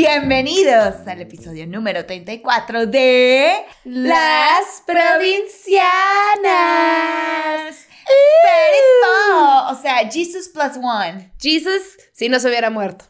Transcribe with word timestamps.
Bienvenidos 0.00 1.08
al 1.08 1.22
episodio 1.22 1.66
número 1.66 2.06
34 2.06 2.86
de 2.86 3.52
Las 3.82 4.84
Provincianas. 4.86 5.82
Very 8.44 8.78
O 9.72 9.74
sea, 9.82 10.08
Jesus 10.08 10.50
plus 10.50 10.76
one. 10.80 11.32
Jesus, 11.40 11.96
si 12.12 12.28
no 12.28 12.38
se 12.38 12.46
hubiera 12.46 12.70
muerto. 12.70 13.06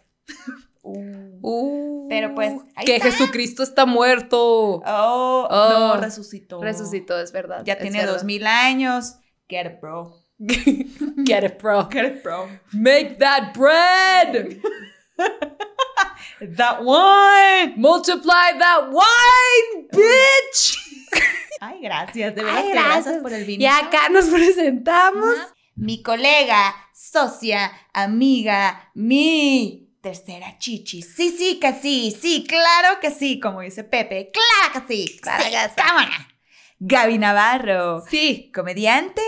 Uh, 0.83 2.09
Pero 2.09 2.35
pues, 2.35 2.55
ahí 2.75 2.87
que 2.87 2.97
está. 2.97 3.11
Jesucristo 3.11 3.63
está 3.63 3.85
muerto. 3.85 4.81
Oh, 4.87 5.47
Oh. 5.51 5.69
no, 5.71 5.97
resucitó. 5.99 6.63
Resucitó, 6.63 7.21
es 7.21 7.33
verdad. 7.33 7.65
Ya 7.67 7.75
es 7.75 7.81
tiene 7.81 8.07
dos 8.07 8.25
mil 8.25 8.47
años. 8.47 9.17
Get 9.47 9.67
it, 9.67 9.79
bro. 9.83 10.25
Get 10.39 11.45
it, 11.45 11.61
bro. 11.61 11.87
Get 11.91 12.07
it, 12.07 12.23
bro. 12.23 12.49
Make 12.73 13.19
that 13.19 13.53
bread. 13.53 14.57
That 16.57 16.81
one. 16.83 17.75
Multiply 17.81 18.59
that 18.59 18.91
wine, 18.93 19.89
bitch. 19.93 20.79
Ay, 21.61 21.81
gracias. 21.83 22.35
De 22.35 22.43
verdad 22.45 22.59
Ay, 22.65 22.71
gracias. 22.73 23.05
gracias 23.05 23.23
por 23.23 23.33
el 23.33 23.45
vino. 23.45 23.63
Y 23.63 23.67
acá 23.67 24.09
nos 24.11 24.27
presentamos. 24.27 25.35
Mi 25.75 26.03
colega, 26.03 26.75
socia, 26.93 27.71
amiga, 27.93 28.91
mi 28.95 29.89
tercera 30.01 30.59
chichi. 30.59 31.03
Sí, 31.03 31.35
sí, 31.37 31.59
que 31.61 31.73
sí, 31.73 32.17
sí, 32.21 32.45
claro 32.49 32.99
que 33.01 33.11
sí, 33.11 33.39
como 33.39 33.61
dice 33.61 33.85
Pepe. 33.85 34.33
Claro 34.33 34.87
que 34.87 34.95
sí. 34.95 35.19
Claro 35.21 35.45
sí, 35.45 35.51
que 35.51 35.57
sí. 35.59 35.75
cámara. 35.77 36.29
Gaby 36.81 37.19
Navarro, 37.19 38.03
Sí. 38.09 38.51
comediante, 38.55 39.23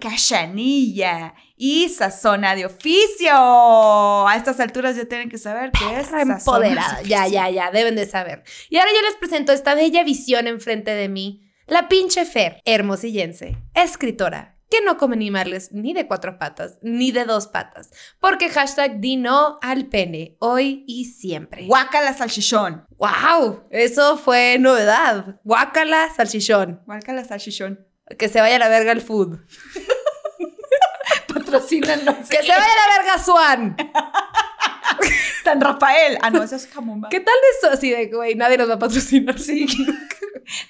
cachanilla 0.00 1.34
y 1.64 1.88
sazona 1.90 2.56
de 2.56 2.66
oficio. 2.66 3.30
A 3.30 4.34
estas 4.36 4.58
alturas 4.58 4.96
ya 4.96 5.04
tienen 5.04 5.28
que 5.28 5.38
saber 5.38 5.70
que 5.70 6.00
es 6.00 6.10
empoderada. 6.12 7.00
de 7.00 7.08
Ya, 7.08 7.28
ya, 7.28 7.48
ya, 7.50 7.70
deben 7.70 7.94
de 7.94 8.04
saber. 8.04 8.42
Y 8.68 8.78
ahora 8.78 8.90
yo 8.92 9.00
les 9.02 9.14
presento 9.14 9.52
esta 9.52 9.76
bella 9.76 10.02
visión 10.02 10.48
enfrente 10.48 10.90
de 10.90 11.08
mí. 11.08 11.48
La 11.68 11.88
pinche 11.88 12.24
Fer, 12.24 12.60
hermosillense, 12.64 13.58
escritora, 13.74 14.58
que 14.68 14.80
no 14.84 14.96
come 14.96 15.14
animales 15.14 15.70
ni 15.70 15.92
de 15.92 16.08
cuatro 16.08 16.36
patas, 16.36 16.80
ni 16.82 17.12
de 17.12 17.26
dos 17.26 17.46
patas. 17.46 17.90
Porque 18.18 18.48
hashtag 18.48 18.98
di 18.98 19.14
no 19.14 19.60
al 19.62 19.86
pene, 19.86 20.36
hoy 20.40 20.82
y 20.88 21.04
siempre. 21.04 21.66
Guácala 21.66 22.12
salchichón. 22.12 22.86
¡Wow! 22.98 23.68
Eso 23.70 24.16
fue 24.16 24.58
novedad. 24.58 25.38
Guácala, 25.44 26.08
salchichón. 26.12 26.82
Guácala 26.86 27.22
salchichón. 27.22 27.86
Que 28.18 28.28
se 28.28 28.40
vaya 28.40 28.56
a 28.56 28.58
la 28.58 28.68
verga 28.68 28.90
el 28.90 29.00
food. 29.00 29.38
Patrocínanos. 31.52 32.28
Que 32.28 32.38
se 32.42 32.48
vaya 32.48 32.64
a 32.64 32.88
la 32.88 32.98
verga 33.02 33.18
Swan. 33.22 33.76
San 35.44 35.60
Rafael. 35.60 36.18
Ah, 36.22 36.30
no, 36.30 36.42
eso 36.42 36.56
es 36.56 36.66
jamón. 36.68 37.02
¿Qué 37.10 37.20
tal 37.20 37.34
de 37.34 37.66
eso? 37.68 37.74
Así 37.74 37.90
de, 37.90 38.06
güey, 38.06 38.34
nadie 38.34 38.56
nos 38.56 38.68
va 38.70 38.74
a 38.74 38.78
patrocinar. 38.78 39.38
Sí. 39.38 39.66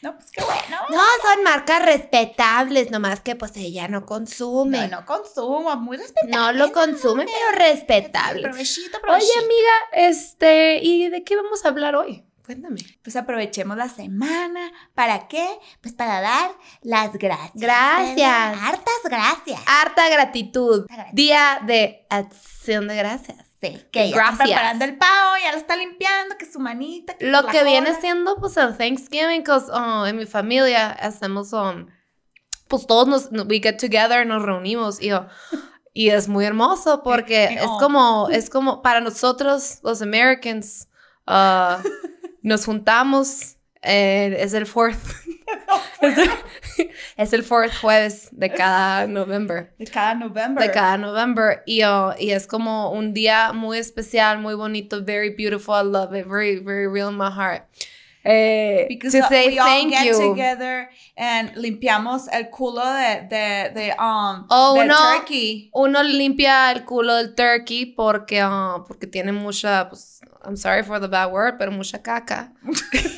No, 0.02 0.14
pues 0.14 0.30
qué 0.30 0.44
bueno. 0.44 0.76
No, 0.90 1.00
son 1.22 1.42
marcas 1.44 1.82
respetables, 1.82 2.90
nomás 2.90 3.20
que 3.20 3.36
pues 3.36 3.56
ella 3.56 3.88
no 3.88 4.04
consume. 4.04 4.86
No, 4.88 5.00
no 5.00 5.06
consumo, 5.06 5.74
muy 5.76 5.96
respetable. 5.96 6.36
No 6.36 6.52
lo 6.52 6.72
consume, 6.72 7.24
pero 7.24 7.58
respetable. 7.58 8.42
Provechito, 8.42 8.98
Oye, 8.98 9.02
provechito. 9.02 9.38
amiga, 9.38 9.72
este, 10.10 10.78
¿y 10.82 11.08
de 11.08 11.24
qué 11.24 11.36
vamos 11.36 11.64
a 11.64 11.68
hablar 11.68 11.96
hoy? 11.96 12.22
Cuéntame. 12.44 12.80
Pues 13.02 13.14
aprovechemos 13.16 13.76
la 13.76 13.88
semana. 13.88 14.72
¿Para 14.94 15.28
qué? 15.28 15.46
Pues 15.80 15.94
para 15.94 16.20
dar 16.20 16.50
las 16.82 17.12
gracias. 17.12 17.52
Gracias. 17.54 18.58
Hartas 18.60 18.94
gracias. 19.04 19.60
Harta 19.66 20.08
gratitud. 20.08 20.86
Gratitud. 20.88 21.14
Día 21.14 21.60
de 21.64 22.06
acción 22.10 22.88
de 22.88 22.96
gracias. 22.96 23.46
Sí, 23.60 23.80
que 23.92 24.10
ya 24.10 24.16
Gracias. 24.16 24.32
está 24.32 24.44
preparando 24.44 24.84
el 24.86 24.98
pavo, 24.98 25.36
ya 25.40 25.52
lo 25.52 25.58
está 25.58 25.76
limpiando, 25.76 26.36
que 26.36 26.50
su 26.50 26.58
manita. 26.58 27.14
Que 27.14 27.26
Lo 27.26 27.46
que 27.46 27.62
viene 27.62 27.86
cola. 27.90 28.00
siendo, 28.00 28.36
pues, 28.40 28.56
el 28.56 28.76
Thanksgiving, 28.76 29.42
cause, 29.44 29.70
oh, 29.72 30.04
en 30.04 30.16
mi 30.16 30.26
familia 30.26 30.90
hacemos, 30.90 31.52
um, 31.52 31.86
pues, 32.66 32.88
todos 32.88 33.06
nos, 33.06 33.46
we 33.46 33.60
get 33.62 33.76
together, 33.78 34.26
nos 34.26 34.42
reunimos, 34.42 35.00
y, 35.00 35.12
oh, 35.12 35.28
y 35.94 36.08
es 36.10 36.26
muy 36.26 36.44
hermoso 36.44 37.04
porque 37.04 37.44
Eh, 37.44 37.54
es 37.60 37.66
oh. 37.68 37.78
como, 37.78 38.28
es 38.30 38.50
como, 38.50 38.82
para 38.82 39.00
nosotros, 39.00 39.78
los 39.84 40.02
Americans, 40.02 40.88
uh, 41.28 41.76
nos 42.42 42.64
juntamos, 42.64 43.56
eh, 43.82 44.36
es 44.38 44.52
el 44.54 44.66
fourth, 44.66 44.98
es 46.02 46.18
el, 46.18 46.30
es 47.16 47.32
el 47.32 47.42
fourth 47.42 47.72
jueves 47.80 48.28
de 48.32 48.50
cada 48.50 49.06
November. 49.06 49.72
De 49.78 49.86
cada 49.86 50.14
November. 50.14 50.62
de 50.62 50.72
cada 50.72 50.98
November 50.98 51.62
y, 51.66 51.84
uh, 51.84 52.12
y 52.18 52.30
es 52.30 52.46
como 52.46 52.92
un 52.92 53.14
día 53.14 53.52
muy 53.52 53.78
especial, 53.78 54.38
muy 54.38 54.54
bonito, 54.54 55.04
very 55.04 55.30
beautiful, 55.30 55.74
I 55.74 55.84
love 55.84 56.14
it, 56.14 56.26
very, 56.26 56.58
very 56.58 56.86
real 56.86 57.08
in 57.08 57.16
my 57.16 57.30
heart. 57.30 57.64
Eh, 58.24 58.86
Because 58.88 59.18
to 59.18 59.26
say 59.28 59.48
we 59.48 59.58
all 59.58 59.66
thank 59.66 59.90
get 59.92 60.06
you. 60.06 60.16
together 60.30 60.88
and 61.16 61.52
limpiamos 61.56 62.28
el 62.32 62.50
culo 62.50 62.82
de, 62.84 63.26
de, 63.28 63.70
de, 63.74 63.90
um, 63.98 64.46
Oh, 64.48 64.74
del 64.78 64.88
no. 64.88 64.96
turkey. 65.18 65.70
Uno 65.74 66.02
limpia 66.02 66.70
el 66.72 66.84
culo 66.84 67.16
del 67.16 67.34
turkey 67.34 67.86
porque, 67.86 68.44
uh, 68.44 68.84
porque 68.86 69.06
tiene 69.08 69.32
mucha, 69.32 69.88
pues, 69.88 70.20
I'm 70.44 70.56
sorry 70.56 70.82
for 70.82 71.00
the 71.00 71.08
bad 71.08 71.32
word, 71.32 71.56
pero 71.58 71.70
mucha 71.72 72.02
caca. 72.02 72.52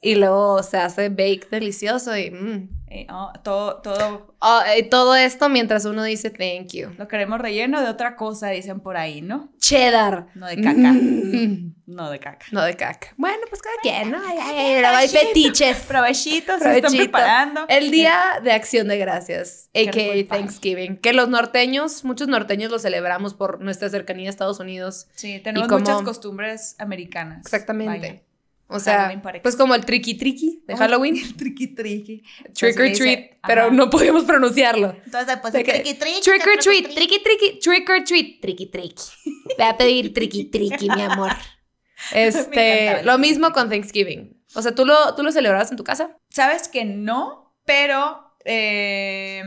y 0.00 0.14
luego 0.14 0.62
se 0.62 0.76
hace 0.76 1.08
bake 1.08 1.48
delicioso 1.50 2.16
y 2.16 2.30
mm. 2.30 2.78
Eh, 2.90 3.06
oh, 3.10 3.30
todo, 3.44 3.76
todo 3.82 4.34
Oh, 4.40 4.60
y 4.78 4.84
todo 4.84 5.16
esto 5.16 5.48
mientras 5.48 5.84
uno 5.84 6.04
dice 6.04 6.30
thank 6.30 6.68
you. 6.72 6.90
lo 6.96 7.08
queremos 7.08 7.40
relleno 7.40 7.82
de 7.82 7.88
otra 7.88 8.14
cosa, 8.16 8.48
dicen 8.50 8.80
por 8.80 8.96
ahí, 8.96 9.20
¿no? 9.20 9.50
Cheddar. 9.58 10.28
No 10.34 10.46
de 10.46 10.56
caca. 10.56 10.92
Mm. 10.92 11.74
No 11.86 12.10
de 12.10 12.18
caca. 12.20 12.46
No 12.52 12.62
de 12.62 12.76
caca. 12.76 13.08
Bueno, 13.16 13.40
pues 13.48 13.60
cada 13.60 13.74
quien, 13.82 14.10
¿no? 14.12 14.18
Ay, 14.24 14.38
ay, 14.40 14.84
hay 14.84 15.08
fetiches. 15.08 15.78
Provechitos, 15.80 16.60
se 16.62 16.76
están 16.76 16.92
preparando. 16.96 17.66
El 17.68 17.90
Día 17.90 18.40
de 18.42 18.52
Acción 18.52 18.86
de 18.88 18.96
Gracias, 18.96 19.70
a.k.a. 19.74 20.28
Thanksgiving, 20.28 20.98
que 20.98 21.12
los 21.12 21.28
norteños, 21.28 22.04
muchos 22.04 22.28
norteños 22.28 22.70
lo 22.70 22.78
celebramos 22.78 23.34
por 23.34 23.60
nuestra 23.60 23.88
cercanía 23.90 24.28
a 24.28 24.30
Estados 24.30 24.60
Unidos. 24.60 25.08
Sí, 25.14 25.40
tenemos 25.40 25.68
como- 25.68 25.80
muchas 25.80 26.02
costumbres 26.02 26.76
americanas. 26.78 27.40
Exactamente. 27.40 28.27
O 28.70 28.80
sea, 28.80 29.10
pues 29.42 29.56
como 29.56 29.74
el 29.74 29.84
tricky 29.86 30.14
tricky 30.14 30.62
de. 30.66 30.76
Halloween, 30.76 31.16
El 31.16 31.34
triqui 31.36 31.68
triqui. 31.74 32.22
trick 32.52 32.78
or 32.78 32.92
treat, 32.92 33.30
pero 33.46 33.70
no 33.70 33.88
podíamos 33.88 34.24
pronunciarlo. 34.24 34.94
Entonces, 35.06 35.38
pues 35.40 35.54
triqui 35.54 35.94
triqui. 35.94 36.20
Trick 36.20 36.46
or 36.46 36.58
treat, 36.58 36.84
triqui, 36.94 36.94
tricky 36.94 37.18
tricky, 37.22 37.58
trick 37.60 37.88
or 37.88 38.04
treat, 38.04 38.40
tricky 38.42 38.66
tricky. 38.66 39.02
Voy 39.56 39.66
a 39.66 39.76
pedir 39.76 40.12
tricky 40.12 40.44
tricky, 40.44 40.88
mi 40.90 41.02
amor. 41.02 41.32
Este, 42.12 43.02
lo 43.02 43.18
mismo 43.18 43.50
con 43.52 43.68
Thanksgiving. 43.68 44.40
O 44.54 44.62
sea, 44.62 44.72
¿tú 44.74 44.84
lo, 44.86 45.14
¿tú 45.16 45.22
lo 45.24 45.32
celebrabas 45.32 45.70
en 45.72 45.76
tu 45.76 45.82
casa? 45.84 46.16
Sabes 46.30 46.68
que 46.68 46.84
no, 46.84 47.54
pero 47.64 48.34
eh, 48.44 49.42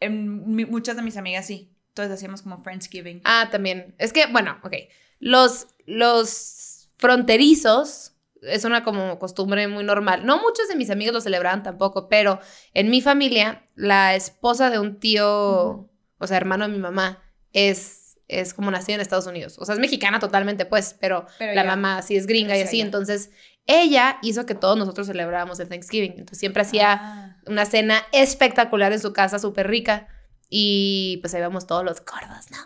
en 0.00 0.54
mi- 0.54 0.64
muchas 0.64 0.94
de 0.96 1.02
mis 1.02 1.16
amigas 1.16 1.46
sí. 1.46 1.72
Entonces 1.88 2.14
hacíamos 2.14 2.42
como 2.42 2.62
Friendsgiving. 2.62 3.20
Ah, 3.24 3.48
también. 3.50 3.94
Es 3.98 4.12
que, 4.12 4.26
bueno, 4.26 4.58
ok. 4.62 4.74
Los, 5.18 5.66
los 5.86 6.88
fronterizos 6.98 8.12
es 8.48 8.64
una 8.64 8.82
como 8.84 9.18
costumbre 9.18 9.68
muy 9.68 9.84
normal. 9.84 10.24
No 10.26 10.38
muchos 10.38 10.68
de 10.68 10.76
mis 10.76 10.90
amigos 10.90 11.14
lo 11.14 11.20
celebraban 11.20 11.62
tampoco, 11.62 12.08
pero 12.08 12.40
en 12.74 12.90
mi 12.90 13.00
familia, 13.00 13.66
la 13.74 14.14
esposa 14.14 14.70
de 14.70 14.78
un 14.78 14.98
tío, 15.00 15.88
o 16.18 16.26
sea, 16.26 16.36
hermano 16.36 16.66
de 16.66 16.72
mi 16.72 16.78
mamá, 16.78 17.22
es, 17.52 18.18
es 18.28 18.54
como 18.54 18.70
nacida 18.70 18.96
en 18.96 19.00
Estados 19.00 19.26
Unidos. 19.26 19.56
O 19.58 19.64
sea, 19.64 19.74
es 19.74 19.80
mexicana 19.80 20.18
totalmente, 20.18 20.64
pues, 20.66 20.96
pero, 21.00 21.26
Pero 21.38 21.54
la 21.54 21.62
ya. 21.62 21.68
mamá 21.68 22.02
sí 22.02 22.16
es 22.16 22.26
gringa 22.26 22.56
y 22.56 22.62
así. 22.62 22.80
Entonces, 22.80 23.30
ella 23.66 24.18
hizo 24.22 24.46
que 24.46 24.54
todos 24.54 24.76
nosotros 24.76 25.06
celebrábamos 25.06 25.58
el 25.60 25.68
Thanksgiving. 25.68 26.12
Entonces, 26.12 26.38
siempre 26.38 26.62
hacía 26.62 26.92
Ah. 27.02 27.36
una 27.46 27.64
cena 27.66 28.02
espectacular 28.12 28.92
en 28.92 29.00
su 29.00 29.12
casa, 29.12 29.38
súper 29.38 29.68
rica. 29.68 30.08
Y 30.48 31.18
pues 31.22 31.34
ahí 31.34 31.40
vemos 31.40 31.66
todos 31.66 31.84
los 31.84 32.04
gordos, 32.04 32.50
¿no? 32.52 32.58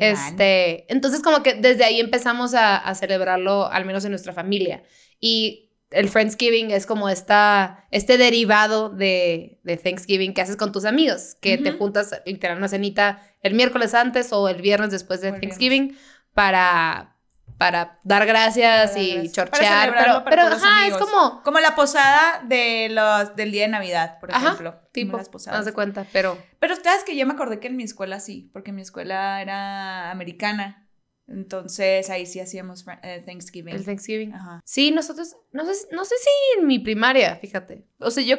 Este, 0.00 0.92
entonces 0.92 1.22
como 1.22 1.42
que 1.42 1.54
desde 1.54 1.84
ahí 1.84 2.00
empezamos 2.00 2.54
a, 2.54 2.76
a 2.76 2.94
celebrarlo, 2.94 3.66
al 3.70 3.84
menos 3.84 4.04
en 4.04 4.10
nuestra 4.10 4.32
familia. 4.32 4.82
Y 5.20 5.72
el 5.90 6.08
Friendsgiving 6.08 6.70
es 6.70 6.86
como 6.86 7.08
esta, 7.08 7.86
este 7.90 8.18
derivado 8.18 8.88
de, 8.90 9.60
de 9.62 9.76
Thanksgiving 9.76 10.34
que 10.34 10.42
haces 10.42 10.56
con 10.56 10.72
tus 10.72 10.84
amigos, 10.84 11.36
que 11.40 11.56
te 11.58 11.70
Ujú. 11.70 11.78
juntas 11.78 12.20
literal 12.26 12.58
una 12.58 12.68
cenita 12.68 13.22
el 13.42 13.54
miércoles 13.54 13.94
antes 13.94 14.32
o 14.32 14.48
el 14.48 14.60
viernes 14.60 14.90
después 14.90 15.20
de. 15.20 15.32
Thanksgiving 15.32 15.96
para, 16.32 17.16
para 17.58 18.00
dar 18.02 18.26
gracias 18.26 18.90
Para 18.90 18.94
dar 18.94 19.02
y 19.02 19.12
gracias. 19.14 19.32
Chorchear. 19.32 19.94
Pero, 19.96 20.24
para 20.24 20.24
pero 20.24 20.48
los 20.50 20.62
ajá, 20.62 20.86
es 20.88 20.96
como... 20.96 21.42
Como 21.42 21.60
la 21.60 21.76
posada 21.76 22.42
de 22.44 22.88
los, 22.90 23.36
del 23.36 23.52
día 23.52 23.62
de 23.62 23.68
Navidad, 23.68 24.18
por 24.18 24.32
Ajá, 24.32 24.46
ejemplo. 24.46 24.80
Tipo, 24.92 25.16
las 25.16 25.28
posadas. 25.28 25.60
haz 25.60 25.66
de 25.66 25.72
cuenta, 25.72 26.06
pero... 26.12 26.36
Pero 26.58 26.74
ustedes 26.74 27.04
que 27.04 27.16
yo 27.16 27.24
me 27.26 27.34
acordé 27.34 27.60
que 27.60 27.68
en 27.68 27.76
mi 27.76 27.84
escuela 27.84 28.18
sí, 28.18 28.50
porque 28.52 28.72
mi 28.72 28.82
escuela 28.82 29.40
era 29.40 30.10
americana. 30.10 30.83
Entonces 31.26 32.10
ahí 32.10 32.26
sí 32.26 32.40
hacíamos 32.40 32.84
eh, 33.02 33.22
Thanksgiving. 33.24 33.74
El 33.74 33.84
Thanksgiving. 33.84 34.34
Ajá. 34.34 34.60
Sí, 34.64 34.90
nosotros, 34.90 35.36
no 35.52 35.64
sé, 35.64 35.86
no 35.92 36.04
sé 36.04 36.14
si 36.20 36.60
en 36.60 36.66
mi 36.66 36.78
primaria, 36.78 37.36
fíjate. 37.36 37.84
O 37.98 38.10
sea, 38.10 38.22
yo 38.22 38.36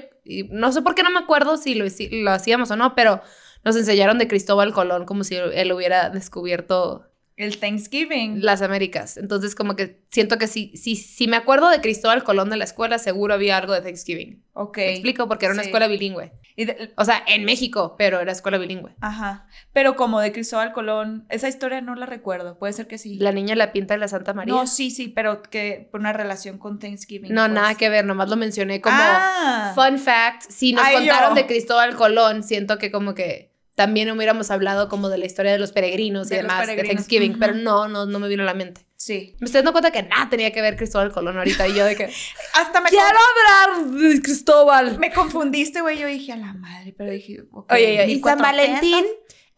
no 0.52 0.72
sé 0.72 0.82
por 0.82 0.94
qué 0.96 1.04
no 1.04 1.10
me 1.12 1.20
acuerdo 1.20 1.58
si 1.58 1.74
lo, 1.76 1.90
si 1.90 2.10
lo 2.22 2.32
hacíamos 2.32 2.70
o 2.72 2.76
no, 2.76 2.94
pero 2.96 3.22
nos 3.64 3.76
enseñaron 3.76 4.18
de 4.20 4.28
Cristóbal 4.28 4.72
Colón 4.74 5.06
como 5.06 5.24
si 5.24 5.36
él 5.36 5.72
hubiera 5.72 6.10
descubierto 6.12 7.10
El 7.38 7.58
Thanksgiving. 7.60 8.44
las 8.46 8.62
Américas. 8.62 9.18
Entonces, 9.18 9.56
como 9.56 9.76
que 9.76 10.04
siento 10.12 10.38
que 10.38 10.48
si, 10.48 10.78
si, 10.78 10.96
si 10.96 11.28
me 11.28 11.38
acuerdo 11.38 11.70
de 11.70 11.82
Cristóbal 11.82 12.24
Colón 12.24 12.50
de 12.52 12.58
la 12.58 12.66
escuela, 12.66 13.00
seguro 13.00 13.34
había 13.34 13.58
algo 13.58 13.74
de 13.74 13.82
Thanksgiving. 13.82 14.44
ok. 14.54 14.78
Me 14.78 14.92
explico, 14.94 15.28
porque 15.28 15.46
era 15.46 15.54
una 15.54 15.64
Sí. 15.64 15.70
escuela 15.70 15.88
bilingüe. 15.88 16.32
Y 16.58 16.66
de- 16.66 16.94
O 16.96 17.04
sea, 17.04 17.22
en 17.28 17.44
México, 17.44 17.96
pero 17.98 18.20
era 18.22 18.32
escuela 18.32 18.58
bilingüe. 18.58 18.96
ajá. 19.02 19.46
Pero 19.74 19.96
como 19.98 20.22
de 20.22 20.32
Cristóbal 20.32 20.72
Colón, 20.72 21.26
esa 21.30 21.50
historia 21.50 21.82
no 21.82 21.96
la 21.96 22.06
recuerdo. 22.06 22.58
Puede 22.58 22.72
ser 22.74 22.88
que 22.88 22.98
sí. 22.98 23.18
La 23.20 23.32
niña 23.34 23.56
la 23.56 23.74
pinta 23.74 23.94
de 23.94 24.00
la 24.00 24.08
Santa 24.08 24.34
María. 24.34 24.54
No, 24.54 24.66
sí, 24.66 24.90
sí, 24.90 25.10
pero 25.10 25.42
que 25.44 25.90
por 25.92 26.00
una 26.00 26.14
relación 26.14 26.58
con 26.58 26.80
Thanksgiving. 26.80 27.34
No, 27.34 27.42
pues. 27.44 27.52
nada 27.54 27.76
que 27.76 27.90
ver, 27.90 28.06
nomás 28.06 28.30
lo 28.30 28.38
mencioné 28.38 28.80
como 28.80 28.96
Ah. 28.98 29.74
fun 29.76 30.00
fact. 30.00 30.44
Si 30.50 30.72
nos 30.72 30.86
Ay, 30.86 30.96
contaron 30.96 31.30
yo. 31.32 31.36
de 31.36 31.46
Cristóbal 31.46 31.96
Colón, 31.96 32.44
siento 32.44 32.78
que 32.78 32.90
como 32.92 33.14
que 33.16 33.54
también 33.76 34.10
hubiéramos 34.10 34.50
hablado 34.52 34.88
como 34.88 35.10
de 35.10 35.18
la 35.18 35.26
historia 35.26 35.52
de 35.52 35.60
los 35.60 35.74
peregrinos 35.74 36.28
y 36.28 36.36
De 36.36 36.42
demás 36.44 36.66
de 36.66 36.82
Thanksgiving, 36.82 37.38
pero 37.38 37.54
no, 37.56 37.90
no, 37.90 38.06
no 38.06 38.20
me 38.20 38.30
vino 38.30 38.44
a 38.44 38.46
la 38.46 38.54
mente. 38.54 38.85
Sí. 39.06 39.36
Me 39.40 39.46
estoy 39.46 39.60
dando 39.60 39.72
cuenta 39.72 39.92
que 39.92 40.02
nada 40.02 40.28
tenía 40.32 40.52
que 40.52 40.64
ver 40.64 40.76
Cristóbal 40.76 41.12
Colón 41.12 41.38
ahorita 41.38 41.68
y 41.68 41.76
yo 41.76 41.86
de 41.86 41.96
que 41.96 42.06
Hasta 42.56 42.82
me, 42.82 42.90
quiero 42.90 43.06
hablar 43.06 43.86
de 43.92 44.20
Cristóbal. 44.20 44.98
me 44.98 45.14
confundiste, 45.14 45.82
güey. 45.82 46.00
Yo 46.00 46.08
dije 46.08 46.32
a 46.32 46.38
la 46.38 46.54
madre, 46.54 46.92
pero 46.98 47.12
dije. 47.12 47.44
ok, 47.52 47.72
Oye, 47.72 48.02
oye, 48.02 48.14
y 48.14 48.20
San 48.20 48.40
1400. 48.40 48.42
Valentín 48.42 49.06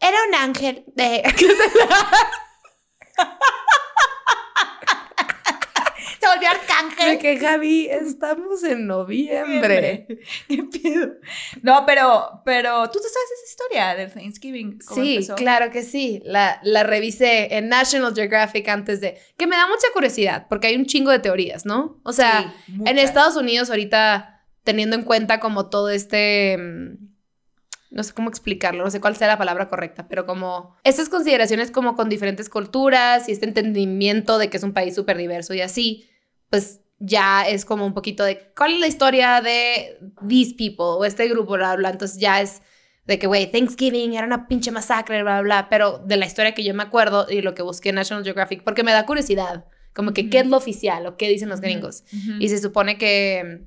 era 0.00 0.18
un 0.28 0.34
ángel 0.34 0.84
de 0.94 1.22
Se 6.20 6.26
volvió 6.82 7.06
de 7.10 7.18
que 7.18 7.38
Javi, 7.38 7.86
estamos 7.90 8.62
en 8.64 8.86
noviembre. 8.86 10.06
¿Qué 10.48 10.62
pido? 10.64 11.08
No, 11.62 11.84
pero, 11.86 12.42
pero 12.44 12.88
tú 12.90 12.98
te 12.98 13.08
sabes 13.08 13.28
esa 13.36 13.50
historia 13.50 13.94
del 13.94 14.12
Thanksgiving. 14.12 14.78
cómo 14.86 15.02
Sí, 15.02 15.14
empezó? 15.14 15.34
claro 15.34 15.70
que 15.70 15.82
sí. 15.82 16.20
La, 16.24 16.60
la 16.62 16.82
revisé 16.82 17.56
en 17.56 17.68
National 17.68 18.14
Geographic 18.14 18.68
antes 18.68 19.00
de... 19.00 19.18
Que 19.36 19.46
me 19.46 19.56
da 19.56 19.66
mucha 19.66 19.86
curiosidad, 19.92 20.46
porque 20.48 20.68
hay 20.68 20.76
un 20.76 20.86
chingo 20.86 21.10
de 21.10 21.18
teorías, 21.18 21.64
¿no? 21.66 22.00
O 22.04 22.12
sea, 22.12 22.54
Sí, 22.66 22.72
en. 22.86 22.98
Estados 22.98 23.36
Unidos 23.36 23.70
ahorita, 23.70 24.44
teniendo 24.64 24.96
en 24.96 25.02
cuenta 25.02 25.40
como 25.40 25.68
todo 25.70 25.88
este... 25.90 26.56
mm, 26.58 27.08
No 27.90 28.02
sé 28.02 28.12
cómo 28.12 28.28
explicarlo, 28.28 28.84
no 28.84 28.90
sé 28.90 29.00
cuál 29.00 29.16
sea 29.16 29.28
la 29.28 29.38
palabra 29.38 29.68
correcta, 29.68 30.08
pero 30.08 30.26
como 30.26 30.76
estas 30.84 31.08
consideraciones 31.08 31.70
como 31.70 31.94
con 31.96 32.08
diferentes 32.08 32.48
culturas 32.50 33.28
y 33.28 33.32
este 33.32 33.46
entendimiento 33.46 34.36
de 34.38 34.50
que 34.50 34.58
es 34.58 34.62
un 34.62 34.74
país 34.74 34.94
súper 34.94 35.16
diverso 35.16 35.54
y 35.54 35.62
así, 35.62 36.06
pues 36.50 36.80
ya 36.98 37.46
es 37.46 37.64
como 37.64 37.86
un 37.86 37.94
poquito 37.94 38.24
de 38.24 38.52
cuál 38.56 38.74
es 38.74 38.80
la 38.80 38.86
historia 38.86 39.40
de 39.40 39.98
these 40.28 40.54
people 40.56 40.84
o 40.98 41.04
este 41.04 41.28
grupo, 41.28 41.52
bla, 41.54 41.76
bla. 41.76 41.90
Entonces 41.90 42.18
ya 42.18 42.40
es 42.40 42.60
de 43.06 43.18
que, 43.18 43.26
güey, 43.26 43.50
Thanksgiving 43.50 44.14
era 44.14 44.26
una 44.26 44.48
pinche 44.48 44.70
masacre, 44.70 45.22
bla, 45.22 45.40
bla, 45.40 45.68
pero 45.70 45.98
de 45.98 46.16
la 46.16 46.26
historia 46.26 46.52
que 46.54 46.64
yo 46.64 46.74
me 46.74 46.82
acuerdo 46.82 47.26
y 47.30 47.40
lo 47.40 47.54
que 47.54 47.62
busqué 47.62 47.90
en 47.90 47.94
National 47.94 48.24
Geographic, 48.24 48.62
porque 48.64 48.82
me 48.82 48.92
da 48.92 49.06
curiosidad, 49.06 49.64
como 49.94 50.12
que 50.12 50.28
qué 50.28 50.40
es 50.40 50.46
lo 50.46 50.56
oficial 50.56 51.06
o 51.06 51.16
qué 51.16 51.28
dicen 51.28 51.48
los 51.48 51.60
gringos. 51.60 52.04
Ujú. 52.12 52.32
Y 52.40 52.48
se 52.48 52.58
supone 52.58 52.98
que, 52.98 53.64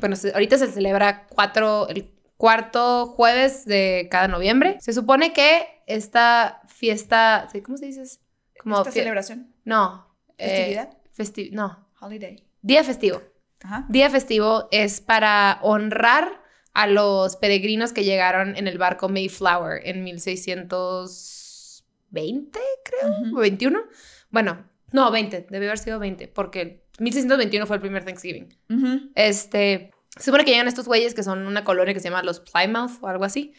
bueno, 0.00 0.16
ahorita 0.32 0.58
se 0.58 0.70
celebra 0.70 1.26
cuatro, 1.28 1.88
el 1.88 2.12
cuarto 2.36 3.06
jueves 3.06 3.64
de 3.64 4.08
cada 4.10 4.28
noviembre. 4.28 4.76
Se 4.80 4.92
supone 4.92 5.32
que 5.32 5.66
esta 5.86 6.60
fiesta. 6.68 7.48
¿cómo 7.64 7.76
se 7.76 7.86
dice? 7.86 8.02
Como 8.60 8.78
¿Esta 8.78 8.92
celebración? 8.92 9.54
No. 9.64 10.14
eh, 10.38 10.48
¿Festividad? 10.48 10.98
festi- 11.16 11.50
no. 11.52 11.88
Holiday. 12.02 12.44
Día 12.62 12.84
festivo. 12.84 13.22
Ajá. 13.62 13.86
Día 13.88 14.10
festivo 14.10 14.68
es 14.72 15.00
para 15.00 15.58
honrar 15.62 16.42
a 16.74 16.86
los 16.86 17.36
peregrinos 17.36 17.92
que 17.92 18.04
llegaron 18.04 18.56
en 18.56 18.66
el 18.66 18.78
barco 18.78 19.08
Mayflower 19.08 19.86
en 19.86 20.04
1620, 20.04 22.58
creo, 22.84 23.36
o 23.36 23.40
21. 23.40 23.80
Bueno, 24.30 24.64
no, 24.90 25.10
20, 25.10 25.46
debió 25.50 25.68
haber 25.68 25.78
sido 25.78 25.98
20, 25.98 26.28
porque 26.28 26.84
1621 26.98 27.66
fue 27.66 27.76
el 27.76 27.82
primer 27.82 28.04
Thanksgiving. 28.04 28.48
Ujú. 28.70 29.10
Este, 29.14 29.90
se 30.16 30.24
supone 30.24 30.44
que 30.44 30.50
llegan 30.50 30.68
estos 30.68 30.86
güeyes 30.86 31.14
que 31.14 31.22
son 31.22 31.46
una 31.46 31.64
colonia 31.64 31.94
que 31.94 32.00
se 32.00 32.08
llama 32.08 32.22
los 32.22 32.40
Plymouth 32.40 32.98
o 33.00 33.08
algo 33.08 33.24
así. 33.24 33.54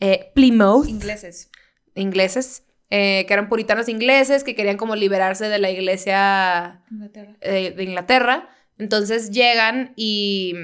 Eh, 0.00 0.30
Plymouth, 0.34 0.88
Ingleses. 0.88 1.50
ingleses, 1.94 2.64
eh, 2.90 3.24
que 3.26 3.32
eran 3.34 3.48
puritanos 3.48 3.88
ingleses 3.88 4.44
que 4.44 4.54
querían 4.54 4.76
como 4.76 4.94
liberarse 4.96 5.48
de 5.48 5.58
la 5.58 5.70
iglesia 5.70 6.82
Inglaterra. 6.90 7.36
eh, 7.40 7.72
de 7.76 7.82
Inglaterra. 7.84 8.48
Entonces 8.78 9.30
llegan 9.30 9.92
y, 9.96 10.54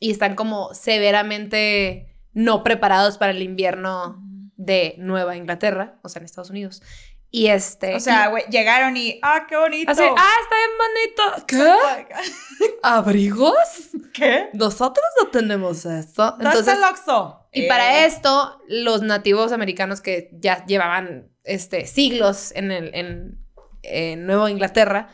y 0.00 0.10
están 0.10 0.34
como 0.34 0.74
severamente 0.74 2.16
no 2.32 2.62
preparados 2.64 3.18
para 3.18 3.32
el 3.32 3.42
invierno 3.42 4.22
de 4.56 4.94
Nueva 4.98 5.36
Inglaterra, 5.36 5.98
o 6.02 6.08
sea, 6.08 6.20
en 6.20 6.24
Estados 6.24 6.50
Unidos. 6.50 6.82
Y 7.30 7.46
este... 7.46 7.94
O 7.94 8.00
sea, 8.00 8.28
güey, 8.28 8.44
llegaron 8.50 8.96
y. 8.96 9.18
¡Ah, 9.22 9.46
qué 9.48 9.56
bonito! 9.56 9.90
así, 9.90 10.02
ah, 10.02 10.32
está 10.42 10.56
bien 10.56 10.70
bonito. 10.78 11.46
¿Qué? 11.46 12.66
¿Abrigos? 12.82 13.56
¿Qué? 14.12 14.50
Nosotros 14.52 15.04
no 15.22 15.28
tenemos 15.30 15.84
eso. 15.86 16.32
¿Dónde 16.38 16.58
está 16.58 16.72
el 16.74 16.84
Oxxo? 16.84 17.41
Y 17.52 17.62
Eh, 17.62 17.68
para 17.68 18.06
esto, 18.06 18.60
los 18.68 19.02
nativos 19.02 19.52
americanos 19.52 20.00
que 20.00 20.30
ya 20.32 20.64
llevaban 20.66 21.30
este, 21.44 21.86
siglos 21.86 22.52
en, 22.54 22.70
el, 22.72 22.94
en, 22.94 23.38
en 23.82 24.26
Nueva 24.26 24.50
Inglaterra, 24.50 25.08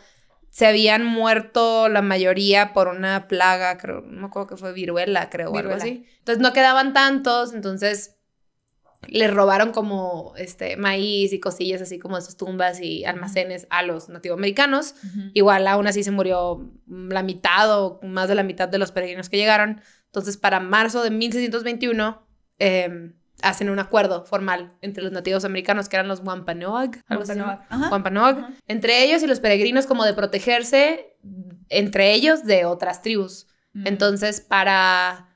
se 0.51 0.67
habían 0.67 1.05
muerto 1.05 1.89
la 1.89 2.03
mayoría 2.03 2.73
por 2.73 2.89
una 2.89 3.29
plaga, 3.29 3.77
creo, 3.79 4.01
no 4.01 4.21
me 4.23 4.27
acuerdo 4.27 4.49
que 4.49 4.57
fue 4.57 4.73
viruela, 4.73 5.31
creo, 5.31 5.51
o 5.51 5.57
algo 5.57 5.71
Viruela. 5.75 5.83
así. 5.83 6.07
Entonces 6.19 6.43
no 6.43 6.53
quedaban 6.53 6.93
tantos, 6.93 7.53
entonces 7.55 8.15
les 9.07 9.33
robaron 9.33 9.71
como 9.73 10.35
este 10.37 10.77
maíz 10.77 11.33
y 11.33 11.39
cosillas 11.41 11.81
así 11.81 11.99
como 11.99 12.17
de 12.17 12.23
sus 12.23 12.37
tumbas 12.37 12.81
y 12.81 13.05
almacenes 13.05 13.67
a 13.71 13.83
los 13.83 14.09
nativoamericanos. 14.09 14.95
Ujú. 15.05 15.31
Igual 15.35 15.67
aún 15.69 15.87
así 15.87 16.03
se 16.03 16.11
murió 16.11 16.73
la 16.87 17.23
mitad 17.23 17.81
o 17.81 18.01
más 18.03 18.29
de 18.29 18.35
la 18.35 18.43
mitad 18.43 18.69
de 18.69 18.79
los 18.79 18.91
peregrinos 18.91 19.29
que 19.29 19.37
llegaron. 19.37 19.81
Entonces, 20.07 20.37
para 20.37 20.59
marzo 20.59 21.03
de 21.05 21.11
1621, 21.11 22.27
eh, 22.59 23.13
hacen 23.43 23.71
un 23.71 23.79
acuerdo 23.79 24.25
formal 24.25 24.77
entre 24.81 25.03
los 25.03 25.13
nativos 25.13 25.45
americanos, 25.45 25.89
que 25.89 25.97
eran 25.97 26.09
los 26.09 26.21
Wampanoag. 26.21 27.05
Ajá. 27.09 27.91
Wampanoag, 27.91 28.39
Ajá. 28.39 28.53
entre 28.67 29.05
ellos 29.05 29.23
y 29.23 29.27
los 29.27 29.41
peregrinos 29.41 29.87
como 29.87 30.05
de 30.05 30.15
protegerse 30.15 31.17
entre 31.69 32.13
ellos 32.13 32.45
de 32.45 32.65
otras 32.65 33.03
tribus. 33.03 33.47
Mm. 33.73 33.87
Entonces, 33.87 34.41
para 34.41 35.35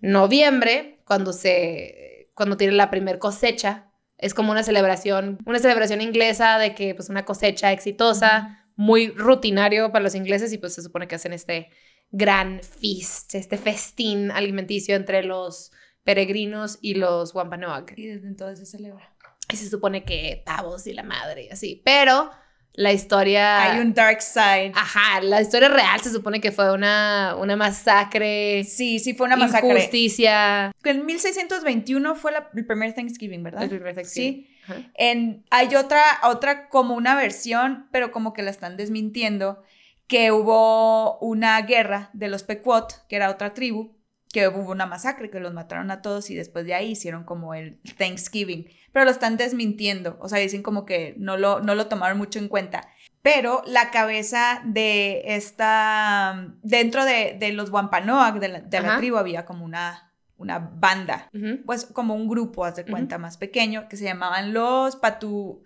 noviembre, 0.00 1.00
cuando 1.04 1.32
se 1.32 2.30
cuando 2.34 2.56
tiene 2.58 2.74
la 2.74 2.90
primer 2.90 3.18
cosecha, 3.18 3.90
es 4.18 4.34
como 4.34 4.52
una 4.52 4.62
celebración, 4.62 5.38
una 5.46 5.58
celebración 5.58 6.02
inglesa 6.02 6.58
de 6.58 6.74
que 6.74 6.94
pues 6.94 7.08
una 7.08 7.24
cosecha 7.24 7.72
exitosa, 7.72 8.66
muy 8.76 9.08
rutinario 9.08 9.90
para 9.90 10.02
los 10.02 10.14
ingleses 10.14 10.52
y 10.52 10.58
pues 10.58 10.74
se 10.74 10.82
supone 10.82 11.08
que 11.08 11.14
hacen 11.14 11.32
este 11.32 11.70
gran 12.10 12.60
feast, 12.62 13.34
este 13.34 13.56
festín 13.56 14.30
alimenticio 14.30 14.94
entre 14.94 15.24
los 15.24 15.72
peregrinos 16.06 16.78
y 16.80 16.94
los 16.94 17.34
Wampanoag. 17.34 17.92
Y 17.98 18.06
desde 18.06 18.28
entonces 18.28 18.60
se 18.66 18.76
celebra. 18.78 19.12
Y 19.52 19.56
se 19.56 19.68
supone 19.68 20.04
que 20.04 20.42
pavos 20.46 20.86
y 20.86 20.94
la 20.94 21.02
madre 21.02 21.44
y 21.44 21.48
así, 21.50 21.82
pero 21.84 22.30
la 22.72 22.92
historia 22.92 23.62
Hay 23.72 23.80
un 23.80 23.94
dark 23.94 24.20
side. 24.20 24.72
Ajá, 24.74 25.20
la 25.22 25.40
historia 25.40 25.68
real 25.68 26.00
se 26.00 26.10
supone 26.10 26.40
que 26.40 26.52
fue 26.52 26.72
una, 26.72 27.34
una 27.38 27.56
masacre, 27.56 28.64
Sí, 28.64 28.98
sí, 28.98 29.14
fue 29.14 29.26
una 29.26 29.36
masacre. 29.36 29.70
injusticia. 29.70 30.72
En 30.84 31.06
1621 31.06 32.14
fue 32.16 32.32
la- 32.32 32.50
el 32.54 32.66
primer 32.66 32.92
Thanksgiving, 32.94 33.42
¿verdad? 33.42 33.62
El 33.64 33.70
primer 33.70 33.94
Thanksgiving. 33.94 34.44
Sí. 34.46 34.56
Ajá. 34.64 34.76
En, 34.94 35.44
hay 35.50 35.74
otra, 35.76 36.02
otra 36.24 36.68
como 36.68 36.94
una 36.94 37.14
versión, 37.14 37.88
pero 37.92 38.10
como 38.12 38.32
que 38.32 38.42
la 38.42 38.50
están 38.50 38.76
desmintiendo, 38.76 39.62
que 40.06 40.30
hubo 40.32 41.18
una 41.20 41.60
guerra 41.62 42.10
de 42.12 42.28
los 42.28 42.42
Pequot, 42.42 43.06
que 43.08 43.16
era 43.16 43.30
otra 43.30 43.54
tribu, 43.54 43.95
que 44.32 44.48
hubo 44.48 44.70
una 44.70 44.86
masacre, 44.86 45.30
que 45.30 45.40
los 45.40 45.54
mataron 45.54 45.90
a 45.90 46.02
todos 46.02 46.30
y 46.30 46.34
después 46.34 46.66
de 46.66 46.74
ahí 46.74 46.92
hicieron 46.92 47.24
como 47.24 47.54
el 47.54 47.78
Thanksgiving. 47.96 48.66
Pero 48.92 49.04
lo 49.04 49.10
están 49.10 49.36
desmintiendo, 49.36 50.16
o 50.20 50.28
sea, 50.28 50.38
dicen 50.38 50.62
como 50.62 50.84
que 50.84 51.14
no 51.18 51.36
lo, 51.36 51.60
no 51.60 51.74
lo 51.74 51.86
tomaron 51.86 52.18
mucho 52.18 52.38
en 52.38 52.48
cuenta. 52.48 52.88
Pero 53.22 53.62
la 53.66 53.90
cabeza 53.90 54.62
de 54.64 55.22
esta, 55.34 56.54
dentro 56.62 57.04
de, 57.04 57.36
de 57.38 57.52
los 57.52 57.70
Wampanoag, 57.70 58.38
de 58.40 58.48
la, 58.48 58.60
de 58.60 58.80
la 58.80 58.88
Ajá. 58.88 58.98
tribu, 58.98 59.16
había 59.16 59.44
como 59.44 59.64
una, 59.64 60.12
una 60.36 60.58
banda 60.58 61.28
pues 61.64 61.86
como 61.86 62.14
un 62.14 62.28
grupo, 62.28 62.64
haz 62.64 62.76
de 62.76 62.84
cuenta, 62.84 63.18
más 63.18 63.36
pequeño, 63.36 63.88
que 63.88 63.96
se 63.96 64.04
llamaban 64.04 64.52
los 64.52 64.96
Patu... 64.96 65.62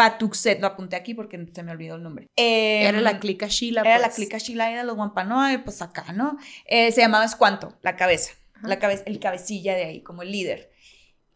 Patuxet, 0.00 0.60
lo 0.62 0.66
apunté 0.66 0.96
aquí 0.96 1.12
porque 1.12 1.46
se 1.54 1.62
me 1.62 1.72
olvidó 1.72 1.96
el 1.96 2.02
nombre. 2.02 2.28
Eh, 2.34 2.84
Era 2.86 3.02
la 3.02 3.20
clica 3.20 3.48
Sheila. 3.48 3.82
Era 3.82 3.98
la 3.98 4.06
pues. 4.06 4.14
clica 4.16 4.38
Shilai 4.38 4.74
de 4.74 4.84
los 4.84 4.96
Wampanoag, 4.96 5.62
pues 5.62 5.82
acá, 5.82 6.14
¿no? 6.14 6.38
Eh, 6.64 6.90
se 6.90 7.02
llamaba 7.02 7.26
Escuanto, 7.26 7.76
la 7.82 7.96
cabeza, 7.96 8.32
Ajá. 8.54 8.66
la 8.66 8.78
cabeza, 8.78 9.02
el 9.04 9.18
cabecilla 9.20 9.74
de 9.74 9.84
ahí, 9.84 10.00
como 10.00 10.22
el 10.22 10.32
líder. 10.32 10.70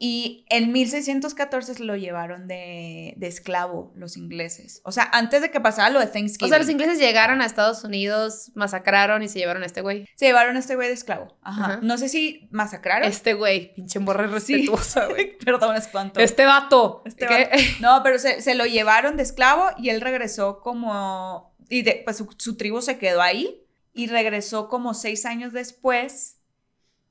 Y 0.06 0.44
en 0.50 0.70
1614 0.70 1.76
se 1.76 1.82
lo 1.82 1.96
llevaron 1.96 2.46
de, 2.46 3.14
de 3.16 3.26
esclavo 3.26 3.90
los 3.96 4.18
ingleses. 4.18 4.82
O 4.84 4.92
sea, 4.92 5.08
antes 5.10 5.40
de 5.40 5.50
que 5.50 5.60
pasara 5.62 5.88
lo 5.88 5.98
de 5.98 6.08
Thanksgiving. 6.08 6.44
O 6.44 6.48
sea, 6.50 6.58
los 6.58 6.68
ingleses 6.68 6.98
llegaron 6.98 7.40
a 7.40 7.46
Estados 7.46 7.84
Unidos, 7.84 8.52
masacraron 8.54 9.22
y 9.22 9.28
se 9.28 9.38
llevaron 9.38 9.62
a 9.62 9.66
este 9.66 9.80
güey. 9.80 10.06
Se 10.16 10.26
llevaron 10.26 10.56
a 10.56 10.58
este 10.58 10.74
güey 10.74 10.88
de 10.88 10.94
esclavo. 10.94 11.34
Ajá. 11.40 11.64
Ajá. 11.64 11.78
No 11.80 11.96
sé 11.96 12.10
si 12.10 12.48
masacraron. 12.50 13.08
Este 13.08 13.32
güey, 13.32 13.72
pinche 13.72 13.98
morra 13.98 14.28
Sí. 14.40 14.56
respetuosa, 14.56 15.06
güey. 15.06 15.38
Perdón, 15.44 15.74
espanto. 15.74 16.20
Este 16.20 16.44
vato. 16.44 17.00
Este 17.06 17.26
¿Qué? 17.26 17.48
No, 17.80 18.02
pero 18.02 18.18
se, 18.18 18.42
se 18.42 18.54
lo 18.54 18.66
llevaron 18.66 19.16
de 19.16 19.22
esclavo 19.22 19.70
y 19.78 19.88
él 19.88 20.02
regresó 20.02 20.60
como... 20.60 21.56
Y 21.70 21.80
de, 21.80 22.02
pues 22.04 22.18
su, 22.18 22.28
su 22.36 22.58
tribu 22.58 22.82
se 22.82 22.98
quedó 22.98 23.22
ahí 23.22 23.62
y 23.94 24.08
regresó 24.08 24.68
como 24.68 24.92
seis 24.92 25.24
años 25.24 25.54
después 25.54 26.42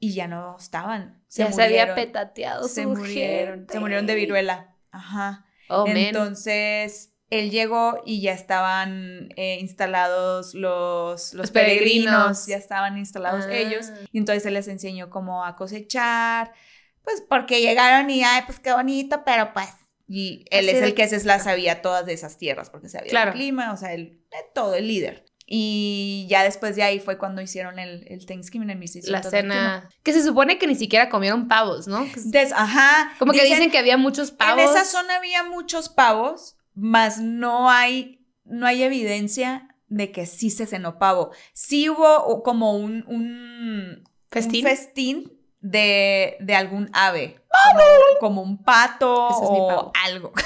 y 0.03 0.13
ya 0.13 0.27
no 0.27 0.55
estaban. 0.59 1.23
ya 1.29 1.51
se 1.51 1.63
había 1.63 1.95
petateado 1.95 2.67
Se 2.67 2.83
su 2.83 2.89
murieron. 2.89 3.55
gente. 3.59 3.73
Se 3.73 3.79
murieron 3.79 4.05
de 4.05 4.15
viruela. 4.15 4.75
Ajá. 4.91 5.45
Oh, 5.69 5.87
man. 5.87 5.97
Entonces, 5.97 7.13
él 7.29 7.49
llegó 7.51 8.01
y 8.05 8.21
ya 8.21 8.33
estaban 8.33 9.29
eh, 9.37 9.57
instalados 9.59 10.53
los, 10.53 11.33
los, 11.33 11.33
Los 11.33 11.51
peregrinos, 11.51 12.05
peregrinos. 12.11 12.45
ya 12.47 12.57
estaban 12.57 12.97
instalados 12.97 13.45
Ah. 13.47 13.55
ellos. 13.55 13.87
Y 14.11 14.17
entonces 14.17 14.45
él 14.45 14.53
les 14.55 14.67
enseñó 14.67 15.09
cómo 15.09 15.43
a 15.45 15.55
cosechar, 15.55 16.51
pues 17.03 17.21
porque 17.27 17.61
llegaron 17.61 18.09
y, 18.09 18.23
ay, 18.23 18.41
pues 18.45 18.59
qué 18.59 18.73
bonito, 18.73 19.23
pero 19.25 19.53
pues... 19.53 19.67
Y 20.05 20.45
él 20.51 20.67
Así 20.67 20.77
es 20.77 20.83
el 20.83 20.93
que 20.93 21.07
se 21.07 21.23
las 21.25 21.45
sabía 21.45 21.81
todas 21.81 22.05
de 22.05 22.13
esas 22.13 22.37
tierras, 22.37 22.69
porque 22.69 22.89
sabía 22.89 23.09
Claro. 23.09 23.31
el 23.31 23.37
clima, 23.37 23.71
o 23.73 23.77
sea, 23.77 23.93
el, 23.93 24.21
todo, 24.53 24.75
el 24.75 24.87
líder. 24.87 25.25
Y 25.45 26.25
ya 26.29 26.43
después 26.43 26.75
de 26.75 26.83
ahí 26.83 26.99
fue 26.99 27.17
cuando 27.17 27.41
hicieron 27.41 27.77
el, 27.79 28.05
el 28.07 28.25
Thanksgiving 28.25 28.69
en 28.69 28.79
1621. 28.79 29.11
La 29.11 29.29
cena. 29.83 29.89
Que 30.03 30.13
se 30.13 30.23
supone 30.23 30.57
que 30.57 30.67
ni 30.67 30.75
siquiera 30.75 31.09
comieron 31.09 31.47
pavos, 31.47 31.87
¿no? 31.87 32.05
Des- 32.25 32.53
ajá. 32.53 33.13
Como 33.19 33.33
que 33.33 33.43
dicen- 33.43 33.69
que 33.71 33.77
había 33.77 33.97
muchos 33.97 34.31
pavos. 34.31 34.61
En 34.63 34.69
esa 34.69 34.85
zona 34.85 35.17
había 35.17 35.43
muchos 35.43 35.89
pavos, 35.89 36.55
mas 36.73 37.19
no 37.19 37.69
hay, 37.69 38.25
no 38.45 38.65
hay 38.65 38.83
evidencia 38.83 39.67
de 39.89 40.11
que 40.11 40.25
sí 40.25 40.49
se 40.49 40.65
cenó 40.65 40.97
pavo. 40.97 41.31
Sí 41.53 41.89
hubo 41.89 42.41
como 42.41 42.75
un, 42.77 43.03
un 43.07 44.03
¿Festín? 44.29 44.65
un 44.65 44.71
festín 44.71 45.33
de, 45.59 46.37
de 46.39 46.55
algún 46.55 46.89
ave, 46.93 47.39
como, 47.71 47.83
como 48.19 48.41
un 48.41 48.63
pato 48.63 49.29
Ese 49.29 49.43
es 49.43 49.49
mi 49.51 49.57
o 49.59 49.67
pavo. 49.67 49.91
algo. 50.05 50.33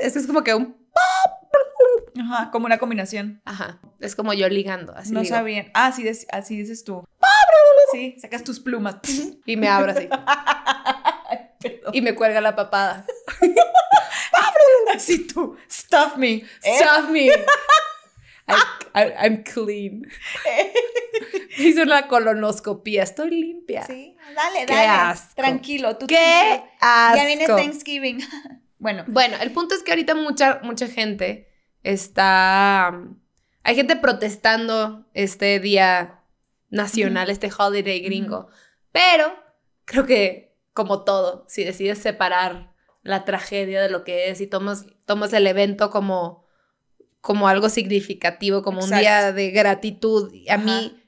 Es 0.00 0.12
que 0.12 0.18
es 0.18 0.26
como 0.26 0.42
que 0.42 0.54
un. 0.54 0.76
Ajá, 2.20 2.50
como 2.50 2.66
una 2.66 2.78
combinación. 2.78 3.42
Ajá. 3.44 3.80
Es 4.00 4.14
como 4.14 4.32
yo 4.34 4.48
ligando. 4.48 4.94
Así 4.96 5.12
no 5.12 5.20
digo. 5.22 5.34
sabían. 5.34 5.70
Ah, 5.74 5.86
así, 5.86 6.08
así 6.30 6.56
dices 6.56 6.84
tú. 6.84 7.04
Sí, 7.92 8.16
sacas 8.20 8.42
tus 8.44 8.60
plumas. 8.60 8.96
Y 9.46 9.56
me 9.56 9.68
abro 9.68 9.92
así. 9.92 10.08
Y 11.94 12.02
me 12.02 12.14
cuelga 12.14 12.40
la 12.42 12.54
papada. 12.54 13.06
Así 14.94 15.26
tú. 15.26 15.56
Stuff 15.70 16.16
me. 16.16 16.32
¿eh? 16.34 16.44
Stop 16.62 17.08
me. 17.10 17.26
I, 17.26 17.32
I- 18.94 19.12
I'm 19.22 19.42
clean. 19.42 20.02
Hice 21.58 21.82
una 21.82 22.06
colonoscopía. 22.06 23.02
Estoy 23.02 23.30
limpia. 23.30 23.84
Sí, 23.86 24.16
dale, 24.34 24.66
Qué 24.66 24.74
dale. 24.74 24.86
asco. 24.88 25.34
Tranquilo, 25.36 25.96
tú 25.96 26.06
¡Qué 26.06 26.62
asco! 26.80 27.16
Ya 27.16 27.24
viene 27.26 27.46
Thanksgiving. 27.46 28.20
bueno, 28.78 29.04
Bueno, 29.08 29.36
el 29.40 29.50
punto 29.52 29.74
es 29.74 29.82
que 29.82 29.92
ahorita 29.92 30.14
mucha, 30.14 30.60
mucha 30.62 30.86
gente 30.88 31.48
está. 31.84 32.90
um, 32.92 33.16
Hay 33.62 33.76
gente 33.76 33.96
protestando 33.96 35.06
este 35.14 35.60
día 35.60 36.20
nacional, 36.70 37.30
este 37.30 37.50
holiday 37.56 38.00
gringo. 38.00 38.48
Pero 38.92 39.32
creo 39.84 40.04
que, 40.06 40.56
como 40.72 41.04
todo, 41.04 41.44
si 41.48 41.62
decides 41.64 41.98
separar 41.98 42.72
la 43.02 43.24
tragedia 43.24 43.80
de 43.82 43.90
lo 43.90 44.02
que 44.04 44.30
es 44.30 44.40
y 44.40 44.46
tomas, 44.46 44.86
tomas 45.04 45.32
el 45.32 45.46
evento 45.46 45.90
como, 45.90 46.44
como 47.20 47.48
algo 47.48 47.68
significativo, 47.68 48.62
como 48.62 48.82
un 48.82 48.90
día 49.00 49.32
de 49.32 49.50
gratitud, 49.50 50.32
a 50.48 50.56
mí 50.58 51.00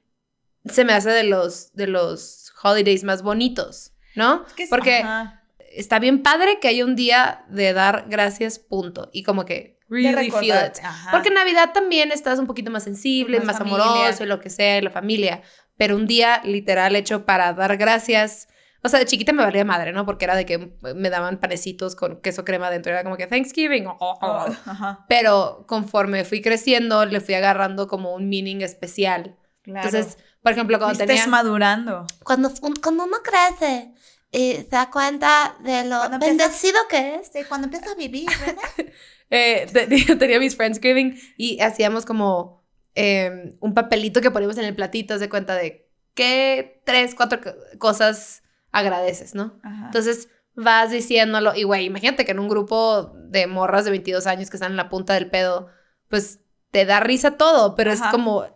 se 0.67 0.85
me 0.85 0.93
hace 0.93 1.11
de 1.11 1.25
los, 1.25 1.73
de 1.75 1.87
los 1.87 2.53
holidays 2.63 3.03
más 3.05 3.23
bonitos, 3.23 3.93
¿no? 4.15 4.45
es 4.47 4.53
que 4.55 4.63
es- 4.65 4.71
Porque 4.71 4.97
ajá, 4.99 5.43
está 5.73 5.99
bien 5.99 6.23
padre 6.23 6.59
que 6.61 6.69
haya 6.69 6.85
un 6.85 6.97
día 6.97 7.45
de 7.49 7.73
dar 7.73 8.07
gracias, 8.09 8.59
punto. 8.59 9.09
Y 9.13 9.23
como 9.23 9.45
que 9.45 9.76
really 9.89 10.31
feel 10.31 10.57
it. 10.67 10.79
ajá. 10.83 11.11
Porque 11.11 11.29
en 11.29 11.35
Navidad 11.35 11.73
también 11.73 12.13
estás 12.13 12.39
un 12.39 12.47
poquito 12.47 12.71
más 12.71 12.85
sensible, 12.85 13.39
Más 13.39 13.47
más, 13.47 13.61
amoroso 13.61 14.25
y 14.25 14.27
lo 14.27 14.41
que 14.41 14.51
sea, 14.51 14.79
y 14.79 14.83
la 14.83 14.91
familia. 14.91 15.43
Pero 15.77 15.97
un 15.97 16.07
día 16.07 16.41
literal 16.45 16.97
hecho 16.97 17.25
para 17.25 17.53
dar 17.53 17.77
gracias. 17.77 18.49
O 18.83 18.89
sea, 18.89 19.01
de 19.01 19.07
chiquita 19.07 19.33
me 19.33 19.43
valía 19.43 19.65
madre, 19.65 19.93
¿no? 19.93 20.07
Porque 20.07 20.25
era 20.25 20.37
de 20.37 20.47
que 20.47 20.73
me 20.95 21.11
daban 21.11 21.39
panecitos 21.41 21.97
con 21.97 22.21
queso 22.21 22.45
crema 22.45 22.71
dentro. 22.71 22.93
Era 22.93 23.03
como 23.03 23.17
que 23.17 23.27
Thanksgiving. 23.27 23.87
oh, 23.87 23.97
oh, 23.99 24.47
ajá, 24.67 25.05
Pero 25.09 25.65
conforme 25.67 26.25
fui 26.25 26.41
creciendo, 26.41 27.05
le 27.05 27.21
fui 27.21 27.35
agarrando 27.35 27.89
como 27.89 28.15
un 28.15 28.29
meaning 28.29 28.61
especial. 28.63 29.37
claro. 29.63 29.89
Entonces, 29.89 30.19
por 30.41 30.53
ejemplo, 30.53 30.79
cuando 30.79 30.95
Fuiste 30.95 31.07
tenía... 31.07 31.27
madurando. 31.27 32.07
Cuando, 32.23 32.53
cuando 32.81 33.05
uno 33.05 33.17
crece 33.25 33.93
y 34.31 34.53
se 34.53 34.69
da 34.71 34.91
cuenta 34.91 35.57
de 35.61 35.85
lo 35.85 35.99
Cuando 35.99 36.19
bendecido 36.21 36.79
que 36.89 37.17
es, 37.17 37.31
Sí, 37.33 37.41
cuando 37.49 37.67
empiezas 37.67 37.93
a 37.93 37.95
vivir, 37.97 38.29
¿verdad? 38.39 38.63
eh, 39.31 39.67
te- 39.73 39.87
tenía 40.17 40.39
mis 40.39 40.57
Friendsgiving 40.57 41.19
y 41.37 41.61
hacíamos 41.61 42.05
como 42.07 42.65
eh, 42.95 43.55
un 43.61 43.75
papelito 43.75 44.21
que 44.21 44.31
poníamos 44.31 44.59
en 44.59 44.65
el 44.65 44.75
platito, 44.75 45.15
haz 45.15 45.21
de 45.21 45.29
cuenta 45.29 45.55
de 45.55 45.89
qué 46.15 46.81
tres, 46.85 47.15
cuatro 47.15 47.41
co- 47.41 47.55
cosas 47.79 48.43
agradeces, 48.73 49.35
¿no? 49.35 49.59
Ajá. 49.63 49.87
Entonces 49.87 50.29
vas 50.55 50.91
diciéndolo 50.91 51.55
y 51.55 51.65
güey, 51.65 51.85
imagínate 51.85 52.25
que 52.25 52.33
en 52.33 52.39
un 52.39 52.49
grupo 52.49 53.13
de 53.29 53.47
morras 53.47 53.85
de 53.85 53.91
22 53.91 54.27
años 54.27 54.49
que 54.51 54.57
están 54.57 54.71
en 54.73 54.77
la 54.77 54.89
punta 54.89 55.13
del 55.15 55.29
pedo, 55.31 55.69
pues 56.09 56.41
te 56.71 56.85
da 56.87 57.01
risa 57.01 57.33
todo, 57.37 57.75
pero 57.75 57.93
Ajá. 57.93 58.07
es 58.07 58.11
como 58.11 58.47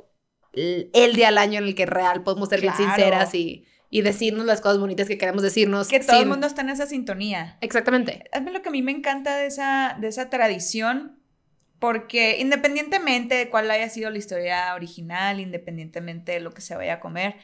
el, 0.52 0.90
el 0.94 1.14
día 1.14 1.28
al 1.28 1.38
año 1.38 1.58
en 1.58 1.64
el 1.64 1.74
que 1.74 1.86
real 1.86 2.22
podemos 2.22 2.48
ser 2.48 2.60
bien 2.60 2.74
sinceras 2.74 3.34
y, 3.34 3.66
y 3.92 4.02
decirnos 4.02 4.46
las 4.46 4.60
cosas 4.60 4.78
bonitas 4.78 5.08
que 5.08 5.18
queremos 5.18 5.42
decirnos. 5.42 5.88
que 5.88 5.98
todo 6.00 6.16
el 6.16 6.22
sin- 6.22 6.28
mundo 6.28 6.46
está 6.46 6.62
en 6.62 6.70
esa 6.70 6.86
sintonía. 6.86 7.58
Exactamente. 7.60 8.24
Es 8.32 8.42
lo 8.42 8.62
que 8.62 8.68
a 8.68 8.72
mí 8.72 8.82
me 8.82 8.92
encanta 8.92 9.36
de 9.36 9.46
esa, 9.46 9.96
de 10.00 10.06
esa 10.08 10.30
tradición, 10.30 11.18
porque 11.80 12.38
independientemente 12.38 13.34
de 13.34 13.48
cuál 13.50 13.70
haya 13.70 13.88
sido 13.88 14.10
la 14.10 14.18
historia 14.18 14.74
original, 14.74 15.40
independientemente 15.40 16.32
de 16.32 16.40
lo 16.40 16.52
que 16.52 16.60
se 16.60 16.76
vaya 16.76 16.94
a 16.94 17.00
comer, 17.00 17.34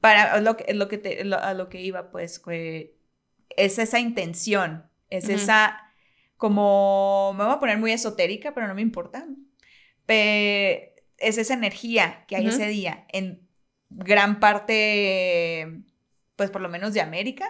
para 0.00 0.40
lo 0.40 0.56
lo 0.74 0.88
que 0.88 0.98
te- 0.98 1.24
lo- 1.24 1.38
a 1.42 1.52
lo 1.54 1.68
que 1.68 1.80
iba, 1.80 2.10
pues, 2.10 2.38
que 2.38 2.96
es 3.56 3.78
esa 3.78 3.98
intención, 3.98 4.88
es 5.10 5.24
Ujú. 5.24 5.32
esa, 5.34 5.80
como, 6.36 7.34
me 7.36 7.44
voy 7.44 7.54
a 7.54 7.58
poner 7.58 7.78
muy 7.78 7.90
esotérica, 7.92 8.54
pero 8.54 8.68
no 8.68 8.74
me 8.74 8.82
importa, 8.82 9.26
es 11.18 11.38
esa 11.38 11.54
energía 11.54 12.24
que 12.28 12.36
hay 12.36 12.46
Ujú. 12.46 12.54
ese 12.56 12.68
día 12.68 13.06
en 13.12 13.45
gran 13.90 14.40
parte, 14.40 15.80
pues, 16.36 16.50
por 16.50 16.60
lo 16.60 16.68
menos 16.68 16.92
de 16.94 17.00
América. 17.00 17.48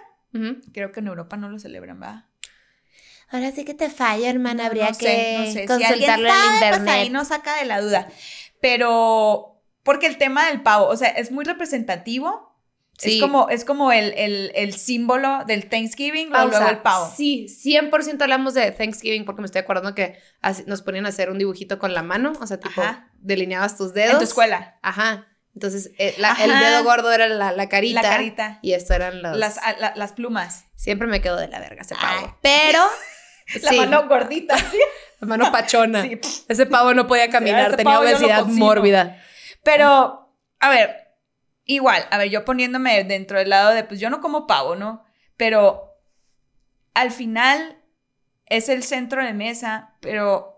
Creo 0.71 0.91
que 0.91 0.99
en 0.99 1.07
Europa 1.07 1.35
no 1.35 1.49
lo 1.49 1.57
celebran, 1.57 1.99
¿va? 2.01 2.27
Ahora 3.29 3.51
sí 3.51 3.65
que 3.65 3.73
te 3.73 3.89
falla, 3.89 4.29
hermana. 4.29 4.67
Habría 4.67 4.89
no 4.89 4.93
sé, 4.93 4.99
que 5.05 5.35
no 5.39 5.45
sé. 5.51 5.61
Si 5.61 5.65
consultarlo 5.67 6.27
en 6.27 6.33
sabe, 6.33 6.53
internet. 6.53 6.79
Pues 6.83 6.89
ahí 6.95 7.09
nos 7.09 7.27
saca 7.29 7.57
de 7.57 7.65
la 7.65 7.81
duda. 7.81 8.07
Pero, 8.61 9.59
porque 9.83 10.05
el 10.07 10.17
tema 10.17 10.47
del 10.47 10.61
pavo, 10.61 10.87
o 10.87 10.95
sea, 10.95 11.09
es 11.09 11.31
muy 11.31 11.43
representativo. 11.43 12.55
Sí. 12.99 13.15
Es 13.15 13.21
como, 13.21 13.49
es 13.49 13.63
como 13.65 13.91
el, 13.91 14.13
el- 14.15 14.51
el 14.55 14.73
símbolo 14.73 15.43
del 15.45 15.69
Thanksgiving, 15.69 16.29
luego 16.29 16.49
Pausa. 16.51 16.69
el 16.69 16.79
pavo. 16.79 17.11
Sí, 17.15 17.47
100% 17.47 18.21
hablamos 18.23 18.53
de 18.55 18.71
Thanksgiving 18.71 19.23
porque 19.25 19.41
me 19.41 19.45
estoy 19.45 19.61
acordando 19.61 19.93
que 19.95 20.17
nos 20.65 20.81
ponían 20.81 21.05
a 21.05 21.09
hacer 21.09 21.29
un 21.29 21.37
dibujito 21.37 21.77
con 21.79 21.93
la 21.93 22.01
mano, 22.01 22.33
o 22.39 22.47
sea, 22.47 22.59
tipo, 22.59 22.81
Ajá. 22.81 23.09
delineabas 23.19 23.77
tus 23.77 23.93
dedos. 23.93 24.13
En 24.13 24.17
tu 24.19 24.23
escuela. 24.23 24.79
Ajá. 24.81 25.27
Entonces, 25.57 25.89
eh, 25.97 26.13
la- 26.19 26.37
el 26.39 26.51
dedo 26.51 26.83
gordo 26.83 27.11
era 27.11 27.27
la, 27.27 27.51
la 27.51 27.67
carita. 27.67 28.03
La 28.03 28.07
carita. 28.07 28.59
Y 28.61 28.73
esto 28.73 28.93
eran 28.93 29.23
los... 29.23 29.35
Las, 29.35 29.57
a- 29.57 29.75
la- 29.77 29.93
las 29.95 30.11
plumas. 30.13 30.65
Siempre 30.75 31.07
me 31.07 31.19
quedo 31.19 31.35
de 31.35 31.47
la 31.47 31.59
verga 31.59 31.81
ese 31.81 31.95
pavo. 31.95 32.27
Ay. 32.27 32.33
Pero... 32.43 32.79
La 33.63 33.69
sí, 33.71 33.77
mano 33.77 34.07
gordita. 34.07 34.55
la 35.21 35.27
mano 35.27 35.51
pachona. 35.51 36.03
Sí. 36.03 36.19
Ese 36.47 36.65
pavo 36.65 36.93
no 36.93 37.07
podía 37.07 37.29
caminar, 37.29 37.75
tenía 37.77 37.99
obesidad 37.99 38.45
mórbida. 38.45 39.19
Pero, 39.63 40.35
a 40.59 40.69
ver, 40.69 41.15
igual, 41.63 42.05
a 42.11 42.17
ver, 42.17 42.29
yo 42.29 42.43
poniéndome 42.43 43.03
dentro 43.05 43.39
del 43.39 43.49
lado 43.49 43.71
de, 43.71 43.83
pues 43.85 43.99
yo 44.01 44.09
no 44.09 44.19
como 44.19 44.45
pavo, 44.47 44.75
¿no? 44.75 45.05
Pero 45.37 45.97
al 46.93 47.11
final 47.11 47.81
es 48.47 48.67
el 48.69 48.83
centro 48.83 49.23
de 49.25 49.33
mesa, 49.33 49.95
pero 50.01 50.56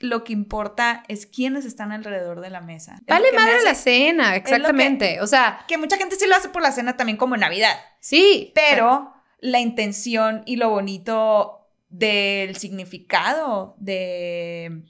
lo 0.00 0.24
que 0.24 0.32
importa 0.32 1.04
es 1.08 1.26
quiénes 1.26 1.64
están 1.64 1.92
alrededor 1.92 2.40
de 2.40 2.50
la 2.50 2.60
mesa. 2.60 2.94
Es 3.00 3.06
Vale 3.06 3.32
madre 3.32 3.56
hace- 3.56 3.64
la 3.64 3.74
cena, 3.74 4.34
exactamente. 4.36 5.20
O 5.20 5.26
sea, 5.26 5.64
Que 5.68 5.76
mucha 5.78 5.96
gente 5.98 6.16
sí 6.16 6.26
lo 6.26 6.34
hace 6.34 6.48
por 6.48 6.62
la 6.62 6.72
cena 6.72 6.96
también 6.96 7.16
como 7.18 7.34
en 7.36 7.42
Navidad, 7.42 7.76
sí. 8.00 8.50
pero 8.54 9.12
la 9.40 9.60
intención 9.60 10.42
y 10.46 10.56
lo 10.56 10.70
bonito 10.70 11.68
del 11.90 12.56
significado 12.56 13.74
de, 13.78 14.82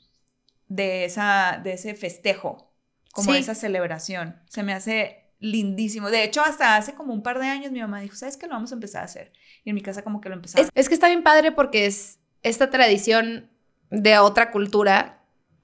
de, 0.69 1.05
esa, 1.05 1.61
de 1.63 1.73
ese 1.73 1.95
festejo, 1.95 2.73
como 3.13 3.33
Sí. 3.33 3.39
esa 3.39 3.55
celebración, 3.55 4.41
se 4.49 4.63
me 4.63 4.73
hace 4.73 5.33
lindísimo. 5.41 6.11
De 6.11 6.23
hecho, 6.23 6.43
hasta 6.43 6.77
hace 6.77 6.95
como 6.95 7.13
un 7.15 7.23
par 7.23 7.39
de 7.41 7.47
años 7.49 7.73
mi 7.73 7.81
mamá 7.81 8.01
dijo, 8.01 8.15
¿sabes 8.15 8.37
qué? 8.37 8.47
Lo 8.47 8.53
vamos 8.55 8.71
a 8.73 8.75
empezar 8.75 9.03
a 9.03 9.07
hacer. 9.07 9.33
Y 9.65 9.71
en 9.71 9.75
mi 9.75 9.81
casa 9.83 10.03
como 10.03 10.21
que 10.21 10.29
lo 10.29 10.35
empezamos. 10.35 10.67
Es, 10.67 10.71
es 10.75 10.89
que 10.89 10.95
está 10.95 11.09
bien 11.09 11.23
padre 11.23 11.51
porque 11.53 11.87
es 11.87 12.19
esta 12.43 12.71
tradición 12.71 13.51
de 13.91 14.19
otra 14.19 14.51
cultura 14.51 15.23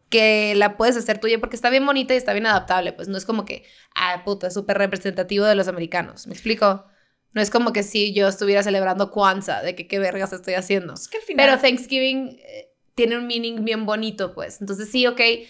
que 0.09 0.55
la 0.55 0.77
puedes 0.77 0.97
hacer 0.97 1.19
tuya 1.19 1.41
porque 1.41 1.57
está 1.57 1.71
bien 1.71 1.85
bonita 1.85 2.15
y 2.15 2.17
está 2.17 2.33
bien 2.33 2.47
adaptable. 2.47 2.93
Pues 2.93 3.09
no 3.09 3.17
es 3.17 3.25
como 3.25 3.45
que, 3.45 3.65
ah, 3.95 4.23
puta, 4.25 4.49
es 4.49 4.55
súper 4.55 4.79
representativo 4.79 5.45
de 5.45 5.55
los 5.55 5.69
americanos. 5.69 6.27
¿Me 6.27 6.35
explico? 6.35 6.87
No 7.33 7.43
es 7.43 7.51
como 7.51 7.73
que 7.73 7.83
si 7.83 8.15
yo 8.15 8.29
estuviera 8.29 8.63
celebrando 8.63 9.11
Kwanzaa, 9.11 9.63
de 9.63 9.75
que 9.75 9.87
qué 9.89 9.99
vergas 9.99 10.33
estoy 10.33 10.55
haciendo. 10.55 10.95
Es 10.95 11.09
que 11.09 11.19
al 11.19 11.23
final... 11.25 11.47
Pero 11.47 11.61
Thanksgiving 11.61 12.39
eh, 12.41 12.73
tiene 12.95 13.19
un 13.19 13.27
meaning 13.27 13.65
bien 13.65 13.85
bonito, 13.85 14.33
pues. 14.35 14.61
Entonces 14.61 14.91
sí, 14.91 15.07
ok. 15.07 15.21
eh, 15.21 15.49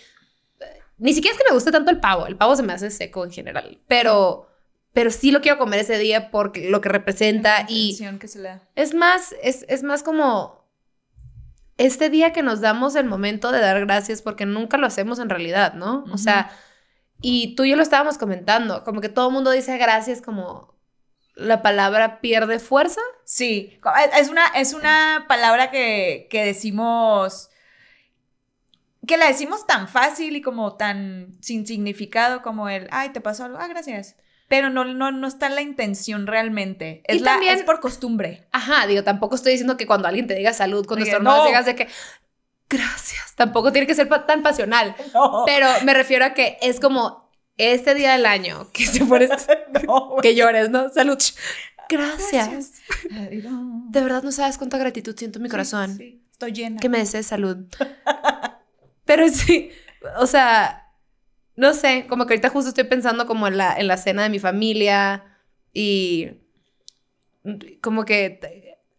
Ni 0.99 1.13
siquiera 1.13 1.37
es 1.37 1.43
que 1.43 1.49
me 1.49 1.55
guste 1.55 1.71
tanto 1.71 1.91
el 1.91 2.01
pavo. 2.01 2.27
El 2.27 2.37
pavo 2.37 2.57
se 2.57 2.63
me 2.63 2.73
hace 2.73 2.91
seco 2.91 3.25
en 3.25 3.31
general. 3.31 3.79
Pero, 3.87 4.49
pero 4.93 5.11
sí 5.11 5.31
lo 5.31 5.43
quiero 5.43 5.59
comer 5.59 5.81
ese 5.81 5.99
día 5.99 6.31
porque 6.31 6.71
lo 6.71 6.81
que 6.81 6.89
representa 6.89 7.63
la 7.63 7.67
y 7.71 7.91
intención 7.91 8.19
que 8.19 8.29
se 8.29 8.39
le 8.41 8.49
da. 8.49 8.63
es 8.75 8.95
más, 8.95 9.35
es, 9.43 9.65
es 9.69 9.83
más 9.83 10.03
como 10.03 10.66
este 11.79 12.11
día 12.11 12.33
que 12.33 12.43
nos 12.43 12.61
damos 12.61 12.95
el 12.97 13.07
momento 13.07 13.53
de 13.53 13.61
dar 13.61 13.81
gracias 13.81 14.23
porque 14.23 14.47
nunca 14.47 14.77
lo 14.79 14.87
hacemos 14.87 15.19
en 15.19 15.29
realidad, 15.29 15.75
¿no? 15.75 16.05
O 16.13 16.19
sea, 16.19 16.51
y 17.21 17.55
tú 17.57 17.65
y 17.65 17.71
yo 17.71 17.77
lo 17.77 17.83
estábamos 17.83 18.19
comentando, 18.19 18.85
como 18.85 19.01
que 19.01 19.09
todo 19.09 19.29
el 19.29 19.35
mundo 19.35 19.51
dice 19.51 19.77
gracias 19.79 20.23
como 20.23 20.75
la 21.35 21.63
palabra 21.63 22.21
pierde 22.21 22.59
fuerza. 22.59 23.01
Sí, 23.25 23.79
es- 24.05 24.21
es 24.23 24.29
una, 24.31 24.47
es 24.49 24.73
una 24.75 25.27
palabra 25.29 25.71
que, 25.71 26.29
que 26.31 26.45
decimos, 26.45 27.51
que 29.07 29.17
la 29.17 29.27
decimos 29.27 29.67
tan 29.67 29.89
fácil 29.89 30.37
y 30.37 30.43
como 30.43 30.77
tan 30.77 31.37
sin 31.41 31.67
significado 31.67 32.43
como 32.43 32.69
el, 32.69 32.89
ay, 32.91 33.11
te 33.11 33.21
pasó 33.21 33.45
algo, 33.45 33.59
ah, 33.61 33.69
gracias. 33.69 34.17
Pero 34.49 34.71
no, 34.71 34.85
no, 34.85 35.11
no 35.11 35.27
está 35.27 35.49
la 35.49 35.61
intención 35.63 36.27
realmente. 36.27 37.03
Es, 37.07 37.17
Y 37.17 37.19
la- 37.21 37.33
también- 37.33 37.55
es 37.59 37.63
por 37.65 37.81
costumbre. 37.81 38.47
Ajá, 38.53 38.87
digo, 38.87 39.03
tampoco 39.03 39.35
estoy 39.35 39.53
diciendo 39.53 39.77
que 39.77 39.87
cuando 39.87 40.07
alguien 40.09 40.27
te 40.27 40.35
diga 40.35 40.53
salud, 40.53 40.87
cuando 40.87 41.05
estornudas 41.05 41.39
no. 41.39 41.47
digas 41.47 41.67
de 41.67 41.75
que 41.75 41.89
gracias, 42.69 43.35
tampoco 43.35 43.73
tiene 43.73 43.87
que 43.87 43.95
ser 43.95 44.09
pa- 44.09 44.27
tan 44.27 44.43
pasional. 44.43 44.95
No, 45.15 45.43
Pero 45.47 45.69
me 45.85 45.95
refiero 45.95 46.25
a 46.25 46.35
que 46.35 46.59
es 46.63 46.79
como 46.81 47.29
este 47.57 47.95
día 47.95 48.13
del 48.13 48.27
año 48.27 48.71
que 48.73 48.87
te 48.87 49.05
pones, 49.05 49.31
no, 49.87 50.17
que 50.23 50.35
llores, 50.35 50.71
¿no? 50.71 50.91
Salud. 50.91 51.19
Gracias. 51.89 52.83
De 53.11 54.01
verdad 54.01 54.23
no 54.23 54.33
sabes 54.33 54.59
cuánta 54.59 54.77
gratitud 54.79 55.15
siento 55.17 55.39
en 55.39 55.45
mi 55.45 55.49
corazón. 55.49 55.97
Sí, 55.97 56.03
sí, 56.05 56.23
estoy 56.33 56.53
llena. 56.53 56.81
Que 56.81 56.89
me 56.89 56.99
desees 56.99 57.27
salud. 57.27 57.59
Pero 59.05 59.29
sí, 59.29 59.71
o 60.19 60.27
sea, 60.27 60.86
no 61.57 61.75
sé, 61.75 62.07
como 62.09 62.27
que 62.27 62.35
ahorita 62.35 62.51
justo 62.51 62.69
estoy 62.69 62.85
pensando 62.85 63.27
como 63.27 63.47
en 63.49 63.57
la, 63.57 63.75
en 63.77 63.87
la 63.87 63.97
cena 63.97 64.23
de 64.25 64.29
mi 64.29 64.39
familia 64.39 65.25
y 65.73 66.31
como 67.81 68.05
que 68.05 68.41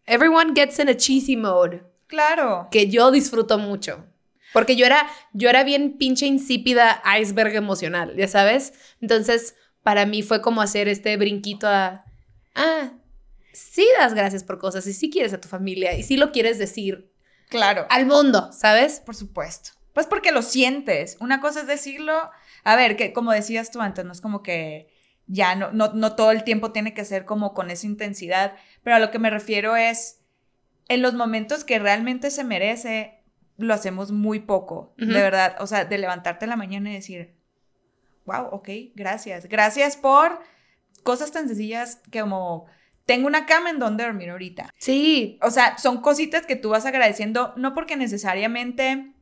everyone 0.06 0.54
gets 0.56 0.80
in 0.80 0.90
a 0.90 0.96
cheesy 0.96 1.36
mode 1.36 1.84
Claro. 2.08 2.68
que 2.72 2.88
yo 2.88 3.12
disfruto 3.12 3.58
mucho. 3.58 4.06
Porque 4.54 4.78
yo 4.78 4.86
era, 4.86 5.06
yo 5.34 5.50
era 5.50 5.64
bien 5.66 5.98
pinche 5.98 6.26
insípida 6.26 7.04
iceberg 7.20 7.54
emocional, 7.56 8.16
ya 8.16 8.30
sabes. 8.30 8.74
Entonces, 9.02 9.56
para 9.84 10.06
mí 10.06 10.24
fue 10.24 10.42
como 10.42 10.62
hacer 10.62 10.88
este 10.88 11.18
brinquito 11.18 11.68
a, 11.68 12.06
ah, 12.56 12.92
sí 13.52 13.86
das 14.00 14.14
gracias 14.14 14.46
por 14.46 14.58
cosas 14.58 14.88
y 14.88 14.94
sí 14.94 15.10
quieres 15.10 15.34
a 15.34 15.42
tu 15.42 15.50
familia 15.50 15.98
y 15.98 16.04
sí 16.04 16.16
lo 16.16 16.32
quieres 16.32 16.58
decir 16.60 17.12
Claro. 17.50 17.86
al 17.90 18.06
mundo, 18.06 18.50
¿sabes? 18.54 19.02
Por 19.02 19.16
supuesto. 19.16 19.72
Pues 19.94 20.08
porque 20.08 20.32
lo 20.32 20.42
sientes. 20.42 21.18
Una 21.20 21.42
cosa 21.42 21.60
es 21.62 21.68
decirlo, 21.68 22.30
a 22.68 22.76
ver, 22.76 22.98
que 22.98 23.14
como 23.14 23.32
decías 23.32 23.72
tú 23.72 23.80
antes, 23.80 24.04
no 24.04 24.12
es 24.12 24.20
como 24.20 24.44
que 24.44 24.90
ya 25.26 25.56
no, 25.56 25.72
no, 25.72 25.94
no 25.94 26.18
todo 26.18 26.32
el 26.32 26.44
tiempo 26.44 26.74
tiene 26.74 26.94
que 26.94 27.06
ser 27.06 27.24
como 27.24 27.54
con 27.54 27.72
esa 27.72 27.88
intensidad, 27.88 28.58
pero 28.84 28.98
a 28.98 29.00
lo 29.00 29.10
que 29.10 29.20
me 29.20 29.30
refiero 29.30 29.78
es, 29.78 30.20
en 30.90 31.02
los 31.02 31.14
momentos 31.14 31.64
que 31.64 31.80
realmente 31.80 32.30
se 32.30 32.44
merece, 32.44 33.24
lo 33.56 33.74
hacemos 33.74 34.12
muy 34.12 34.42
poco, 34.42 34.94
de 34.98 35.14
verdad. 35.14 35.56
O 35.60 35.68
sea, 35.68 35.86
de 35.86 35.98
levantarte 35.98 36.44
en 36.44 36.50
la 36.50 36.58
mañana 36.58 36.90
y 36.90 36.96
decir, 36.96 37.38
wow, 38.26 38.48
ok, 38.52 38.68
gracias. 38.96 39.46
Gracias 39.48 39.96
por 39.96 40.38
cosas 41.04 41.32
tan 41.32 41.48
sencillas 41.48 42.02
que 42.12 42.20
como, 42.20 42.66
tengo 43.06 43.28
una 43.28 43.46
cama 43.46 43.70
en 43.70 43.80
donde 43.80 44.04
dormir 44.04 44.30
ahorita. 44.30 44.74
Sí, 44.78 45.40
O 45.42 45.52
sea, 45.52 45.78
son 45.78 46.02
cositas 46.02 46.46
que 46.46 46.58
tú 46.58 46.72
vas 46.72 46.86
agradeciendo, 46.86 47.54
no 47.56 47.74
porque 47.74 47.96
necesariamente... 47.96 49.14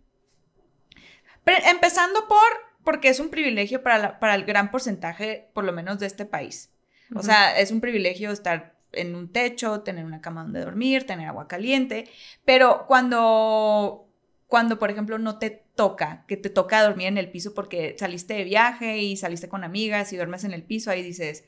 Empezando 1.46 2.28
por, 2.28 2.66
porque 2.86 3.10
es 3.10 3.20
un 3.20 3.30
privilegio 3.30 3.84
para, 3.84 3.98
la- 3.98 4.20
para 4.20 4.36
el 4.36 4.46
gran 4.46 4.72
porcentaje, 4.72 5.50
por 5.54 5.66
lo 5.66 5.74
menos 5.74 6.00
de 6.00 6.06
este 6.06 6.26
país. 6.26 6.72
O 7.12 7.16
Ujú. 7.16 7.26
sea, 7.26 7.60
es 7.60 7.72
un 7.72 7.82
privilegio 7.82 8.32
estar 8.32 8.76
en 8.94 9.14
un 9.16 9.30
techo, 9.34 9.82
tener 9.82 10.06
una 10.06 10.22
cama 10.22 10.44
donde 10.44 10.62
dormir, 10.62 11.06
tener 11.06 11.28
agua 11.28 11.50
caliente, 11.50 12.08
pero 12.46 12.86
cuando, 12.88 14.08
cuando, 14.48 14.80
por 14.80 14.90
ejemplo, 14.90 15.18
no 15.20 15.38
te 15.38 15.50
toca, 15.76 16.24
que 16.28 16.38
te 16.38 16.50
toca 16.50 16.82
dormir 16.82 17.08
en 17.08 17.18
el 17.18 17.30
piso 17.30 17.54
porque 17.54 17.96
saliste 18.00 18.36
de 18.36 18.44
viaje 18.46 19.00
y 19.00 19.18
saliste 19.18 19.50
con 19.50 19.64
amigas 19.66 20.14
y 20.14 20.16
duermes 20.16 20.46
en 20.46 20.54
el 20.54 20.64
piso, 20.64 20.92
ahí 20.92 21.04
dices, 21.04 21.44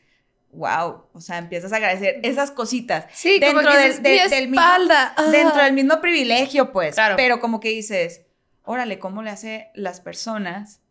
wow, 0.52 1.06
o 1.14 1.22
sea, 1.22 1.38
empiezas 1.38 1.72
a 1.72 1.78
agradecer 1.78 2.20
esas 2.24 2.52
cositas 2.52 3.06
sí, 3.14 3.40
Dentro 3.40 3.62
como 3.62 3.72
que 3.72 3.78
del- 3.78 3.88
dices, 3.90 4.04
de- 4.04 4.10
mi 4.12 4.30
del 4.30 4.50
mismo- 4.50 4.62
espalda. 4.66 5.14
ah. 5.16 5.24
dentro 5.32 5.64
del 5.64 5.74
mismo 5.74 6.02
privilegio, 6.02 6.72
pues. 6.74 6.96
Claro. 6.96 7.16
Pero 7.16 7.40
como 7.40 7.60
que 7.60 7.70
dices, 7.70 8.26
órale, 8.64 9.00
¿cómo 9.00 9.24
le 9.24 9.30
hace 9.30 9.70
las 9.74 10.02
personas 10.02 10.82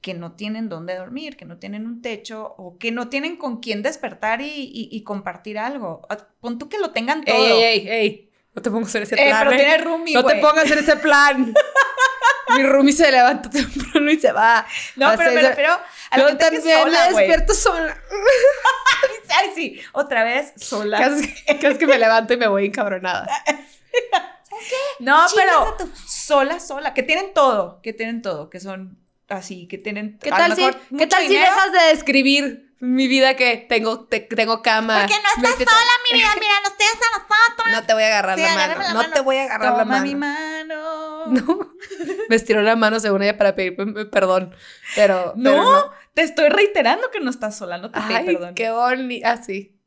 que 0.00 0.14
no 0.14 0.32
tienen 0.32 0.68
dónde 0.68 0.94
dormir, 0.96 1.36
que 1.36 1.44
no 1.44 1.58
tienen 1.58 1.86
un 1.86 2.00
techo 2.02 2.54
o 2.56 2.78
que 2.78 2.90
no 2.90 3.08
tienen 3.08 3.36
con 3.36 3.60
quién 3.60 3.82
despertar 3.82 4.40
y, 4.40 4.46
y- 4.46 4.88
y 4.90 5.02
compartir 5.04 5.58
algo? 5.58 6.06
Ah, 6.08 6.16
Pon 6.40 6.58
tú 6.58 6.68
que 6.68 6.78
lo 6.78 6.90
tengan 6.90 7.22
todo. 7.24 7.36
Ey, 7.36 7.52
ey, 7.52 7.78
ey, 7.80 7.88
ey. 7.88 8.30
No 8.54 8.62
te 8.62 8.70
pongas 8.70 8.94
en 8.96 9.02
ese 9.04 9.14
Eh, 9.14 9.28
plan. 9.28 9.38
pero 9.40 9.50
eh. 9.52 9.56
tiene 9.56 9.78
roomie, 9.78 10.14
no 10.14 10.24
te 10.24 10.36
pongas 10.36 10.70
en 10.70 10.78
ese 10.78 10.96
plan. 10.96 11.54
Mi 12.56 12.62
roomie 12.64 12.92
se 12.92 13.10
levanta 13.12 13.48
temprano 13.48 14.10
y 14.10 14.18
se 14.18 14.32
va. 14.32 14.66
No, 14.96 15.06
a 15.08 15.16
pero 15.16 15.30
me 15.32 15.38
hacer- 15.38 15.50
refiero 15.50 15.72
a 16.10 16.16
la 16.18 16.22
Yo 16.24 16.28
gente 16.30 16.50
que 16.50 16.60
sola, 16.62 16.98
me 17.10 17.16
despierto 17.16 17.54
sola. 17.54 17.96
Ay, 19.38 19.50
sí, 19.54 19.80
otra 19.92 20.24
vez 20.24 20.52
sola. 20.56 20.98
Casi, 20.98 21.32
casi 21.60 21.78
que 21.78 21.86
me 21.86 21.96
levanto 21.98 22.32
y 22.34 22.36
me 22.38 22.48
voy 22.48 22.66
encabronada. 22.66 23.26
No, 24.98 25.26
Chingas 25.28 25.32
pero 25.34 25.68
a 25.68 25.76
tu- 25.78 25.90
sola, 26.06 26.60
sola, 26.60 26.92
que 26.92 27.02
tienen 27.02 27.32
todo, 27.32 27.80
que 27.82 27.92
tienen 27.94 28.20
todo, 28.20 28.50
que 28.50 28.60
son 28.60 28.98
así, 29.30 29.66
que 29.66 29.78
tienen 29.78 30.18
¿Qué 30.20 30.30
tal, 30.30 30.54
si, 30.54 30.62
¿qué 30.98 31.06
tal 31.06 31.26
si 31.26 31.34
dejas 31.34 31.72
de 31.72 31.80
describir 31.94 32.74
mi 32.80 33.08
vida 33.08 33.36
que 33.36 33.56
tengo, 33.56 34.04
te- 34.06 34.20
tengo 34.20 34.62
cama? 34.62 35.00
Porque 35.00 35.14
no 35.22 35.28
estás 35.48 35.56
sola, 35.70 35.92
mi 36.10 36.18
vida, 36.18 36.28
mira, 36.40 36.52
nos 36.62 36.76
tienes 36.76 36.96
a 36.96 37.18
nosotros. 37.18 37.72
No 37.72 37.86
te 37.86 37.94
voy 37.94 38.02
a 38.02 38.06
agarrar 38.06 38.36
Sí, 38.36 38.42
la 38.42 38.54
mano. 38.54 38.74
la 38.82 38.92
no 38.94 39.10
te 39.10 39.20
voy 39.20 39.36
a 39.36 39.44
agarrar 39.44 39.76
la 39.76 39.84
mano. 39.84 40.04
mi 40.04 40.14
mano. 40.14 41.00
No. 41.30 41.74
Me 42.30 42.36
estiró 42.36 42.62
la 42.62 42.76
mano 42.76 42.98
según 42.98 43.22
ella 43.22 43.36
para 43.36 43.54
pedirme 43.54 44.06
perdón. 44.06 44.54
Pero. 44.94 45.34
No, 45.36 45.50
pero 45.50 45.92
te 46.14 46.22
estoy 46.22 46.48
reiterando 46.48 47.10
que 47.10 47.20
no 47.20 47.28
estás 47.28 47.58
sola, 47.58 47.76
no 47.76 47.90
te 47.90 48.00
pido 48.00 48.16
Ay, 48.16 48.24
perdón. 48.26 48.54
qué 48.54 48.70
bonito. 48.70 49.28
Ah, 49.28 49.36
sí. 49.36 49.78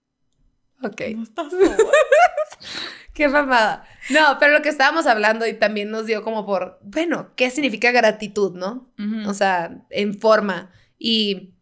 Ok. 0.83 1.01
No 1.15 1.23
estás 1.23 1.49
sola. 1.49 1.75
Qué 3.13 3.27
mamada. 3.27 3.85
No, 4.09 4.37
pero 4.39 4.53
lo 4.53 4.61
que 4.61 4.69
estábamos 4.69 5.05
hablando 5.05 5.45
y 5.45 5.53
también 5.53 5.91
nos 5.91 6.05
dio 6.05 6.23
como 6.23 6.45
por, 6.45 6.79
bueno, 6.81 7.31
¿qué 7.35 7.49
significa 7.51 7.91
gratitud, 7.91 8.55
no? 8.55 8.91
O 9.27 9.33
sea, 9.33 9.85
en 9.91 10.19
forma. 10.19 10.71
Y 10.97 11.53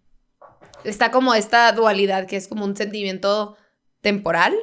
está 0.84 1.12
como 1.12 1.34
esta 1.36 1.72
dualidad 1.74 2.26
que 2.26 2.38
es 2.38 2.48
como 2.48 2.66
un 2.66 2.76
sentimiento 2.76 3.58
temporal, 4.02 4.54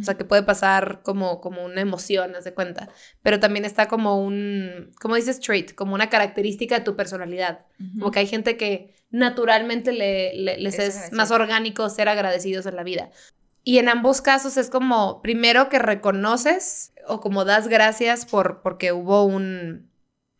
o 0.00 0.04
sea, 0.04 0.16
que 0.18 0.24
puede 0.26 0.42
pasar 0.42 1.00
como, 1.02 1.40
como 1.40 1.64
una 1.64 1.80
emoción, 1.80 2.34
haz 2.36 2.44
de 2.44 2.52
cuenta. 2.54 2.88
Pero 3.22 3.40
también 3.40 3.64
está 3.64 3.88
como 3.88 4.22
un, 4.22 4.92
como 5.00 5.16
dices, 5.16 5.40
trait, 5.40 5.74
como 5.74 5.94
una 5.94 6.10
característica 6.10 6.78
de 6.78 6.84
tu 6.84 6.94
personalidad. 6.94 7.64
Como 7.98 8.10
que 8.10 8.18
hay 8.20 8.26
gente 8.26 8.56
que 8.58 8.94
naturalmente 9.10 9.92
le, 9.92 10.34
le- 10.34 10.58
les 10.58 10.78
Es 10.78 11.12
más 11.12 11.30
orgánico 11.30 11.88
ser 11.88 12.08
agradecidos 12.10 12.66
en 12.66 12.76
la 12.76 12.82
vida. 12.84 13.10
Y 13.68 13.78
en 13.78 13.90
ambos 13.90 14.22
casos 14.22 14.56
es 14.56 14.70
como, 14.70 15.20
primero 15.20 15.68
que 15.68 15.78
reconoces 15.78 16.94
o 17.06 17.20
como 17.20 17.44
das 17.44 17.68
gracias 17.68 18.24
por, 18.24 18.62
porque 18.62 18.92
hubo 18.92 19.24
un, 19.26 19.90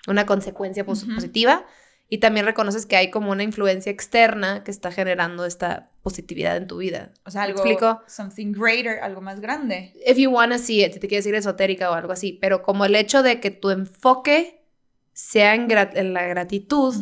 una 0.07 0.25
consecuencia 0.25 0.87
pos- 0.87 1.05
positiva 1.15 1.67
y 2.09 2.21
también 2.21 2.47
reconoces 2.47 2.87
que 2.87 2.97
hay 2.97 3.11
como 3.11 3.31
una 3.31 3.43
influencia 3.43 3.93
externa 3.93 4.65
que 4.65 4.71
está 4.71 4.91
generando 4.93 5.45
esta 5.45 5.91
positividad 6.01 6.57
en 6.57 6.69
tu 6.69 6.79
vida. 6.79 7.13
O 7.27 7.31
sea, 7.31 7.43
¿Me 7.43 7.49
algo. 7.49 7.59
explico? 7.59 8.01
Something 8.07 8.53
greater, 8.53 9.01
algo 9.01 9.21
más 9.21 9.41
grande. 9.41 9.93
If 10.07 10.17
you 10.17 10.31
wanna 10.31 10.57
see 10.57 10.83
it, 10.83 10.95
si 10.95 10.99
te 10.99 11.07
quieres 11.07 11.27
decir 11.27 11.35
esotérica 11.35 11.91
o 11.91 11.93
algo 11.93 12.13
así, 12.15 12.33
pero 12.41 12.63
como 12.63 12.87
el 12.87 12.95
hecho 12.95 13.23
de 13.23 13.41
que 13.41 13.51
tu 13.51 13.69
enfoque 13.69 14.65
sea 15.13 15.55
en, 15.55 15.69
la 15.69 16.27
gratitud, 16.27 16.95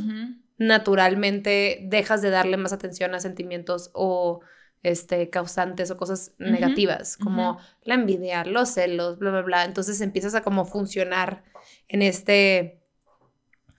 naturalmente 0.58 1.78
dejas 1.84 2.20
de 2.20 2.30
darle 2.30 2.56
más 2.56 2.72
atención 2.72 3.14
a 3.14 3.20
sentimientos 3.20 3.92
o 3.94 4.40
este, 4.86 5.30
causantes 5.30 5.90
o 5.90 5.96
cosas 5.96 6.32
Ujú, 6.38 6.50
negativas, 6.50 7.16
como 7.16 7.58
la 7.82 7.94
envidia, 7.94 8.44
los 8.44 8.68
celos, 8.70 9.18
bla, 9.18 9.30
bla, 9.32 9.42
bla. 9.42 9.64
Entonces 9.64 10.00
empiezas 10.00 10.36
a 10.36 10.42
como 10.42 10.64
funcionar 10.64 11.42
en 11.88 12.02
este, 12.02 12.80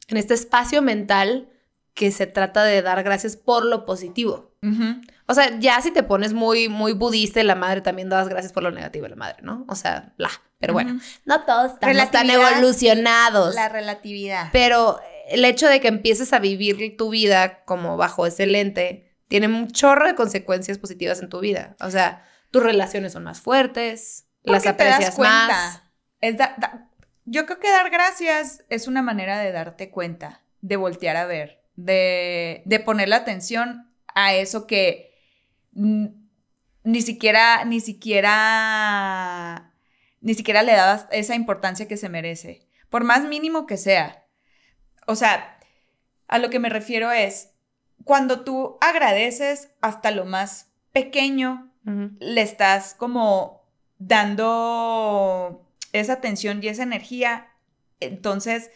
en 0.09 0.17
este 0.17 0.33
espacio 0.33 0.81
mental 0.81 1.49
que 1.93 2.11
se 2.11 2.27
trata 2.27 2.63
de 2.65 2.81
dar 2.81 3.01
gracias 3.03 3.37
por 3.37 3.65
lo 3.65 3.85
positivo. 3.85 4.51
O 5.27 5.33
sea, 5.33 5.57
ya 5.59 5.79
si 5.81 5.91
te 5.91 6.03
pones 6.03 6.33
muy, 6.33 6.67
muy 6.67 6.91
budista, 6.91 7.41
la 7.43 7.55
madre 7.55 7.79
también 7.79 8.09
das 8.09 8.27
gracias 8.27 8.51
por 8.51 8.63
lo 8.63 8.71
negativo 8.71 9.03
de 9.03 9.11
la 9.11 9.15
madre, 9.15 9.37
¿no? 9.41 9.65
O 9.69 9.75
sea, 9.75 10.13
bla. 10.17 10.29
Pero 10.59 10.73
bueno, 10.73 10.99
no 11.23 11.45
todos 11.45 11.73
estamos 11.73 12.11
tan 12.11 12.29
evolucionados. 12.29 13.55
La 13.55 13.69
relatividad. 13.69 14.49
Pero 14.51 14.99
el 15.29 15.45
hecho 15.45 15.67
de 15.69 15.79
que 15.79 15.87
empieces 15.87 16.33
a 16.33 16.39
vivir 16.39 16.97
tu 16.97 17.09
vida 17.09 17.63
como 17.63 17.95
bajo 17.95 18.25
ese 18.25 18.45
lente 18.45 19.06
tiene 19.27 19.47
un 19.47 19.69
chorro 19.71 20.07
de 20.07 20.15
consecuencias 20.15 20.77
positivas 20.77 21.21
en 21.21 21.29
tu 21.29 21.39
vida. 21.39 21.75
O 21.79 21.89
sea, 21.91 22.25
tus 22.51 22.63
relaciones 22.63 23.13
son 23.13 23.23
más 23.23 23.41
fuertes, 23.41 24.25
las 24.43 24.63
Porque 24.63 24.73
te 24.77 24.83
das 24.85 24.93
aprecias 24.95 25.15
cuenta. 25.15 25.47
más. 25.47 25.83
Es 26.21 26.37
da- 26.37 26.55
da- 26.57 26.89
yo 27.25 27.45
creo 27.45 27.59
que 27.59 27.69
dar 27.69 27.89
gracias 27.89 28.63
es 28.69 28.87
una 28.87 29.01
manera 29.01 29.37
de 29.39 29.51
darte 29.51 29.89
cuenta, 29.91 30.41
de 30.61 30.77
voltear 30.77 31.17
a 31.17 31.25
ver, 31.25 31.61
de, 31.75 32.61
de 32.65 32.79
poner 32.79 33.09
la 33.09 33.17
atención 33.17 33.91
a 34.15 34.33
eso 34.33 34.65
que 34.65 35.13
ni 35.73 37.01
siquiera, 37.01 37.65
ni 37.65 37.81
siquiera, 37.81 39.73
ni 40.21 40.33
siquiera 40.33 40.63
le 40.63 40.71
dabas 40.73 41.07
esa 41.11 41.35
importancia 41.35 41.87
que 41.87 41.97
se 41.97 42.09
merece, 42.09 42.67
por 42.89 43.03
más 43.03 43.23
mínimo 43.25 43.65
que 43.67 43.77
sea. 43.77 44.25
O 45.05 45.15
sea, 45.15 45.59
a 46.27 46.37
lo 46.39 46.49
que 46.49 46.59
me 46.59 46.69
refiero 46.69 47.11
es, 47.11 47.49
cuando 48.07 48.43
tú 48.43 48.77
agradeces 48.81 49.69
hasta 49.81 50.09
lo 50.11 50.25
más 50.25 50.71
pequeño, 50.93 51.71
le 52.19 52.41
estás 52.41 52.93
como 52.95 53.61
dando 53.97 55.65
esa 55.93 56.13
atención 56.13 56.61
y 56.63 56.67
esa 56.67 56.83
energía. 56.83 57.47
Entonces, 57.99 58.71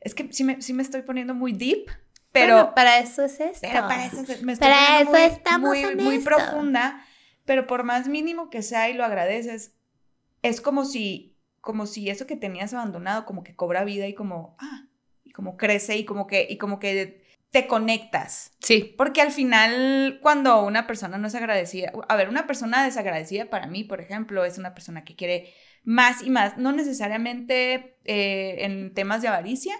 es 0.00 0.14
que 0.14 0.32
sí 0.32 0.44
me, 0.44 0.60
sí 0.62 0.72
me 0.72 0.82
estoy 0.82 1.02
poniendo 1.02 1.34
muy 1.34 1.52
deep, 1.52 1.86
pero, 2.32 2.54
Bueno, 2.54 2.74
para 2.74 2.98
eso 2.98 3.22
es 3.24 3.40
esto. 3.40 3.60
pero 3.62 3.82
para 3.88 4.06
eso 4.06 4.24
se- 4.24 4.42
me 4.44 4.52
estoy 4.52 4.68
Para 4.68 5.00
eso 5.00 5.10
muy, 5.12 5.20
estamos 5.22 5.68
muy, 5.70 5.78
en 5.84 5.96
muy 5.98 6.16
esto. 6.16 6.30
profunda, 6.30 7.04
pero 7.44 7.66
por 7.66 7.84
más 7.84 8.08
mínimo 8.08 8.50
que 8.50 8.62
sea 8.62 8.88
y 8.90 8.94
lo 8.94 9.04
agradeces, 9.04 9.74
es 10.42 10.60
como 10.60 10.84
si, 10.84 11.36
como 11.60 11.86
si 11.86 12.08
eso 12.10 12.26
que 12.26 12.36
tenías 12.36 12.72
abandonado 12.74 13.26
como 13.26 13.42
que 13.42 13.54
cobra 13.56 13.84
vida 13.84 14.06
y 14.06 14.14
como, 14.14 14.56
ah, 14.58 14.86
y 15.24 15.32
como 15.32 15.56
crece 15.56 15.96
y 15.96 16.04
como 16.04 16.26
que, 16.26 16.46
y 16.48 16.56
como 16.58 16.78
que 16.78 17.19
te 17.50 17.66
conectas. 17.66 18.52
Sí. 18.60 18.94
Porque 18.96 19.20
al 19.20 19.32
final, 19.32 20.18
cuando 20.22 20.62
una 20.64 20.86
persona 20.86 21.18
no 21.18 21.26
es 21.26 21.34
agradecida, 21.34 21.92
a 22.08 22.16
ver, 22.16 22.28
una 22.28 22.46
persona 22.46 22.84
desagradecida 22.84 23.46
para 23.50 23.66
mí, 23.66 23.84
por 23.84 24.00
ejemplo, 24.00 24.44
es 24.44 24.56
una 24.58 24.72
persona 24.74 25.04
que 25.04 25.16
quiere 25.16 25.52
más 25.82 26.22
y 26.22 26.30
más, 26.30 26.58
no 26.58 26.70
necesariamente 26.72 27.96
eh, 28.04 28.56
en 28.64 28.94
temas 28.94 29.22
de 29.22 29.28
avaricia, 29.28 29.74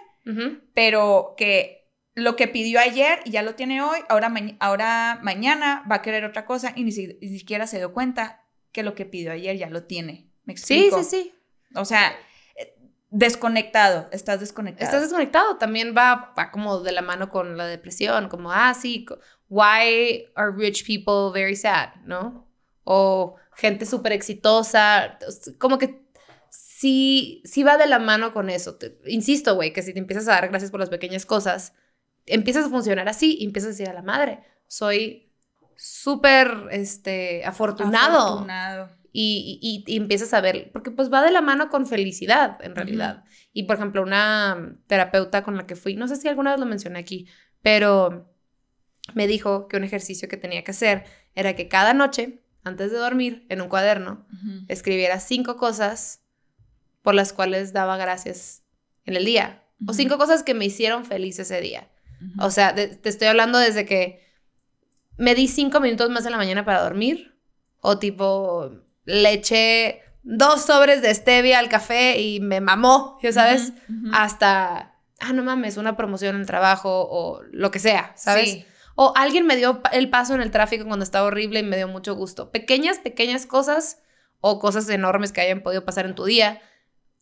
pero 0.73 1.33
que 1.37 1.89
lo 2.13 2.35
que 2.35 2.47
pidió 2.47 2.79
ayer 2.79 3.19
y 3.25 3.31
ya 3.31 3.41
lo 3.41 3.55
tiene 3.55 3.81
hoy, 3.81 3.99
ahora, 4.09 4.29
ma- 4.29 4.55
ahora 4.59 5.19
mañana 5.23 5.83
va 5.89 5.97
a 5.97 6.01
querer 6.01 6.25
otra 6.25 6.45
cosa 6.45 6.73
y 6.75 6.83
ni, 6.83 6.91
si- 6.91 7.17
ni 7.21 7.29
siquiera 7.39 7.67
se 7.67 7.77
dio 7.77 7.93
cuenta 7.93 8.43
que 8.71 8.83
lo 8.83 8.95
que 8.95 9.05
pidió 9.05 9.31
ayer 9.31 9.57
ya 9.57 9.69
lo 9.69 9.83
tiene. 9.85 10.29
¿Me 10.43 10.55
Sí, 10.57 10.73
explico? 10.87 11.03
sí, 11.03 11.09
sí. 11.23 11.33
O 11.75 11.85
sea, 11.85 12.13
desconectado, 13.11 14.07
estás 14.11 14.39
desconectado. 14.39 14.85
Estás 14.85 15.01
desconectado. 15.01 15.57
También 15.57 15.93
va, 15.95 16.33
va 16.37 16.49
como 16.49 16.79
de 16.79 16.93
la 16.93 17.01
mano 17.01 17.29
con 17.29 17.57
la 17.57 17.67
depresión, 17.67 18.29
como, 18.29 18.51
ah, 18.51 18.73
sí, 18.73 19.05
why 19.49 20.25
are 20.33 20.51
rich 20.55 20.87
people 20.87 21.37
very 21.37 21.55
sad, 21.55 21.89
¿no? 22.05 22.47
O 22.83 23.35
gente 23.55 23.85
súper 23.85 24.13
exitosa, 24.13 25.19
como 25.59 25.77
que 25.77 26.07
sí, 26.49 27.43
sí 27.45 27.63
va 27.63 27.77
de 27.77 27.85
la 27.85 27.99
mano 27.99 28.33
con 28.33 28.49
eso. 28.49 28.75
Te- 28.75 28.97
insisto, 29.05 29.55
güey, 29.55 29.73
que 29.73 29.83
si 29.83 29.93
te 29.93 29.99
empiezas 29.99 30.27
a 30.27 30.31
dar 30.31 30.47
gracias 30.47 30.71
por 30.71 30.79
las 30.79 30.89
pequeñas 30.89 31.25
cosas, 31.25 31.73
empiezas 32.25 32.65
a 32.65 32.69
funcionar 32.69 33.09
así 33.09 33.37
y 33.39 33.45
empiezas 33.45 33.67
a 33.67 33.71
decir 33.71 33.89
a 33.89 33.93
la 33.93 34.01
madre, 34.01 34.39
soy 34.67 35.33
súper, 35.75 36.69
este, 36.71 37.43
afortunado. 37.43 38.19
Afortunado. 38.19 39.00
Y, 39.13 39.59
y- 39.61 39.91
y 39.93 39.97
empiezas 39.97 40.33
a 40.33 40.41
ver, 40.41 40.71
porque 40.71 40.91
pues 40.91 41.11
va 41.11 41.21
de 41.21 41.31
la 41.31 41.41
mano 41.41 41.69
con 41.69 41.85
felicidad, 41.85 42.57
en 42.63 42.75
realidad. 42.75 43.23
Y 43.53 43.63
por 43.63 43.75
ejemplo, 43.75 44.01
una 44.01 44.77
terapeuta 44.87 45.43
con 45.43 45.57
la 45.57 45.65
que 45.67 45.75
fui, 45.75 45.95
no 45.95 46.07
sé 46.07 46.15
si 46.15 46.27
alguna 46.27 46.51
vez 46.51 46.59
lo 46.59 46.65
mencioné 46.65 46.99
aquí, 46.99 47.27
pero 47.61 48.33
me 49.13 49.27
dijo 49.27 49.67
que 49.67 49.77
un 49.77 49.83
ejercicio 49.83 50.27
que 50.29 50.37
tenía 50.37 50.63
que 50.63 50.71
hacer 50.71 51.03
era 51.35 51.55
que 51.55 51.67
cada 51.67 51.93
noche, 51.93 52.41
antes 52.63 52.91
de 52.91 52.97
dormir, 52.97 53.45
en 53.49 53.61
un 53.61 53.67
cuaderno, 53.67 54.25
escribiera 54.69 55.19
cinco 55.19 55.57
cosas 55.57 56.23
por 57.01 57.13
las 57.15 57.33
cuales 57.33 57.73
daba 57.73 57.97
gracias 57.97 58.63
en 59.05 59.15
el 59.15 59.25
día. 59.25 59.63
O 59.87 59.93
cinco 59.93 60.17
cosas 60.19 60.43
que 60.43 60.53
me 60.53 60.65
hicieron 60.65 61.03
feliz 61.05 61.39
ese 61.39 61.59
día. 61.59 61.89
O 62.39 62.51
sea, 62.51 62.71
de- 62.71 62.87
te 62.87 63.09
estoy 63.09 63.27
hablando 63.27 63.57
desde 63.57 63.85
que 63.85 64.21
me 65.17 65.33
di 65.35 65.47
cinco 65.47 65.79
minutos 65.81 66.09
más 66.11 66.25
en 66.25 66.31
la 66.31 66.37
mañana 66.37 66.63
para 66.63 66.81
dormir. 66.83 67.35
O 67.79 67.97
tipo, 67.97 68.71
le 69.05 69.33
eché 69.33 70.01
dos 70.23 70.65
sobres 70.65 71.01
de 71.01 71.13
stevia 71.13 71.59
al 71.59 71.69
café 71.69 72.19
y 72.19 72.39
me 72.39 72.61
mamó, 72.61 73.17
ya 73.23 73.31
sabes. 73.31 73.73
Hasta, 74.13 74.95
ah, 75.19 75.33
no 75.33 75.43
mames, 75.43 75.77
una 75.77 75.97
promoción 75.97 76.35
en 76.35 76.41
el 76.41 76.47
trabajo 76.47 77.07
o 77.09 77.41
lo 77.51 77.71
que 77.71 77.79
sea, 77.79 78.13
¿sabes? 78.15 78.51
Sí. 78.51 78.65
O 78.95 79.13
alguien 79.15 79.45
me 79.47 79.55
dio 79.55 79.81
el 79.93 80.09
paso 80.09 80.35
en 80.35 80.41
el 80.41 80.51
tráfico 80.51 80.85
cuando 80.85 81.03
estaba 81.03 81.25
horrible 81.27 81.59
y 81.59 81.63
me 81.63 81.77
dio 81.77 81.87
mucho 81.87 82.13
gusto. 82.15 82.51
Pequeñas, 82.51 82.99
pequeñas 82.99 83.45
cosas 83.45 83.99
o 84.41 84.59
cosas 84.59 84.87
enormes 84.89 85.31
que 85.31 85.41
hayan 85.41 85.61
podido 85.63 85.85
pasar 85.85 86.05
en 86.05 86.13
tu 86.15 86.25
día 86.25 86.61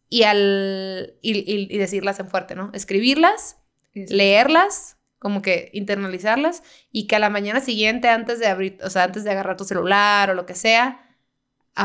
y 0.09 0.23
al 0.23 1.15
y, 1.21 1.37
y- 1.37 1.67
y 1.69 1.77
decirlas 1.77 2.19
en 2.19 2.27
fuerte, 2.29 2.55
¿no? 2.55 2.71
Escribirlas 2.73 3.57
Sí, 3.93 4.07
sí. 4.07 4.13
leerlas, 4.13 4.97
como 5.19 5.41
que 5.41 5.69
internalizarlas 5.73 6.63
y 6.91 7.07
que 7.07 7.15
a 7.15 7.19
la 7.19 7.29
mañana 7.29 7.59
siguiente 7.59 8.07
antes 8.09 8.39
de 8.39 8.47
abrir, 8.47 8.77
o 8.83 8.89
sea, 8.89 9.03
antes 9.03 9.23
de 9.23 9.31
agarrar 9.31 9.57
tu 9.57 9.63
celular 9.65 10.29
o 10.29 10.33
lo 10.33 10.45
que 10.45 10.53
sea, 10.55 11.08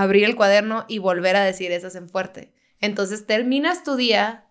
abrir 0.03 0.25
el 0.25 0.37
cuaderno 0.37 0.85
y 0.89 0.99
volver 0.99 1.37
a 1.37 1.45
decir 1.45 1.71
esas 1.73 1.95
en 1.95 2.09
fuerte. 2.09 2.53
Entonces 2.81 3.27
terminas 3.27 3.85
tu 3.85 3.97
día 3.97 4.47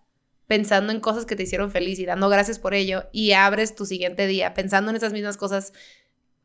pensando 0.46 0.92
en 0.92 1.00
cosas 1.00 1.26
que 1.26 1.36
te 1.36 1.42
hicieron 1.42 1.70
feliz 1.70 1.98
y 1.98 2.06
dando 2.06 2.28
gracias 2.28 2.58
por 2.58 2.74
ello 2.74 3.04
y 3.12 3.32
abres 3.32 3.74
tu 3.74 3.86
siguiente 3.86 4.26
día 4.26 4.54
pensando 4.54 4.90
en 4.90 4.96
esas 4.96 5.12
mismas 5.12 5.36
cosas 5.36 5.72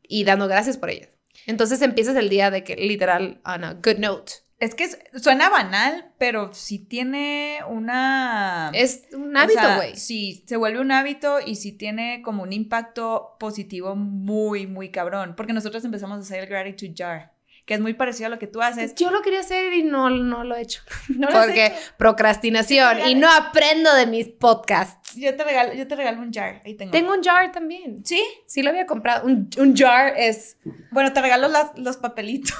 y 0.02 0.24
dando 0.24 0.48
gracias 0.48 0.76
por 0.76 0.90
ellas. 0.90 1.08
Entonces 1.46 1.80
empiezas 1.80 2.16
el 2.16 2.28
día 2.28 2.50
de 2.50 2.62
que 2.62 2.76
literal 2.76 3.40
on 3.44 3.64
a 3.64 3.74
good 3.74 3.98
note. 3.98 4.32
Es 4.58 4.74
que 4.74 4.86
suena 5.18 5.48
banal, 5.48 6.12
pero 6.18 6.52
sí 6.52 6.78
tiene 6.78 7.60
una... 7.66 8.70
Es 8.74 9.04
un 9.14 9.34
o 9.34 9.40
hábito, 9.40 9.58
sea, 9.58 9.76
güey. 9.76 9.96
sí, 9.96 10.44
se 10.46 10.58
vuelve 10.58 10.80
un 10.80 10.92
hábito 10.92 11.38
y 11.40 11.54
sí 11.56 11.72
tiene 11.72 12.20
como 12.22 12.42
un 12.42 12.52
impacto 12.52 13.36
positivo 13.40 13.96
muy, 13.96 14.66
muy 14.66 14.90
cabrón. 14.90 15.32
Porque 15.34 15.54
nosotros 15.54 15.82
empezamos 15.86 16.18
a 16.18 16.20
hacer 16.20 16.40
el 16.40 16.46
gratitude 16.50 16.92
jar, 16.94 17.32
que 17.70 17.74
es 17.74 17.80
muy 17.80 17.94
parecido 17.94 18.26
a 18.26 18.30
lo 18.30 18.40
que 18.40 18.48
tú 18.48 18.60
haces. 18.60 18.96
Yo 18.96 19.12
lo 19.12 19.22
quería 19.22 19.38
hacer 19.38 19.72
y 19.74 19.84
no, 19.84 20.10
no 20.10 20.42
lo 20.42 20.56
he 20.56 20.60
hecho. 20.62 20.82
¿No 21.08 21.30
lo 21.30 21.38
has 21.38 21.46
Porque 21.46 21.66
hecho? 21.66 21.76
procrastinación 21.96 23.06
y 23.06 23.14
no 23.14 23.30
aprendo 23.32 23.94
de 23.94 24.08
mis 24.08 24.26
podcasts. 24.26 25.14
Yo 25.14 25.36
te 25.36 25.44
regalo, 25.44 25.72
yo 25.74 25.86
te 25.86 25.94
regalo 25.94 26.20
un 26.20 26.32
jar. 26.32 26.62
Ahí 26.64 26.74
tengo. 26.74 26.90
Tengo 26.90 27.12
un 27.14 27.22
jar 27.22 27.52
también. 27.52 28.04
¿Sí? 28.04 28.20
Sí 28.46 28.62
lo 28.64 28.70
había 28.70 28.86
comprado. 28.86 29.24
Un, 29.24 29.48
un 29.56 29.76
jar 29.76 30.14
es... 30.16 30.56
Bueno, 30.90 31.12
te 31.12 31.20
regalo 31.22 31.46
las- 31.46 31.70
los 31.78 31.96
papelitos. 31.96 32.58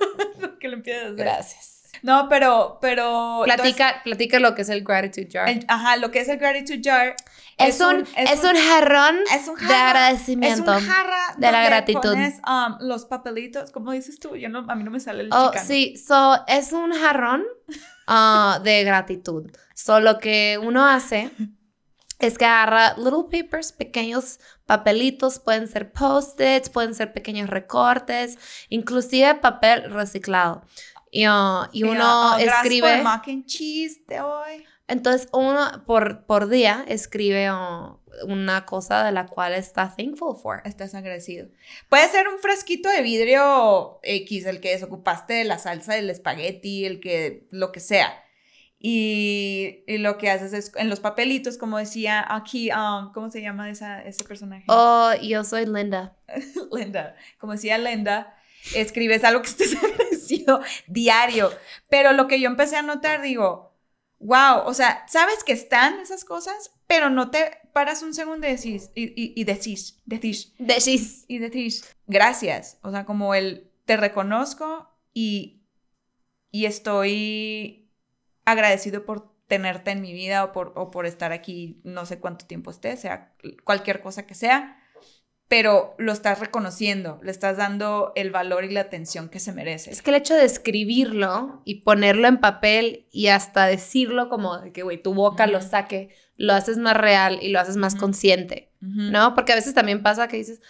que 0.58 0.68
lo 0.68 0.76
empieces 0.76 1.02
a 1.02 1.06
hacer. 1.08 1.16
Gracias. 1.18 1.72
No, 2.02 2.28
pero, 2.30 2.78
pero. 2.80 3.42
Platica, 3.44 4.00
platica 4.04 4.38
lo 4.38 4.54
que 4.54 4.62
es 4.62 4.70
el 4.70 4.84
gratitude 4.84 5.28
jar. 5.30 5.48
el- 5.50 5.64
ajá, 5.68 5.96
lo 5.98 6.10
que 6.10 6.20
es 6.20 6.28
el 6.30 6.38
gratitude 6.38 6.80
jar. 6.82 7.14
Es, 7.58 7.80
un, 7.80 8.06
es, 8.16 8.44
un, 8.44 8.54
jarrón 8.54 9.16
es 9.34 9.48
un 9.48 9.56
de 9.56 9.64
jarra, 9.64 9.88
agradecimiento. 9.88 10.74
Es 10.74 10.82
un 10.82 10.88
jarra 10.88 11.34
de 11.38 11.52
la 11.52 11.64
gratitud. 11.64 12.00
pones, 12.02 12.40
um, 12.46 12.76
los 12.80 13.06
papelitos, 13.06 13.70
¿cómo 13.70 13.92
dices 13.92 14.18
tú? 14.18 14.36
Yo 14.36 14.48
no, 14.48 14.66
a 14.68 14.74
mí 14.74 14.84
no 14.84 14.90
me 14.90 15.00
sale 15.00 15.22
el 15.22 15.30
Oh, 15.32 15.48
chicano. 15.48 15.66
sí, 15.66 15.96
so, 15.96 16.44
es 16.46 16.72
un 16.72 16.92
jarrón 16.92 17.44
ah, 18.06 18.60
de 18.62 18.84
gratitud. 18.84 19.50
So, 19.74 20.00
lo 20.00 20.18
que 20.18 20.58
uno 20.62 20.86
hace 20.86 21.30
es 22.18 22.36
que 22.36 22.44
agarra 22.44 22.94
little 22.98 23.24
papers, 23.30 23.72
pequeños 23.72 24.38
papelitos, 24.66 25.38
pueden 25.38 25.66
ser 25.66 25.92
post-its, 25.92 26.68
pueden 26.68 26.94
ser 26.94 27.12
pequeños 27.12 27.48
recortes, 27.48 28.38
inclusive 28.68 29.36
papel 29.36 29.90
reciclado. 29.92 30.62
Y, 31.10 31.24
ah, 31.26 31.70
y 31.72 31.84
uno 31.84 32.32
gracias 32.38 32.54
escribe... 32.56 32.88
por 32.88 32.98
el 32.98 33.02
mac 33.04 33.28
and 33.28 33.46
cheese 33.46 34.02
de 34.06 34.20
hoy. 34.20 34.66
Entonces, 34.88 35.28
uno 35.32 35.84
por, 35.84 36.26
por 36.26 36.48
día 36.48 36.84
escribe 36.86 37.50
oh, 37.50 38.00
una 38.26 38.64
cosa 38.66 39.04
de 39.04 39.12
la 39.12 39.26
cual 39.26 39.54
está 39.54 39.94
thankful 39.96 40.36
for. 40.36 40.62
Estás 40.64 40.94
agradecido. 40.94 41.48
Puede 41.88 42.08
ser 42.08 42.28
un 42.28 42.38
fresquito 42.38 42.88
de 42.88 43.02
vidrio 43.02 43.98
X, 44.02 44.46
el 44.46 44.60
que 44.60 44.70
desocupaste 44.70 45.34
de 45.34 45.44
la 45.44 45.58
salsa 45.58 45.94
del 45.94 46.08
espagueti, 46.10 46.84
el 46.84 47.00
que, 47.00 47.48
lo 47.50 47.72
que 47.72 47.80
sea. 47.80 48.22
Y, 48.78 49.82
y 49.88 49.98
lo 49.98 50.18
que 50.18 50.30
haces 50.30 50.52
es, 50.52 50.72
en 50.76 50.88
los 50.88 51.00
papelitos, 51.00 51.58
como 51.58 51.78
decía 51.78 52.24
aquí, 52.28 52.70
um, 52.70 53.12
¿cómo 53.12 53.30
se 53.30 53.40
llama 53.40 53.70
esa, 53.70 54.02
ese 54.02 54.22
personaje? 54.22 54.64
Oh, 54.68 55.12
yo 55.20 55.42
soy 55.42 55.66
Linda. 55.66 56.16
Linda, 56.72 57.16
como 57.38 57.54
decía 57.54 57.78
Linda, 57.78 58.36
escribes 58.74 59.24
algo 59.24 59.42
que 59.42 59.48
estés 59.48 59.74
agradecido 59.82 60.60
diario. 60.86 61.50
Pero 61.88 62.12
lo 62.12 62.28
que 62.28 62.40
yo 62.40 62.48
empecé 62.48 62.76
a 62.76 62.82
notar, 62.82 63.22
digo, 63.22 63.75
wow, 64.18 64.62
o 64.64 64.74
sea, 64.74 65.04
sabes 65.08 65.44
que 65.44 65.52
están 65.52 66.00
esas 66.00 66.24
cosas, 66.24 66.72
pero 66.86 67.10
no 67.10 67.30
te 67.30 67.58
paras 67.72 68.02
un 68.02 68.14
segundo 68.14 68.46
y 68.46 68.52
decís, 68.52 68.90
y, 68.94 69.04
y, 69.04 69.32
y 69.36 69.44
decís, 69.44 70.00
decís, 70.06 70.54
Decís. 70.58 71.24
y 71.28 71.38
decís, 71.38 71.94
gracias. 72.06 72.78
O 72.82 72.90
sea, 72.90 73.04
como 73.04 73.34
el, 73.34 73.70
te 73.84 73.96
reconozco 73.96 74.88
y, 75.12 75.62
y 76.50 76.66
estoy 76.66 77.90
agradecido 78.44 79.04
por 79.04 79.34
tenerte 79.46 79.90
en 79.90 80.00
mi 80.00 80.12
vida 80.12 80.44
o 80.44 80.52
por, 80.52 80.72
o 80.76 80.90
por 80.90 81.06
estar 81.06 81.32
aquí 81.32 81.80
no 81.84 82.06
sé 82.06 82.18
cuánto 82.18 82.46
tiempo 82.46 82.70
esté, 82.70 82.96
sea 82.96 83.34
cualquier 83.64 84.00
cosa 84.02 84.26
que 84.26 84.34
sea, 84.34 84.80
pero 85.48 85.94
lo 85.98 86.12
estás 86.12 86.40
reconociendo, 86.40 87.20
le 87.22 87.30
estás 87.30 87.56
dando 87.56 88.12
el 88.16 88.30
valor 88.30 88.64
y 88.64 88.70
la 88.72 88.80
atención 88.80 89.28
que 89.28 89.38
se 89.38 89.52
merece. 89.52 89.90
Es 89.92 90.02
que 90.02 90.10
el 90.10 90.16
hecho 90.16 90.34
de 90.34 90.44
escribirlo 90.44 91.62
y 91.64 91.82
ponerlo 91.82 92.26
en 92.28 92.38
papel 92.38 93.06
y 93.10 93.28
hasta 93.28 93.66
decirlo 93.66 94.28
como 94.28 94.58
de 94.58 94.72
que, 94.72 94.82
güey, 94.82 95.00
tu 95.00 95.14
boca 95.14 95.46
lo 95.46 95.60
saque, 95.60 96.10
lo 96.36 96.52
haces 96.52 96.78
más 96.78 96.96
real 96.96 97.38
y 97.42 97.48
lo 97.48 97.60
haces 97.60 97.76
más 97.76 97.94
consciente. 97.94 98.72
¿no? 98.80 99.34
Porque 99.34 99.52
a 99.52 99.56
veces 99.56 99.74
también 99.74 100.02
pasa 100.02 100.28
que 100.28 100.36
dices, 100.36 100.60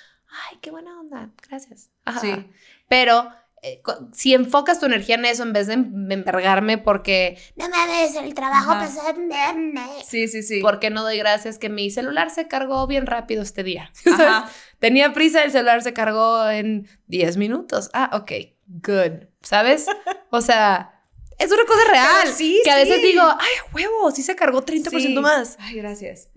ay, 0.50 0.58
qué 0.62 0.70
buena 0.70 0.98
onda, 1.00 1.30
gracias. 1.48 1.90
Ajá. 2.04 2.20
Sí. 2.20 2.50
Pero 2.88 3.28
eh, 3.62 3.82
si 4.12 4.32
enfocas 4.32 4.78
tu 4.80 4.86
energía 4.86 5.16
en 5.16 5.24
eso 5.24 5.42
en 5.42 5.52
vez 5.52 5.66
de 5.66 5.74
em- 5.74 6.10
envergarme 6.10 6.78
porque 6.78 7.36
no 7.56 7.68
mames, 7.68 8.14
el 8.14 8.32
trabajo 8.32 8.74
me- 9.18 9.54
me". 9.72 9.86
Sí, 10.04 10.28
sí, 10.28 10.42
sí. 10.42 10.60
¿Por 10.60 10.78
qué 10.78 10.88
no 10.90 11.02
doy 11.02 11.18
gracias 11.18 11.58
que 11.58 11.68
mi 11.68 11.90
celular 11.90 12.30
se 12.30 12.48
cargó 12.48 12.86
bien 12.86 13.06
rápido 13.06 13.42
este 13.42 13.62
día? 13.64 13.90
Ajá. 14.06 14.48
Tenía 14.78 15.12
prisa, 15.12 15.42
el 15.42 15.50
celular 15.50 15.82
se 15.82 15.92
cargó 15.92 16.48
en 16.50 16.88
10 17.06 17.36
minutos. 17.36 17.90
Ah, 17.92 18.10
ok, 18.12 18.32
good. 18.66 19.26
¿Sabes? 19.42 19.86
O 20.30 20.40
sea, 20.40 20.92
es 21.38 21.50
una 21.52 21.64
cosa 21.64 21.90
real. 21.90 22.28
Sí, 22.28 22.60
que 22.64 22.70
a 22.70 22.76
veces 22.76 23.00
sí. 23.00 23.06
digo, 23.08 23.22
ay, 23.22 23.52
huevo, 23.74 24.10
sí 24.10 24.22
se 24.22 24.36
cargó 24.36 24.62
30% 24.64 25.00
Sí. 25.00 25.08
más. 25.20 25.56
Ay, 25.60 25.76
gracias. 25.76 26.30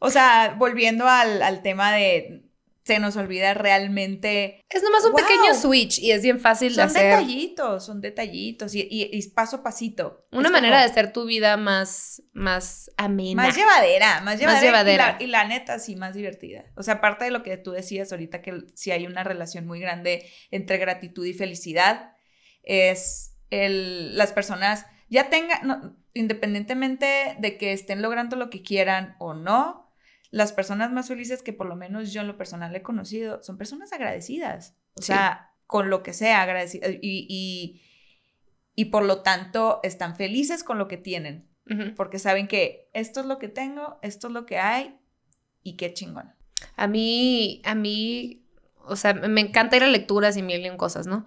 O 0.00 0.10
sea, 0.10 0.54
volviendo 0.58 1.06
al, 1.08 1.40
al 1.42 1.62
tema 1.62 1.92
de 1.92 2.47
se 2.88 2.98
nos 2.98 3.16
olvida 3.16 3.52
realmente. 3.54 4.64
Es 4.70 4.82
nomás 4.82 5.04
un 5.04 5.12
Wow. 5.12 5.20
pequeño 5.20 5.54
switch 5.54 5.98
y 5.98 6.10
es 6.10 6.22
bien 6.22 6.40
fácil 6.40 6.70
de 6.70 6.74
Son 6.76 6.86
hacer. 6.86 7.04
detallitos, 7.04 7.84
son 7.84 8.00
detallitos 8.00 8.74
y, 8.74 8.80
y- 8.90 9.10
y 9.12 9.28
paso 9.30 9.56
a 9.56 9.62
pasito. 9.62 10.26
Una 10.32 10.48
Es 10.48 10.52
manera 10.52 10.76
como 10.78 10.86
de 10.86 10.90
hacer 10.90 11.12
tu 11.12 11.26
vida 11.26 11.56
más, 11.58 12.22
más 12.32 12.90
amena. 12.96 13.42
Más 13.42 13.56
llevadera, 13.56 14.20
más 14.22 14.38
llevadera. 14.40 14.62
llevadera. 14.62 15.16
Y, 15.20 15.26
la, 15.26 15.26
y 15.26 15.26
la 15.26 15.44
neta, 15.44 15.78
sí, 15.78 15.96
más 15.96 16.14
divertida. 16.14 16.64
O 16.76 16.82
sea, 16.82 16.94
aparte 16.94 17.26
de 17.26 17.30
lo 17.30 17.42
que 17.42 17.56
tú 17.58 17.72
decías 17.72 18.10
ahorita, 18.10 18.40
que 18.42 18.62
sí 18.74 18.90
hay 18.90 19.06
una 19.06 19.22
relación 19.22 19.66
muy 19.66 19.80
grande 19.80 20.26
entre 20.50 20.78
gratitud 20.78 21.26
y 21.26 21.34
felicidad, 21.34 22.12
es 22.62 23.36
el, 23.50 24.16
las 24.16 24.32
personas 24.32 24.86
ya 25.10 25.28
tengan, 25.30 25.66
no, 25.66 25.96
independientemente 26.14 27.36
de 27.38 27.58
que 27.58 27.72
estén 27.72 28.02
logrando 28.02 28.36
lo 28.36 28.50
que 28.50 28.62
quieran 28.62 29.16
o 29.18 29.34
no, 29.34 29.87
las 30.30 30.52
personas 30.52 30.92
más 30.92 31.08
felices 31.08 31.42
que 31.42 31.52
por 31.52 31.66
lo 31.66 31.76
menos 31.76 32.12
yo 32.12 32.20
en 32.20 32.26
lo 32.26 32.36
personal 32.36 32.74
he 32.76 32.82
conocido 32.82 33.42
son 33.42 33.56
personas 33.58 33.92
agradecidas. 33.92 34.76
O 34.94 35.00
Sí. 35.02 35.08
sea, 35.08 35.52
con 35.66 35.90
lo 35.90 36.02
que 36.02 36.12
sea 36.12 36.42
agradecidas. 36.42 36.90
Y, 37.02 37.26
y, 37.28 37.82
y 38.74 38.86
por 38.86 39.04
lo 39.04 39.22
tanto 39.22 39.80
están 39.82 40.16
felices 40.16 40.64
con 40.64 40.78
lo 40.78 40.88
que 40.88 40.96
tienen 40.96 41.46
porque 41.96 42.18
saben 42.18 42.48
que 42.48 42.88
esto 42.94 43.20
es 43.20 43.26
lo 43.26 43.36
que 43.36 43.48
tengo, 43.48 43.98
esto 44.00 44.28
es 44.28 44.32
lo 44.32 44.46
que 44.46 44.56
hay 44.56 44.98
y 45.62 45.76
qué 45.76 45.92
chingón. 45.92 46.32
A 46.76 46.86
mí, 46.86 47.60
a 47.66 47.74
mí, 47.74 48.46
o 48.86 48.96
sea, 48.96 49.12
me 49.12 49.42
encanta 49.42 49.76
ir 49.76 49.82
a 49.84 49.86
lecturas 49.88 50.38
y 50.38 50.42
mil 50.42 50.64
y 50.64 50.76
cosas, 50.78 51.06
¿no? 51.06 51.26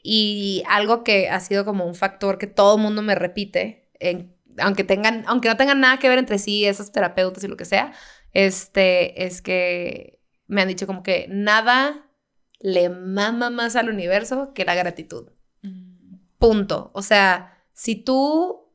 Y 0.00 0.62
algo 0.68 1.02
que 1.02 1.28
ha 1.28 1.40
sido 1.40 1.64
como 1.64 1.86
un 1.86 1.96
factor 1.96 2.38
que 2.38 2.46
todo 2.46 2.76
el 2.76 2.82
mundo 2.82 3.02
me 3.02 3.16
repite, 3.16 3.90
en- 3.98 4.36
aunque 4.58 4.84
tengan, 4.84 5.24
aunque 5.26 5.48
no 5.48 5.56
tengan 5.56 5.80
nada 5.80 5.98
que 5.98 6.08
ver 6.08 6.20
entre 6.20 6.38
sí, 6.38 6.64
esos 6.64 6.92
terapeutas 6.92 7.42
y 7.42 7.48
lo 7.48 7.56
que 7.56 7.64
sea, 7.64 7.92
este, 8.32 9.24
es 9.26 9.42
que 9.42 10.20
me 10.46 10.62
han 10.62 10.68
dicho 10.68 10.86
como 10.86 11.02
que 11.02 11.26
nada 11.28 12.06
le 12.58 12.88
mama 12.90 13.50
más 13.50 13.76
al 13.76 13.88
universo 13.88 14.52
que 14.54 14.64
la 14.64 14.74
gratitud. 14.74 15.30
Punto. 16.38 16.90
O 16.94 17.02
sea, 17.02 17.58
si 17.72 17.94
tú 17.96 18.68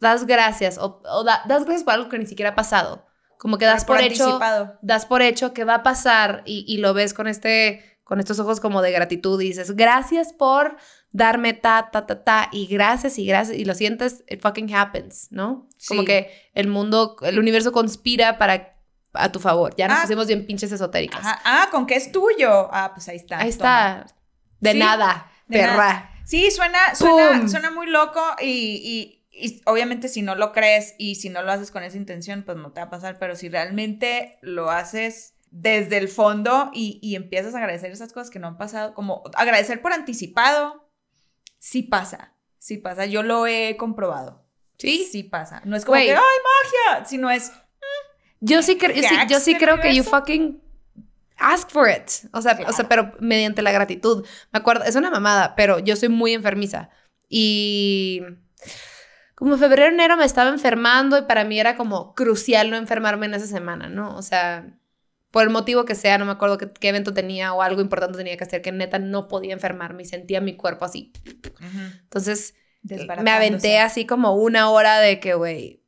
das 0.00 0.26
gracias 0.26 0.78
o, 0.78 1.02
o 1.04 1.24
da- 1.24 1.42
das 1.46 1.64
gracias 1.64 1.84
por 1.84 1.94
algo 1.94 2.08
que 2.08 2.18
ni 2.18 2.26
siquiera 2.26 2.50
ha 2.50 2.54
pasado, 2.54 3.06
como 3.38 3.58
que 3.58 3.64
das 3.66 3.84
por, 3.84 3.96
hecho, 4.00 4.38
das 4.82 5.06
por 5.06 5.22
hecho 5.22 5.52
que 5.52 5.64
va 5.64 5.76
a 5.76 5.82
pasar 5.82 6.42
y, 6.46 6.64
y 6.66 6.78
lo 6.78 6.94
ves 6.94 7.12
con 7.14 7.26
este, 7.28 7.98
con 8.04 8.20
estos 8.20 8.38
ojos 8.40 8.60
como 8.60 8.82
de 8.82 8.92
gratitud 8.92 9.40
y 9.40 9.48
dices, 9.48 9.76
gracias 9.76 10.32
por 10.32 10.76
darme 11.16 11.54
ta, 11.54 11.88
ta, 11.90 12.06
ta, 12.06 12.22
ta, 12.24 12.48
y 12.52 12.66
gracias 12.66 13.18
y 13.18 13.24
gracias, 13.26 13.56
y 13.56 13.64
lo 13.64 13.74
sientes, 13.74 14.22
it 14.28 14.40
fucking 14.42 14.74
happens, 14.74 15.28
¿no? 15.30 15.66
Como 15.88 16.04
que 16.04 16.30
el 16.54 16.68
mundo, 16.68 17.16
el 17.22 17.38
universo 17.38 17.72
conspira 17.72 18.36
para 18.38 18.74
a 19.14 19.32
tu 19.32 19.40
favor. 19.40 19.74
Ya 19.76 19.88
nos 19.88 19.98
Ah. 19.98 20.02
pusimos 20.02 20.26
bien 20.26 20.46
pinches 20.46 20.70
esotéricas. 20.72 21.20
Ajá. 21.24 21.40
Ah, 21.44 21.68
¿con 21.70 21.86
qué 21.86 21.94
es 21.96 22.12
tuyo? 22.12 22.68
Ah, 22.70 22.92
pues 22.94 23.08
ahí 23.08 23.16
está. 23.16 23.38
Ahí 23.38 23.50
toma. 23.50 24.02
está. 24.02 24.14
De 24.60 24.72
Sí, 24.72 24.78
nada, 24.78 25.30
de 25.48 25.58
perra. 25.60 25.72
nada. 25.76 26.10
Sí, 26.26 26.50
suena, 26.50 26.94
suena, 26.94 27.48
suena 27.48 27.70
muy 27.70 27.86
loco 27.86 28.20
y, 28.42 28.46
y- 29.32 29.46
y 29.48 29.62
obviamente 29.64 30.08
si 30.08 30.20
no 30.22 30.34
lo 30.34 30.52
crees 30.52 30.94
y 30.98 31.14
si 31.14 31.28
no 31.30 31.42
lo 31.42 31.50
haces 31.52 31.70
con 31.70 31.82
esa 31.82 31.96
intención, 31.96 32.42
pues 32.42 32.58
no 32.58 32.72
te 32.72 32.80
va 32.80 32.86
a 32.88 32.90
pasar, 32.90 33.18
pero 33.18 33.36
si 33.36 33.48
realmente 33.48 34.38
lo 34.42 34.70
haces 34.70 35.34
desde 35.50 35.96
el 35.98 36.08
fondo 36.08 36.70
y, 36.74 36.98
y 37.02 37.14
empiezas 37.16 37.54
a 37.54 37.58
agradecer 37.58 37.90
esas 37.92 38.12
cosas 38.12 38.28
que 38.30 38.38
no 38.38 38.48
han 38.48 38.58
pasado, 38.58 38.92
como 38.92 39.22
agradecer 39.34 39.80
por 39.80 39.92
anticipado, 39.94 40.85
sí 41.58 41.82
pasa, 41.82 42.34
sí 42.58 42.78
pasa, 42.78 43.06
yo 43.06 43.22
lo 43.22 43.46
he 43.46 43.76
comprobado. 43.76 44.44
¿Sí? 44.78 45.08
Sí 45.10 45.22
pasa. 45.22 45.62
No 45.64 45.76
es 45.76 45.84
como 45.84 45.96
que, 45.98 46.12
¡ay, 46.12 46.16
magia! 46.16 47.04
Sino 47.06 47.30
es, 47.30 47.50
Yo 48.40 48.62
sí, 48.62 48.78
yo 48.78 48.88
sí, 48.88 49.16
yo 49.28 49.40
sí 49.40 49.54
creo 49.56 49.80
que 49.80 49.94
you 49.94 50.04
fucking 50.04 50.60
ask 51.38 51.70
for 51.70 51.88
it. 51.88 52.10
O 52.32 52.42
sea, 52.42 52.58
o 52.66 52.72
sea, 52.72 52.88
pero 52.88 53.12
mediante 53.20 53.62
la 53.62 53.72
gratitud. 53.72 54.26
Me 54.52 54.58
acuerdo, 54.58 54.84
es 54.84 54.96
una 54.96 55.10
mamada, 55.10 55.54
pero 55.56 55.78
yo 55.78 55.96
soy 55.96 56.08
muy 56.08 56.34
enfermiza. 56.34 56.90
Y 57.28 58.22
como 59.34 59.56
febrero, 59.58 59.92
enero 59.92 60.16
me 60.16 60.24
estaba 60.24 60.50
enfermando 60.50 61.18
y 61.18 61.22
para 61.22 61.44
mí 61.44 61.58
era 61.58 61.76
como 61.76 62.14
crucial 62.14 62.70
no 62.70 62.76
enfermarme 62.76 63.26
en 63.26 63.34
esa 63.34 63.46
semana, 63.46 63.88
¿no? 63.88 64.16
O 64.16 64.22
sea, 64.22 64.66
por 65.36 65.42
el 65.42 65.50
motivo 65.50 65.84
que 65.84 65.94
sea, 65.94 66.16
no 66.16 66.24
me 66.24 66.32
acuerdo 66.32 66.56
qué, 66.56 66.70
qué 66.70 66.88
evento 66.88 67.12
tenía 67.12 67.52
o 67.52 67.60
algo 67.60 67.82
importante 67.82 68.16
tenía 68.16 68.38
que 68.38 68.44
hacer, 68.44 68.62
que 68.62 68.72
neta 68.72 68.98
no 68.98 69.28
podía 69.28 69.52
enfermarme 69.52 70.02
y 70.02 70.06
sentía 70.06 70.40
mi 70.40 70.56
cuerpo 70.56 70.86
así. 70.86 71.12
Entonces, 72.04 72.54
me 73.20 73.30
aventé 73.30 73.78
así 73.78 74.06
como 74.06 74.34
una 74.34 74.70
hora 74.70 74.98
de 74.98 75.20
que, 75.20 75.34
güey, 75.34 75.84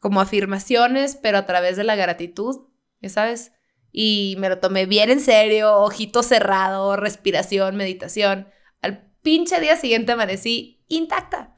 como 0.00 0.20
afirmaciones, 0.20 1.14
pero 1.14 1.38
a 1.38 1.46
través 1.46 1.76
de 1.76 1.84
la 1.84 1.94
gratitud, 1.94 2.66
ya 3.00 3.08
sabes. 3.08 3.52
Y 3.92 4.34
me 4.40 4.48
lo 4.48 4.58
tomé 4.58 4.84
bien 4.86 5.10
en 5.10 5.20
serio, 5.20 5.76
ojito 5.76 6.24
cerrado, 6.24 6.96
respiración, 6.96 7.76
meditación. 7.76 8.48
Al 8.82 9.12
pinche 9.22 9.60
día 9.60 9.76
siguiente 9.76 10.10
amanecí 10.10 10.84
intacta. 10.88 11.54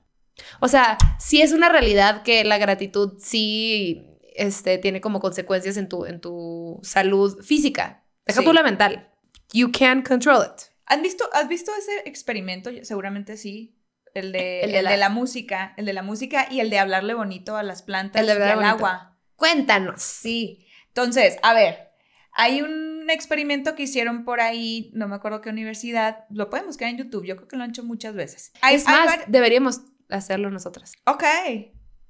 O 0.60 0.68
sea, 0.68 0.98
sí 1.18 1.40
es 1.40 1.52
una 1.52 1.70
realidad 1.70 2.22
que 2.22 2.44
la 2.44 2.58
gratitud 2.58 3.14
sí 3.18 4.09
este, 4.34 4.78
tiene 4.78 5.00
como 5.00 5.20
consecuencias 5.20 5.76
en 5.76 5.88
tu, 5.88 6.06
en 6.06 6.20
tu 6.20 6.80
salud 6.82 7.42
física. 7.42 8.04
Deja 8.26 8.40
Sí. 8.40 8.44
tú 8.46 8.52
la 8.52 8.62
mental. 8.62 9.08
You 9.52 9.70
can 9.72 10.02
control 10.02 10.44
it. 10.46 10.62
¿Han 10.86 11.02
visto, 11.02 11.28
¿Has 11.32 11.48
visto 11.48 11.72
ese 11.78 12.08
experimento? 12.08 12.70
Seguramente 12.82 13.36
sí. 13.36 13.76
El 14.14 14.32
de, 14.32 14.60
El 14.60 14.64
el 14.66 14.70
de 14.72 14.76
de, 14.78 14.82
la- 14.82 14.96
la... 14.96 15.08
música, 15.08 15.72
el 15.76 15.86
de 15.86 15.92
la 15.92 16.02
música 16.02 16.48
y 16.50 16.58
el 16.60 16.68
de 16.70 16.78
hablarle 16.80 17.14
bonito 17.14 17.56
a 17.56 17.62
las 17.62 17.82
plantas 17.82 18.20
El 18.20 18.26
de 18.26 18.32
y 18.34 18.42
al 18.48 18.56
bonito. 18.56 18.74
agua. 18.74 19.16
Cuéntanos. 19.36 20.02
Sí. 20.02 20.66
Entonces, 20.88 21.36
a 21.42 21.54
ver, 21.54 21.90
hay 22.32 22.60
un 22.62 23.08
experimento 23.08 23.74
que 23.76 23.84
hicieron 23.84 24.24
por 24.24 24.40
ahí, 24.40 24.90
no 24.94 25.06
me 25.08 25.14
acuerdo 25.14 25.40
qué 25.40 25.48
universidad, 25.50 26.24
lo 26.30 26.50
pueden 26.50 26.66
buscar 26.66 26.88
en 26.88 26.96
YouTube, 26.98 27.24
yo 27.24 27.36
creo 27.36 27.46
que 27.48 27.56
lo 27.56 27.62
han 27.64 27.70
hecho 27.70 27.84
muchas 27.84 28.14
veces. 28.14 28.52
Hay, 28.60 28.74
es 28.76 28.86
hay 28.88 28.94
más, 29.06 29.18
vari- 29.20 29.24
deberíamos 29.28 29.80
hacerlo 30.08 30.50
nosotras. 30.50 30.92
Ok. 31.06 31.24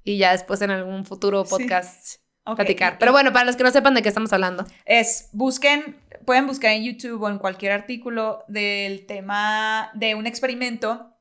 Y 0.03 0.17
ya 0.17 0.31
después 0.31 0.61
en 0.61 0.71
algún 0.71 1.05
futuro 1.05 1.43
Sí. 1.45 1.49
podcast 1.51 2.21
platicar. 2.55 2.97
Pero 2.97 3.11
bueno, 3.11 3.31
para 3.31 3.45
los 3.45 3.55
que 3.55 3.63
no 3.63 3.69
sepan 3.71 3.93
de 3.93 4.01
qué 4.01 4.09
estamos 4.09 4.33
hablando. 4.33 4.65
Es, 4.85 5.29
busquen, 5.31 6.01
pueden 6.25 6.47
buscar 6.47 6.71
en 6.71 6.83
YouTube 6.83 7.21
o 7.21 7.29
en 7.29 7.37
cualquier 7.37 7.71
artículo 7.71 8.43
del 8.47 9.05
tema 9.05 9.91
de 9.93 10.15
un 10.15 10.25
experimento 10.27 11.15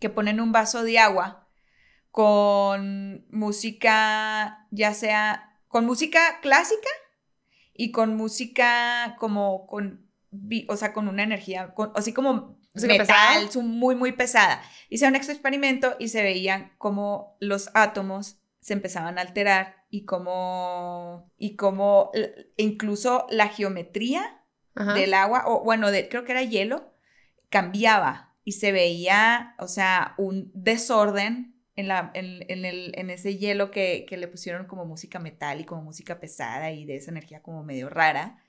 que 0.00 0.10
ponen 0.10 0.40
un 0.40 0.50
vaso 0.52 0.82
de 0.82 0.98
agua 0.98 1.46
con 2.10 3.26
música, 3.30 4.66
ya 4.70 4.92
sea 4.94 5.58
con 5.68 5.86
música 5.86 6.18
clásica 6.42 6.88
y 7.74 7.92
con 7.92 8.16
música 8.16 9.16
como 9.18 9.66
con, 9.66 10.10
o 10.68 10.76
sea, 10.76 10.92
con 10.92 11.08
una 11.08 11.22
energía, 11.22 11.74
con- 11.74 11.92
así 11.94 12.12
como 12.12 12.58
Muy, 13.62 13.94
muy 13.94 14.12
pesada. 14.12 14.62
Hicieron 14.88 15.14
un 15.14 15.20
experimento 15.20 15.96
y 15.98 16.08
se 16.08 16.22
veían 16.22 16.72
como 16.78 17.36
los 17.40 17.70
átomos 17.74 18.38
se 18.60 18.72
empezaban 18.72 19.18
a 19.18 19.22
alterar 19.22 19.84
y 19.90 20.04
como, 20.04 21.30
y 21.38 21.56
como 21.56 22.10
l- 22.14 22.48
incluso 22.56 23.26
la 23.30 23.48
geometría 23.48 24.42
Ajá. 24.74 24.94
del 24.94 25.14
agua, 25.14 25.44
o 25.46 25.62
bueno, 25.62 25.90
de, 25.90 26.08
creo 26.08 26.24
que 26.24 26.32
era 26.32 26.42
hielo, 26.42 26.92
cambiaba 27.48 28.34
y 28.44 28.52
se 28.52 28.72
veía, 28.72 29.54
o 29.58 29.68
sea, 29.68 30.14
un 30.18 30.50
desorden 30.54 31.54
en, 31.76 31.88
la, 31.88 32.10
en, 32.14 32.44
en 32.50 32.64
el, 32.64 32.92
en 32.96 33.10
ese 33.10 33.36
hielo 33.36 33.70
que, 33.70 34.04
que 34.08 34.16
le 34.16 34.28
pusieron 34.28 34.66
como 34.66 34.84
música 34.84 35.18
metal 35.18 35.60
y 35.60 35.64
como 35.64 35.82
música 35.82 36.18
pesada 36.20 36.70
y 36.72 36.84
de 36.84 36.96
esa 36.96 37.10
energía 37.10 37.42
como 37.42 37.62
medio 37.64 37.88
rara. 37.88 38.42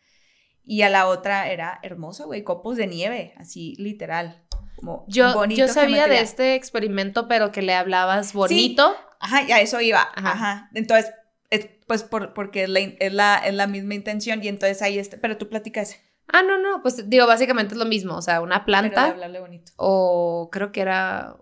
Y 0.69 0.81
a 0.81 0.89
la 0.89 1.07
otra 1.07 1.49
era 1.49 1.79
hermosa, 1.81 2.25
güey, 2.25 2.43
copos 2.43 2.75
de 2.75 2.87
nieve, 2.87 3.33
así 3.37 3.73
literal. 3.77 4.43
Como 4.75 5.05
Yo, 5.07 5.33
bonito 5.33 5.59
yo 5.59 5.67
sabía 5.69 6.07
de 6.07 6.19
este 6.19 6.55
experimento, 6.55 7.29
pero 7.29 7.53
que 7.53 7.61
le 7.61 7.73
hablabas 7.73 8.33
bonito. 8.33 8.93
Ajá, 9.19 9.43
y 9.43 9.51
a 9.53 9.61
eso 9.61 9.79
iba. 9.79 10.01
Ajá. 10.13 10.31
Ajá. 10.33 10.69
Entonces, 10.73 11.11
es, 11.49 11.69
pues 11.87 12.03
por, 12.03 12.33
porque 12.33 12.63
es 12.63 12.69
la, 12.69 12.79
es, 12.81 13.13
la, 13.13 13.37
es 13.37 13.53
la 13.53 13.65
misma 13.65 13.95
intención 13.95 14.43
y 14.43 14.49
entonces 14.49 14.81
ahí 14.81 14.99
está. 14.99 15.17
Pero 15.21 15.37
tú 15.37 15.47
platicas. 15.47 15.95
Ah, 16.27 16.43
no, 16.43 16.59
no, 16.59 16.81
pues 16.81 17.09
digo, 17.09 17.25
básicamente 17.25 17.73
es 17.73 17.79
lo 17.79 17.85
mismo, 17.85 18.15
o 18.17 18.21
sea, 18.21 18.41
una 18.41 18.57
Pero 18.57 18.65
planta 18.65 19.05
hablarle 19.05 19.39
bonito. 19.39 19.71
o 19.77 20.49
creo 20.51 20.73
que 20.73 20.81
era, 20.81 21.37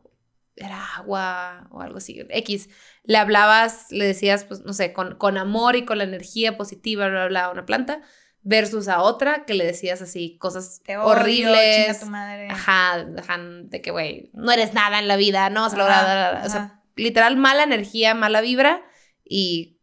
era 0.55 0.95
agua 0.97 1.67
o 1.71 1.81
algo 1.81 1.97
así, 1.97 2.23
X. 2.29 2.69
Le 3.03 3.17
hablabas, 3.17 3.87
le 3.89 4.05
decías, 4.05 4.43
pues, 4.45 4.61
no 4.61 4.73
sé, 4.73 4.93
con, 4.93 5.15
con 5.15 5.37
amor 5.39 5.75
y 5.75 5.85
con 5.85 5.97
la 5.97 6.03
energía 6.03 6.55
positiva, 6.55 7.07
bla, 7.07 7.21
bla, 7.21 7.27
bla, 7.27 7.49
una 7.49 7.65
planta, 7.65 8.01
versus 8.47 8.87
a 8.87 9.01
otra 9.01 9.43
que 9.45 9.55
le 9.55 9.65
decías 9.65 10.01
así 10.03 10.37
cosas 10.37 10.79
Te 10.85 10.97
odio, 10.97 11.07
horribles. 11.07 11.99
tu 11.99 12.05
madre. 12.05 12.47
Ajá, 12.49 12.93
ajá, 13.17 13.37
de 13.39 13.81
que, 13.81 13.89
güey, 13.91 14.29
no 14.33 14.51
eres 14.51 14.73
nada 14.73 14.99
en 14.99 15.07
la 15.07 15.17
vida, 15.17 15.49
no 15.49 15.65
Ajá, 15.65 15.75
bla, 15.75 15.85
bla, 15.85 16.29
bla. 16.31 16.43
o 16.45 16.49
sea, 16.49 16.81
literal 16.95 17.35
mala 17.37 17.63
energía, 17.63 18.13
mala 18.13 18.41
vibra 18.41 18.83
y 19.23 19.79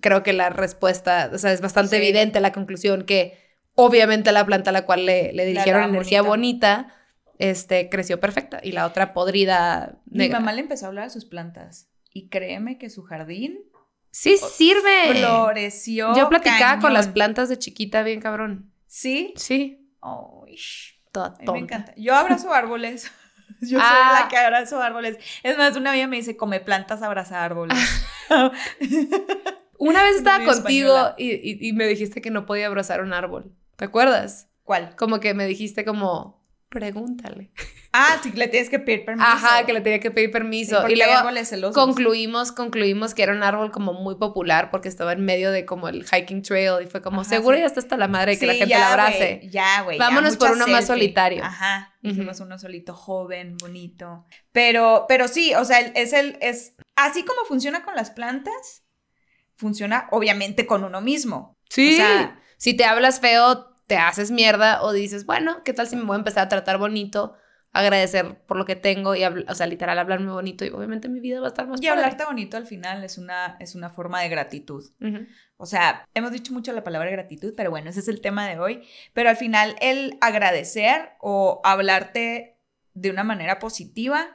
creo 0.00 0.22
que 0.24 0.32
la 0.32 0.50
respuesta, 0.50 1.30
o 1.32 1.38
sea, 1.38 1.52
es 1.52 1.60
bastante 1.60 1.90
Sí. 1.90 2.02
evidente 2.02 2.40
la 2.40 2.52
conclusión 2.52 3.04
que 3.04 3.38
obviamente 3.76 4.32
la 4.32 4.44
planta 4.44 4.70
a 4.70 4.72
la 4.72 4.84
cual 4.84 5.06
le, 5.06 5.32
le 5.32 5.44
dirigieron 5.46 5.82
hablaba 5.82 5.94
energía 5.98 6.22
bonita. 6.22 6.76
bonita, 6.88 6.94
este, 7.38 7.88
creció 7.88 8.18
perfecta 8.18 8.58
y 8.64 8.72
la 8.72 8.84
otra 8.86 9.12
podrida 9.14 10.00
Mi 10.06 10.18
negra. 10.18 10.40
mamá 10.40 10.52
le 10.54 10.62
empezó 10.62 10.86
a 10.86 10.88
hablar 10.88 11.04
de 11.04 11.10
sus 11.10 11.24
plantas. 11.24 11.88
Y 12.12 12.28
créeme 12.30 12.78
que 12.78 12.90
su 12.90 13.02
jardín 13.04 13.60
Sí 14.10 14.36
sirve. 14.38 15.14
floreció. 15.18 16.14
Yo 16.16 16.28
platicaba 16.28 16.80
con 16.80 16.92
las 16.94 17.08
plantas 17.08 17.48
de 17.48 17.58
chiquita 17.58 18.02
bien 18.02 18.20
cabrón. 18.20 18.72
Sí. 18.86 19.34
Sí, 19.36 19.90
Ay, 20.00 20.56
toda 21.12 21.26
a 21.26 21.30
mí 21.30 21.36
me 21.40 21.44
tonta. 21.44 21.58
encanta. 21.60 21.94
Yo 21.96 22.14
abrazo 22.14 22.52
árboles. 22.54 23.10
Yo 23.60 23.78
Ah. 23.80 24.12
soy 24.14 24.22
la 24.22 24.28
que 24.28 24.36
abrazo 24.36 24.80
árboles. 24.82 25.18
Es 25.42 25.56
más, 25.58 25.76
una 25.76 25.90
amiga 25.90 26.06
me 26.06 26.16
dice, 26.16 26.36
come 26.36 26.60
plantas, 26.60 27.02
abraza 27.02 27.44
árboles. 27.44 27.78
Una 29.78 30.02
vez 30.02 30.12
Es 30.12 30.16
estaba 30.18 30.44
contigo 30.44 31.14
y- 31.18 31.68
y 31.68 31.72
me 31.72 31.86
dijiste 31.86 32.20
que 32.20 32.30
no 32.30 32.46
podía 32.46 32.66
abrazar 32.66 33.02
un 33.02 33.12
árbol. 33.12 33.52
¿Te 33.76 33.84
acuerdas? 33.84 34.48
¿Cuál? 34.64 34.96
Como 34.96 35.20
que 35.20 35.34
me 35.34 35.46
dijiste 35.46 35.84
como, 35.84 36.44
pregúntale. 36.68 37.50
Ah, 37.92 38.20
sí, 38.22 38.30
le 38.32 38.48
tienes 38.48 38.68
que 38.68 38.78
pedir 38.78 39.04
permiso. 39.06 39.26
Ajá, 39.26 39.64
que 39.64 39.72
le 39.72 39.80
tenía 39.80 40.00
que 40.00 40.10
pedir 40.10 40.30
permiso. 40.30 40.86
y 40.88 40.96
luego 40.96 41.72
concluimos, 41.72 42.52
concluimos 42.52 43.14
que 43.14 43.22
era 43.22 43.32
un 43.32 43.42
árbol 43.42 43.70
como 43.70 43.94
muy 43.94 44.16
popular 44.16 44.70
porque 44.70 44.88
estaba 44.88 45.12
en 45.12 45.24
medio 45.24 45.50
de 45.50 45.64
como 45.64 45.88
el 45.88 46.04
hiking 46.04 46.42
trail 46.42 46.82
y 46.84 46.86
fue 46.86 47.00
como, 47.00 47.22
Ajá, 47.22 47.30
seguro 47.30 47.56
sí. 47.56 47.60
ya 47.62 47.66
está 47.66 47.80
hasta 47.80 47.96
la 47.96 48.08
madre 48.08 48.38
que 48.38 48.46
la 48.46 48.52
gente 48.52 48.68
ya, 48.68 48.80
la 48.80 48.90
abrace. 48.92 49.40
Ya, 49.50 49.82
güey. 49.82 49.98
ya, 49.98 50.04
Vámonos 50.04 50.36
por 50.36 50.50
uno 50.50 50.66
más 50.66 50.86
solitario. 50.86 51.42
Ajá. 51.42 51.94
Hicimos 52.02 52.38
uno 52.40 52.58
solito, 52.58 52.94
joven, 52.94 53.56
bonito. 53.56 54.26
Pero, 54.52 55.06
pero 55.08 55.26
sí, 55.26 55.54
o 55.54 55.64
sea, 55.64 55.80
es 55.80 56.12
el, 56.12 56.36
es 56.40 56.74
así 56.96 57.24
como 57.24 57.44
funciona 57.46 57.82
con 57.82 57.94
las 57.96 58.10
plantas, 58.10 58.84
funciona 59.56 60.06
obviamente 60.10 60.66
con 60.66 60.84
uno 60.84 61.00
mismo. 61.00 61.56
Sí. 61.70 61.94
O 61.94 61.96
sea- 61.96 62.40
si 62.58 62.74
te 62.74 62.84
hablas 62.84 63.20
feo, 63.20 63.75
te 63.86 63.96
haces 63.96 64.30
mierda 64.30 64.82
o 64.82 64.92
dices, 64.92 65.26
bueno, 65.26 65.62
¿qué 65.64 65.72
tal 65.72 65.86
si 65.86 65.96
me 65.96 66.04
voy 66.04 66.14
a 66.14 66.18
empezar 66.18 66.44
a 66.44 66.48
tratar 66.48 66.78
bonito? 66.78 67.34
Agradecer 67.72 68.38
por 68.46 68.56
lo 68.56 68.64
que 68.64 68.74
tengo 68.74 69.14
y, 69.14 69.22
o 69.24 69.54
sea, 69.54 69.66
literal, 69.66 69.98
hablarme 69.98 70.32
bonito 70.32 70.64
y 70.64 70.70
obviamente 70.70 71.08
mi 71.10 71.20
vida 71.20 71.40
va 71.40 71.46
a 71.46 71.48
estar 71.48 71.66
más 71.68 71.80
Y 71.80 71.86
padre. 71.86 72.00
hablarte 72.00 72.24
bonito 72.24 72.56
al 72.56 72.66
final 72.66 73.04
es 73.04 73.18
una, 73.18 73.56
es 73.60 73.74
una 73.74 73.90
forma 73.90 74.22
de 74.22 74.30
gratitud. 74.30 74.82
O 75.58 75.66
sea, 75.66 76.08
hemos 76.14 76.32
dicho 76.32 76.54
mucho 76.54 76.72
la 76.72 76.82
palabra 76.84 77.10
gratitud, 77.10 77.52
pero 77.54 77.70
bueno, 77.70 77.90
ese 77.90 78.00
es 78.00 78.08
el 78.08 78.22
tema 78.22 78.48
de 78.48 78.58
hoy. 78.58 78.82
Pero 79.12 79.28
al 79.28 79.36
final 79.36 79.76
el 79.80 80.16
agradecer 80.22 81.10
o 81.20 81.60
hablarte 81.64 82.56
de 82.94 83.10
una 83.10 83.24
manera 83.24 83.58
positiva 83.58 84.26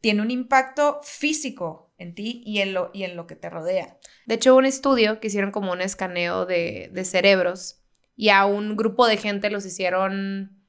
tiene 0.00 0.22
un 0.22 0.30
impacto 0.30 1.00
físico 1.02 1.92
en 1.98 2.14
ti 2.14 2.42
y 2.46 2.60
en 2.60 2.72
lo, 2.72 2.90
y 2.94 3.02
en 3.02 3.16
lo 3.16 3.26
que 3.26 3.34
te 3.36 3.50
rodea. 3.50 3.98
De 4.26 4.36
hecho, 4.36 4.54
un 4.56 4.64
estudio 4.64 5.18
que 5.18 5.26
hicieron 5.26 5.50
como 5.50 5.72
un 5.72 5.80
escaneo 5.82 6.46
de, 6.46 6.88
de 6.92 7.04
cerebros 7.04 7.79
y 8.20 8.28
a 8.28 8.44
un 8.44 8.76
grupo 8.76 9.06
de 9.06 9.16
gente 9.16 9.48
los 9.48 9.64
hicieron... 9.64 10.62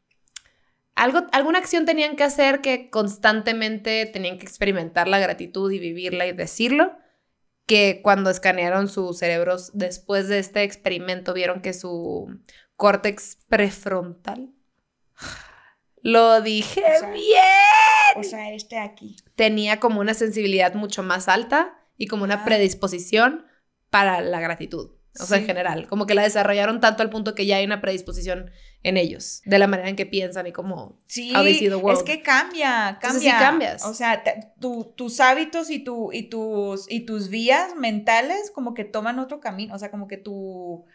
Algo, 0.96 1.28
alguna 1.34 1.60
acción 1.60 1.86
tenían 1.86 2.16
que 2.16 2.24
hacer 2.24 2.62
que 2.62 2.90
constantemente 2.90 4.06
tenían 4.06 4.38
que 4.38 4.46
experimentar 4.46 5.10
la 5.10 5.20
gratitud 5.20 5.70
y 5.70 5.78
vivirla 5.78 6.28
y 6.28 6.32
decirlo, 6.32 6.94
que 7.66 8.00
cuando 8.04 8.30
escanearon 8.30 8.88
sus 8.88 9.18
cerebros 9.18 9.72
después 9.74 10.30
de 10.30 10.40
este 10.40 10.64
experimento 10.64 11.34
vieron 11.34 11.62
que 11.62 11.74
su 11.74 12.40
córtex 12.78 13.38
prefrontal, 13.50 14.54
lo 16.02 16.40
dije 16.42 16.82
O 16.96 17.00
sea, 17.00 17.12
bien, 17.12 18.16
O 18.16 18.24
sea, 18.24 18.54
este 18.54 18.80
aquí. 18.80 19.18
tenía 19.36 19.82
como 19.82 20.00
una 20.00 20.14
sensibilidad 20.14 20.74
mucho 20.76 21.04
más 21.04 21.28
alta 21.28 21.78
y 21.98 22.08
como 22.08 22.24
una 22.24 22.44
Ah. 22.44 22.46
predisposición 22.46 23.46
para 23.90 24.22
la 24.22 24.40
gratitud. 24.40 24.92
O 25.20 25.26
sea, 25.26 25.40
en 25.40 25.46
general, 25.46 25.88
como 25.88 26.06
que 26.06 26.14
la 26.14 26.24
desarrollaron 26.24 26.80
tanto 26.80 27.04
al 27.04 27.10
punto 27.10 27.36
que 27.36 27.46
ya 27.46 27.58
hay 27.58 27.66
una 27.66 27.82
predisposición 27.82 28.50
en 28.82 28.96
ellos, 28.96 29.42
de 29.46 29.60
la 29.60 29.68
manera 29.68 29.90
en 29.90 29.96
que 29.98 30.06
piensan 30.06 30.48
y 30.48 30.54
como... 30.54 31.00
Sí, 31.08 31.34
es 31.36 32.04
que 32.04 32.22
cambia, 32.22 32.98
cambia. 33.00 33.00
Entonces 33.02 33.22
sí 33.24 33.30
cambias. 33.30 33.86
O 33.86 33.94
sea, 33.94 34.24
tu- 34.60 34.94
tus 34.96 35.20
hábitos 35.20 35.70
y, 35.70 35.80
tu, 35.80 36.14
y, 36.14 36.24
tus, 36.30 36.90
y 36.90 37.02
tus 37.02 37.30
vías 37.30 37.76
mentales 37.76 38.52
como 38.52 38.74
que 38.74 38.86
toman 38.86 39.20
otro 39.20 39.40
camino. 39.42 39.76
O 39.76 39.80
sea, 39.80 39.92
como 39.92 40.08
que 40.08 40.18
tu... 40.18 40.86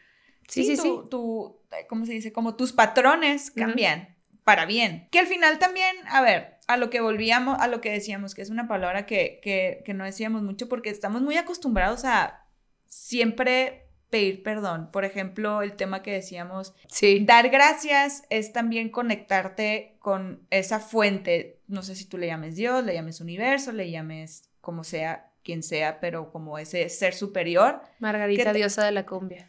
Sí, 0.49 0.65
sí, 0.65 0.77
tu, 0.77 0.83
sí. 0.83 0.91
tu- 1.11 1.57
¿Cómo 1.89 2.07
se 2.07 2.13
dice? 2.13 2.33
Como 2.33 2.57
tus 2.57 2.73
patrones 2.73 3.51
cambian 3.51 4.17
para 4.45 4.65
bien. 4.65 5.09
Que 5.11 5.19
al 5.19 5.27
final 5.27 5.59
también, 5.59 5.95
a 6.09 6.23
ver, 6.23 6.57
a 6.69 6.77
lo 6.79 6.89
que 6.89 7.01
volvíamos, 7.01 7.59
a 7.61 7.69
lo 7.69 7.81
que 7.81 7.91
decíamos, 7.93 8.35
que 8.35 8.43
es 8.43 8.51
una 8.51 8.67
palabra 8.67 9.05
que, 9.05 9.41
que, 9.43 9.83
que 9.85 9.93
no 9.93 10.05
decíamos 10.05 10.43
mucho 10.43 10.69
porque 10.69 10.89
estamos 10.89 11.21
muy 11.21 11.37
acostumbrados 11.37 12.05
a 12.05 12.47
siempre 12.87 13.86
pedir 14.17 14.43
perdón. 14.43 14.91
Por 14.93 15.05
ejemplo, 15.05 15.63
el 15.63 15.73
tema 15.75 16.03
que 16.03 16.13
decíamos, 16.13 16.75
Sí. 16.89 17.25
Dar 17.25 17.49
gracias 17.51 18.25
es 18.31 18.53
también 18.53 18.89
conectarte 18.91 19.97
con 19.99 20.41
esa 20.51 20.81
fuente. 20.81 21.61
No 21.69 21.83
sé 21.83 21.95
si 21.97 22.05
tú 22.07 22.19
le 22.19 22.27
llames 22.29 22.57
Dios, 22.57 22.85
le 22.85 22.95
llames 22.95 23.21
universo, 23.21 23.73
le 23.73 23.91
llames 23.91 24.49
como 24.61 24.85
sea, 24.85 25.31
quien 25.45 25.63
sea, 25.63 26.01
pero 26.01 26.31
como 26.33 26.59
ese 26.59 26.89
ser 26.89 27.15
superior. 27.15 27.81
Margarita, 27.99 28.45
¿Qué 28.45 28.51
te- 28.53 28.57
diosa 28.59 28.85
de 28.85 28.93
la 28.93 29.07
cumbia. 29.07 29.49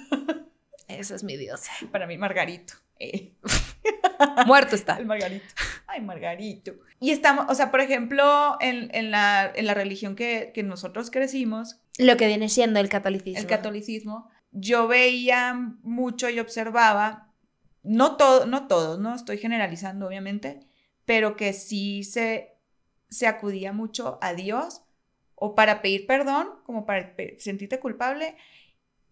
Esa 0.88 1.14
es 1.14 1.22
mi 1.24 1.36
diosa. 1.36 1.70
Para 1.92 2.06
mí, 2.06 2.18
Margarito. 2.18 2.74
Eh, 2.98 3.32
Muerto 4.46 4.74
está. 4.74 4.96
el 4.98 5.06
Margarito. 5.06 5.46
Ay, 5.86 6.00
Margarito. 6.02 6.72
Y 7.00 7.10
estamos, 7.12 7.46
o 7.48 7.54
sea, 7.54 7.70
por 7.70 7.80
ejemplo, 7.80 8.56
en, 8.60 8.94
en 8.94 9.10
la, 9.10 9.50
en 9.54 9.66
la 9.66 9.74
religión 9.74 10.14
que, 10.16 10.50
que 10.54 10.62
nosotros 10.62 11.10
crecimos, 11.10 11.80
Lo 12.00 12.16
que 12.16 12.26
viene 12.26 12.48
siendo 12.48 12.80
el 12.80 12.88
catolicismo. 12.88 13.40
el 13.40 13.46
catolicismo, 13.46 14.28
yo 14.52 14.88
veía 14.88 15.54
mucho 15.82 16.28
y 16.28 16.40
observaba, 16.40 17.32
no 17.82 18.16
todo, 18.16 18.46
no 18.46 18.66
todos, 18.66 18.98
no 18.98 19.14
estoy 19.14 19.38
generalizando 19.38 20.06
obviamente, 20.06 20.60
pero 21.04 21.36
que 21.36 21.52
sí 21.52 22.04
se, 22.04 22.56
se 23.08 23.26
acudía 23.26 23.72
mucho 23.72 24.18
a 24.22 24.34
Dios 24.34 24.82
o 25.34 25.54
para 25.54 25.82
pedir 25.82 26.06
perdón, 26.06 26.48
como 26.64 26.86
para 26.86 27.14
sentirte 27.38 27.80
culpable 27.80 28.36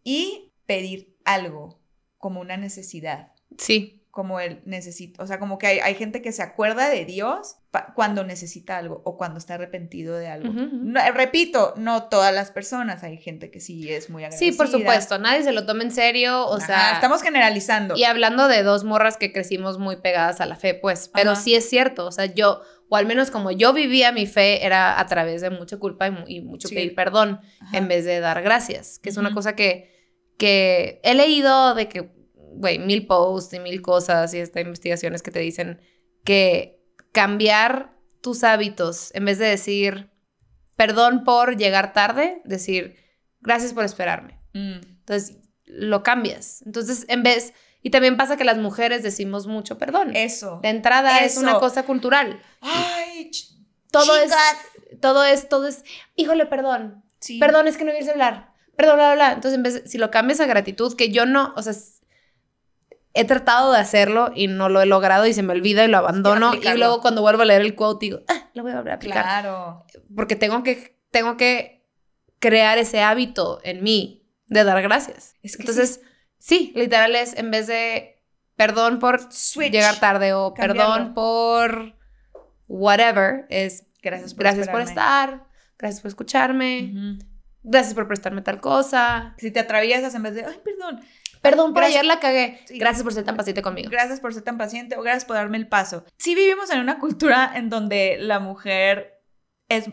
y 0.04 0.52
pedir 0.66 1.16
algo 1.24 1.80
como 2.18 2.40
una 2.40 2.56
necesidad, 2.56 3.32
Sí. 3.56 3.97
Como 4.18 4.40
el 4.40 4.62
necesito, 4.64 5.22
o 5.22 5.26
sea, 5.28 5.38
como 5.38 5.58
que 5.58 5.68
hay, 5.68 5.78
hay 5.78 5.94
gente 5.94 6.20
que 6.22 6.32
se 6.32 6.42
acuerda 6.42 6.88
de 6.90 7.04
Dios 7.04 7.58
cuando 7.94 8.24
necesita 8.24 8.76
algo 8.76 9.00
o 9.04 9.16
cuando 9.16 9.38
está 9.38 9.54
arrepentido 9.54 10.16
de 10.16 10.26
algo. 10.26 10.52
No, 10.52 11.00
repito, 11.14 11.72
no 11.76 12.08
todas 12.08 12.34
las 12.34 12.50
personas, 12.50 13.04
hay 13.04 13.16
gente 13.18 13.52
que 13.52 13.60
sí 13.60 13.92
es 13.92 14.10
muy 14.10 14.24
agradecida. 14.24 14.50
Sí, 14.50 14.56
por 14.58 14.66
supuesto. 14.66 15.20
Nadie 15.20 15.44
se 15.44 15.52
lo 15.52 15.66
toma 15.66 15.84
en 15.84 15.92
serio. 15.92 16.46
O 16.48 16.56
Ajá, 16.56 16.66
sea, 16.66 16.92
estamos 16.94 17.22
generalizando. 17.22 17.94
Y 17.96 18.02
hablando 18.02 18.48
de 18.48 18.64
dos 18.64 18.82
morras 18.82 19.16
que 19.18 19.32
crecimos 19.32 19.78
muy 19.78 19.98
pegadas 20.00 20.40
a 20.40 20.46
la 20.46 20.56
fe, 20.56 20.74
pues, 20.74 21.08
pero 21.14 21.30
Ajá. 21.32 21.40
sí 21.40 21.54
es 21.54 21.68
cierto, 21.70 22.06
o 22.06 22.10
sea, 22.10 22.24
yo, 22.26 22.60
o 22.88 22.96
al 22.96 23.06
menos 23.06 23.30
como 23.30 23.52
yo 23.52 23.72
vivía 23.72 24.10
mi 24.10 24.26
fe, 24.26 24.66
era 24.66 24.98
a 24.98 25.06
través 25.06 25.42
de 25.42 25.50
mucha 25.50 25.76
culpa 25.76 26.08
y, 26.08 26.10
mu- 26.10 26.24
y 26.26 26.40
mucho 26.40 26.66
Sí. 26.66 26.74
pedir 26.74 26.96
perdón 26.96 27.38
Ajá. 27.60 27.78
en 27.78 27.86
vez 27.86 28.04
de 28.04 28.18
dar 28.18 28.42
gracias, 28.42 28.98
que 28.98 29.10
es 29.10 29.16
una 29.16 29.32
cosa 29.32 29.54
que, 29.54 29.94
que 30.38 31.00
he 31.04 31.14
leído 31.14 31.76
de 31.76 31.88
que, 31.88 32.10
güey, 32.58 32.78
mil 32.78 33.06
posts 33.06 33.54
y 33.54 33.60
mil 33.60 33.80
cosas 33.82 34.34
y 34.34 34.38
estas 34.38 34.62
investigaciones 34.62 35.22
que 35.22 35.30
te 35.30 35.40
dicen 35.40 35.80
que 36.24 36.82
cambiar 37.12 37.96
tus 38.20 38.44
hábitos, 38.44 39.14
en 39.14 39.24
vez 39.24 39.38
de 39.38 39.46
decir 39.46 40.10
perdón 40.76 41.24
por 41.24 41.56
llegar 41.56 41.92
tarde, 41.92 42.40
decir 42.44 42.96
gracias 43.40 43.72
por 43.72 43.84
esperarme. 43.84 44.40
Mm, 44.54 44.80
Entonces, 45.00 45.38
lo 45.64 46.02
cambias. 46.02 46.62
Entonces, 46.66 47.04
en 47.08 47.22
vez... 47.22 47.52
Y 47.80 47.90
también 47.90 48.16
pasa 48.16 48.36
que 48.36 48.44
las 48.44 48.58
mujeres 48.58 49.04
decimos 49.04 49.46
mucho 49.46 49.78
perdón. 49.78 50.14
Eso. 50.14 50.58
De 50.62 50.68
entrada 50.68 51.20
es 51.20 51.36
una 51.36 51.60
cosa 51.60 51.84
cultural. 51.84 52.42
Ay, 52.60 53.30
Todo 53.92 54.20
chicas, 54.20 54.56
todo 55.00 55.24
es, 55.24 55.48
todo 55.48 55.68
es, 55.68 55.84
híjole, 56.16 56.46
perdón. 56.46 57.04
Sí. 57.20 57.38
Perdón, 57.38 57.68
es 57.68 57.76
que 57.76 57.84
no 57.84 57.92
vi 57.92 57.98
el 57.98 58.04
celular. 58.04 58.52
Perdón, 58.76 58.96
bla, 58.96 59.14
bla, 59.14 59.14
bla. 59.14 59.32
Entonces, 59.32 59.54
en 59.54 59.62
vez 59.62 59.82
si 59.86 59.96
lo 59.96 60.10
cambias 60.10 60.40
a 60.40 60.46
gratitud, 60.46 60.96
que 60.96 61.10
yo 61.10 61.24
no, 61.24 61.54
o 61.56 61.62
sea, 61.62 61.72
he 63.14 63.24
tratado 63.24 63.72
de 63.72 63.78
hacerlo 63.78 64.30
y 64.34 64.46
no 64.48 64.68
lo 64.68 64.80
he 64.80 64.86
logrado 64.86 65.26
y 65.26 65.32
se 65.34 65.42
me 65.42 65.52
olvida 65.52 65.84
y 65.84 65.88
lo 65.88 65.98
abandono. 65.98 66.52
y 66.54 66.76
luego 66.76 67.00
cuando 67.00 67.22
vuelvo 67.22 67.42
a 67.42 67.46
leer 67.46 67.62
el 67.62 67.74
quote 67.74 68.06
digo, 68.06 68.20
ah, 68.28 68.48
lo 68.54 68.62
voy 68.62 68.72
a 68.72 68.76
volver 68.76 68.92
a 68.92 68.96
aplicar. 68.96 69.22
Claro. 69.24 69.84
Porque 70.14 70.36
tengo 70.36 70.62
que, 70.62 70.96
tengo 71.10 71.36
que 71.36 71.84
crear 72.38 72.78
ese 72.78 73.02
hábito 73.02 73.60
en 73.64 73.82
mí 73.82 74.26
de 74.46 74.64
dar 74.64 74.80
gracias. 74.82 75.34
Es 75.42 75.56
que 75.56 75.62
Entonces, 75.62 76.00
sí. 76.38 76.72
literal 76.76 77.14
es 77.16 77.36
en 77.36 77.50
vez 77.50 77.66
de 77.66 78.22
perdón 78.56 78.98
por 78.98 79.32
Switch. 79.32 79.72
llegar 79.72 79.98
tarde 80.00 80.32
o 80.32 80.52
Cambiarlo. 80.54 80.92
perdón 80.94 81.14
por 81.14 81.94
whatever, 82.68 83.46
es 83.48 83.84
Gracias 84.02 84.34
por 84.34 84.44
gracias 84.44 84.68
por 84.68 84.80
estar, 84.80 85.44
gracias 85.76 86.00
por 86.00 86.08
escucharme, 86.08 87.18
gracias 87.62 87.94
por 87.94 88.06
prestarme 88.06 88.42
tal 88.42 88.60
cosa, 88.60 89.34
Si 89.38 89.50
te 89.50 89.58
atraviesas 89.60 90.14
en 90.14 90.22
vez 90.22 90.34
de, 90.34 90.44
ay, 90.44 90.60
perdón, 90.64 91.00
perdón 91.42 91.72
por 91.72 91.82
Gracias. 91.82 92.00
ayer 92.00 92.06
la 92.06 92.20
cagué, 92.20 92.60
Sí. 92.66 92.78
gracias 92.78 93.02
por 93.02 93.12
ser 93.12 93.24
tan 93.24 93.36
paciente 93.36 93.62
conmigo. 93.62 93.90
gracias 93.90 94.20
por 94.20 94.32
ser 94.34 94.42
tan 94.42 94.58
paciente 94.58 94.96
o 94.96 95.02
gracias 95.02 95.24
por 95.24 95.36
darme 95.36 95.56
el 95.58 95.68
paso. 95.68 96.04
Sí 96.18 96.34
vivimos 96.34 96.70
en 96.70 96.80
una 96.80 96.98
cultura 96.98 97.50
en 97.54 97.70
donde 97.70 98.16
la 98.20 98.38
mujer 98.40 99.20
es, 99.68 99.90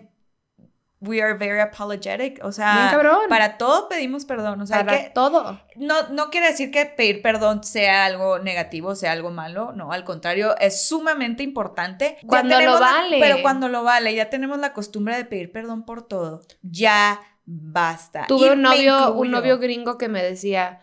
we 1.01 1.21
are 1.21 1.33
very 1.35 1.59
apologetic, 1.59 2.39
o 2.43 2.51
sea, 2.51 2.87
Bien 2.97 3.29
para 3.29 3.57
todo 3.57 3.87
pedimos 3.89 4.25
perdón, 4.25 4.61
o 4.61 4.65
sea, 4.65 4.83
Para 4.85 5.03
que 5.03 5.09
todo. 5.11 5.61
no, 5.75 6.07
no 6.09 6.29
quiere 6.31 6.47
decir 6.47 6.71
que 6.71 6.85
pedir 6.85 7.21
perdón 7.21 7.63
sea 7.63 8.05
algo 8.05 8.39
negativo, 8.39 8.95
sea 8.95 9.11
algo 9.11 9.29
malo, 9.29 9.71
no, 9.73 9.91
al 9.91 10.03
contrario, 10.03 10.55
es 10.57 10.87
sumamente 10.87 11.43
importante. 11.43 12.17
Cuando 12.25 12.55
lo 12.55 12.59
tenemos 12.59 12.79
la- 12.79 12.87
vale. 12.87 13.17
pero 13.19 13.41
cuando 13.43 13.67
lo 13.69 13.83
vale, 13.83 14.15
ya 14.15 14.29
tenemos 14.29 14.57
la 14.57 14.73
costumbre 14.73 15.15
de 15.17 15.25
pedir 15.25 15.51
perdón 15.51 15.85
por 15.85 16.07
todo, 16.07 16.41
ya 16.63 17.19
basta. 17.45 18.25
Tuve 18.27 18.47
Y 18.47 18.49
un 18.51 18.61
novio, 18.63 19.13
un 19.13 19.29
novio 19.29 19.59
gringo 19.59 19.99
que 19.99 20.07
me 20.07 20.23
decía, 20.23 20.79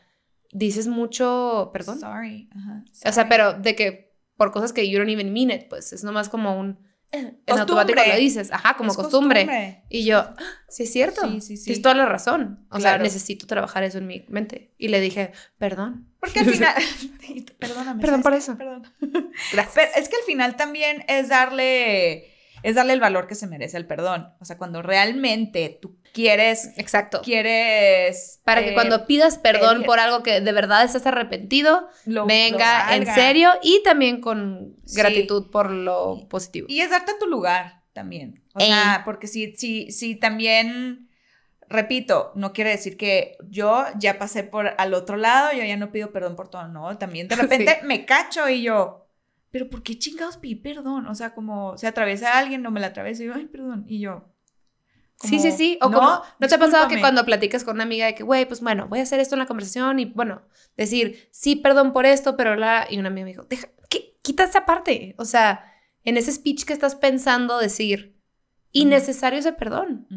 dices 0.52 0.86
mucho, 0.86 1.70
perdón. 1.72 1.98
Sorry. 1.98 2.48
O 3.04 3.12
sea, 3.12 3.28
pero 3.28 3.54
de 3.54 3.74
que 3.74 4.12
por 4.36 4.52
cosas 4.52 4.72
que 4.72 4.88
you 4.88 4.98
don't 4.98 5.10
even 5.10 5.32
mean 5.32 5.50
it, 5.50 5.68
pues 5.68 5.92
es 5.92 6.04
nomás 6.04 6.28
como 6.28 6.58
un 6.58 6.78
en 7.14 7.24
Costumbre. 7.46 7.60
automático 7.60 8.00
lo 8.08 8.16
dices, 8.16 8.50
ajá, 8.52 8.74
como 8.78 8.94
costumbre. 8.94 9.82
Y 9.90 10.04
yo, 10.06 10.20
"Ah, 10.20 10.34
sí 10.68 10.84
es 10.84 10.92
cierto. 10.92 11.20
Sí, 11.28 11.42
sí, 11.42 11.56
sí. 11.58 11.64
Tienes 11.64 11.82
toda 11.82 11.94
la 11.94 12.06
razón. 12.06 12.66
O 12.70 12.80
sea, 12.80 12.96
necesito 12.96 13.46
trabajar 13.46 13.82
eso 13.84 13.98
en 13.98 14.06
mi 14.06 14.24
mente. 14.30 14.72
Y 14.78 14.88
le 14.88 14.98
dije, 15.00 15.32
perdón. 15.58 16.08
Porque 16.20 16.38
al 16.40 16.46
final. 16.46 16.74
Perdóname. 17.58 18.00
Perdón 18.00 18.22
¿sabes 18.22 18.22
por 18.22 18.32
eso. 18.34 18.56
Perdón. 18.56 18.82
Gracias. 19.52 19.72
Pero 19.74 19.88
es 19.96 20.08
que 20.08 20.16
al 20.16 20.22
final 20.22 20.56
también 20.56 21.04
es 21.06 21.28
darle. 21.28 22.31
Es 22.62 22.74
darle 22.76 22.92
el 22.92 23.00
valor 23.00 23.26
que 23.26 23.34
se 23.34 23.46
merece 23.46 23.76
al 23.76 23.86
perdón. 23.86 24.32
O 24.40 24.44
sea, 24.44 24.56
cuando 24.58 24.82
realmente 24.82 25.78
tú 25.80 25.96
quieres. 26.12 26.70
Exacto. 26.76 27.20
Quieres. 27.22 28.40
Para 28.44 28.62
que 28.62 28.70
eh, 28.70 28.74
cuando 28.74 29.06
pidas 29.06 29.38
perdón 29.38 29.78
pedir- 29.78 29.86
por 29.86 29.98
algo 29.98 30.22
que 30.22 30.40
de 30.40 30.52
verdad 30.52 30.84
estás 30.84 31.06
arrepentido, 31.06 31.88
lo- 32.06 32.26
venga 32.26 32.86
lo 32.88 32.92
en 33.02 33.14
serio 33.14 33.50
y 33.62 33.82
también 33.82 34.20
con 34.20 34.76
Sí. 34.84 34.96
gratitud 34.96 35.50
por 35.50 35.70
lo 35.70 36.28
positivo. 36.28 36.66
Y 36.68 36.80
es 36.80 36.90
darte 36.90 37.12
tu 37.18 37.26
lugar 37.26 37.82
también. 37.92 38.42
O 38.54 38.60
Ey. 38.60 38.66
sea, 38.68 39.02
porque 39.04 39.26
si, 39.26 39.54
si, 39.56 39.90
si 39.90 40.16
también. 40.16 41.08
Repito, 41.68 42.32
no 42.34 42.52
quiere 42.52 42.68
decir 42.68 42.98
que 42.98 43.38
yo 43.48 43.86
ya 43.98 44.18
pasé 44.18 44.44
por 44.44 44.74
al 44.76 44.92
otro 44.92 45.16
lado, 45.16 45.52
yo 45.52 45.64
ya 45.64 45.78
no 45.78 45.90
pido 45.90 46.12
perdón 46.12 46.36
por 46.36 46.48
todo, 46.50 46.68
no, 46.68 46.98
también 46.98 47.28
de 47.28 47.36
repente 47.76 47.80
me 47.84 48.04
cacho 48.04 48.46
y 48.50 48.60
yo, 48.62 49.01
pero 49.52 49.68
¿por 49.68 49.82
qué 49.82 49.96
chingados 49.96 50.38
pedí 50.38 50.56
perdón? 50.56 51.06
O 51.06 51.14
sea, 51.14 51.34
como 51.34 51.76
se 51.78 51.86
atraviesa 51.86 52.38
alguien, 52.38 52.62
no 52.62 52.72
me 52.72 52.80
la 52.80 52.88
atraviesa 52.88 53.22
y 53.22 53.26
yo, 53.26 53.34
ay, 53.34 53.46
perdón, 53.46 53.84
y 53.86 54.00
yo. 54.00 54.28
Sí, 55.20 55.38
sí, 55.38 55.48
como, 55.48 55.56
sí. 55.56 55.78
O 55.80 55.90
como, 55.92 56.22
¿no 56.40 56.48
te 56.48 56.54
ha 56.54 56.58
pasado 56.58 56.88
que 56.88 56.94
discúlpame. 56.94 57.00
cuando 57.00 57.24
platicas 57.24 57.62
con 57.62 57.76
una 57.76 57.84
amiga 57.84 58.06
de 58.06 58.14
que, 58.14 58.24
güey, 58.24 58.46
pues 58.46 58.60
bueno, 58.60 58.88
voy 58.88 58.98
a 58.98 59.02
hacer 59.02 59.20
esto 59.20 59.36
en 59.36 59.40
la 59.40 59.46
conversación 59.46 60.00
y 60.00 60.06
bueno, 60.06 60.42
decir, 60.76 61.28
sí, 61.30 61.54
perdón 61.54 61.92
por 61.92 62.06
esto, 62.06 62.36
pero 62.36 62.56
la. 62.56 62.86
Y 62.90 62.98
una 62.98 63.08
amiga 63.08 63.26
me 63.26 63.30
dijo, 63.30 63.44
deja, 63.44 63.68
¿qué? 63.88 64.18
quita 64.22 64.44
esa 64.44 64.64
parte. 64.64 65.14
O 65.18 65.24
sea, 65.24 65.64
en 66.02 66.16
ese 66.16 66.32
speech 66.32 66.64
que 66.64 66.72
estás 66.72 66.96
pensando 66.96 67.58
decir, 67.58 68.18
innecesario 68.72 69.38
ese 69.38 69.52
perdón. 69.52 70.08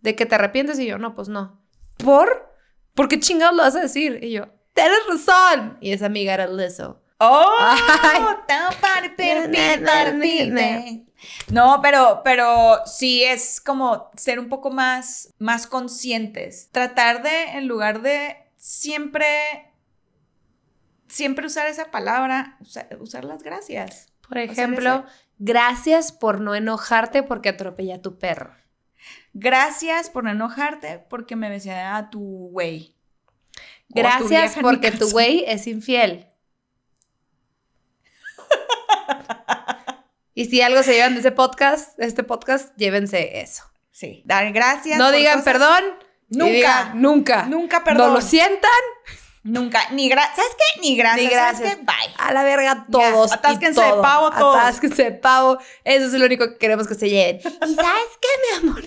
De 0.00 0.16
que 0.16 0.26
te 0.26 0.34
arrepientes 0.34 0.78
y 0.80 0.86
yo, 0.86 0.98
no, 0.98 1.14
pues 1.14 1.28
no. 1.28 1.62
¿Por? 1.98 2.56
¿Por 2.94 3.08
qué 3.08 3.20
chingados 3.20 3.56
lo 3.56 3.62
vas 3.62 3.76
a 3.76 3.82
decir? 3.82 4.18
Y 4.22 4.32
yo, 4.32 4.48
tienes 4.72 4.98
razón. 5.08 5.76
Y 5.80 5.92
esa 5.92 6.06
amiga 6.06 6.34
era 6.34 6.46
Lizzo. 6.46 7.02
¡Oh! 7.20 7.46
No, 11.50 11.80
pero, 11.82 12.22
pero 12.24 12.80
sí 12.86 13.22
es 13.24 13.60
como 13.60 14.10
ser 14.16 14.40
un 14.40 14.48
poco 14.48 14.70
más, 14.70 15.34
más 15.38 15.66
conscientes. 15.66 16.70
Tratar 16.72 17.22
de, 17.22 17.42
en 17.58 17.66
lugar 17.68 18.00
de 18.00 18.36
siempre, 18.56 19.70
siempre 21.08 21.46
usar 21.46 21.66
esa 21.66 21.90
palabra, 21.90 22.56
usa- 22.60 22.88
usar 23.00 23.24
las 23.24 23.42
gracias. 23.42 24.08
Por 24.26 24.38
ejemplo, 24.38 25.04
gracias 25.38 26.12
por 26.12 26.40
no 26.40 26.54
enojarte 26.54 27.22
porque 27.22 27.50
atropella 27.50 27.96
a 27.96 28.02
tu 28.02 28.18
perro. 28.18 28.54
Gracias 29.34 30.08
por 30.08 30.24
no 30.24 30.30
enojarte 30.30 31.00
porque 31.10 31.36
me 31.36 31.50
besé 31.50 31.72
a 31.72 32.08
tu 32.10 32.48
güey. 32.50 32.96
Tu 33.88 33.94
Gracias 33.96 34.56
porque 34.60 34.90
tu 34.92 35.10
güey 35.10 35.44
es 35.46 35.66
infiel. 35.66 36.26
Y 40.34 40.44
si 40.46 40.62
algo 40.62 40.82
se 40.82 40.94
llevan 40.94 41.14
de 41.14 41.20
ese 41.20 41.32
podcast, 41.32 41.96
de 41.98 42.06
este 42.06 42.22
podcast, 42.22 42.74
llévense 42.76 43.40
eso. 43.40 43.64
Sí. 43.90 44.22
Dar 44.24 44.52
gracias. 44.52 44.98
no 44.98 45.10
digan 45.12 45.40
cosas- 45.40 45.52
perdón. 45.52 45.84
Nunca. 46.28 46.52
digan 46.52 47.02
nunca. 47.02 47.42
Nunca 47.46 47.82
perdón. 47.84 48.08
No 48.08 48.14
lo 48.14 48.20
sientan. 48.20 48.70
Nunca. 49.42 49.90
Ni 49.90 50.08
gracias. 50.08 50.36
¿Sabes 50.36 50.52
qué? 50.56 50.80
Ni 50.80 50.96
gracias. 50.96 51.24
Ni 51.30 51.34
¿Sabes 51.34 51.60
gracias. 51.60 51.76
qué? 51.76 51.82
Bye. 51.84 52.14
A 52.18 52.32
la 52.32 52.42
verga 52.44 52.86
todos. 52.90 53.32
atásquense 53.32 53.80
de 53.82 53.92
pavo 54.00 54.30
todos. 54.30 54.56
Atásquense 54.56 55.04
de 55.04 55.12
pavo. 55.12 55.58
Eso 55.82 56.06
es 56.06 56.12
lo 56.12 56.26
único 56.26 56.46
que 56.46 56.58
queremos 56.58 56.86
que 56.86 56.94
se 56.94 57.08
lleven. 57.08 57.38
¿Y 57.44 57.74
sabes 57.74 58.10
qué, 58.20 58.60
mi 58.62 58.68
amor? 58.68 58.84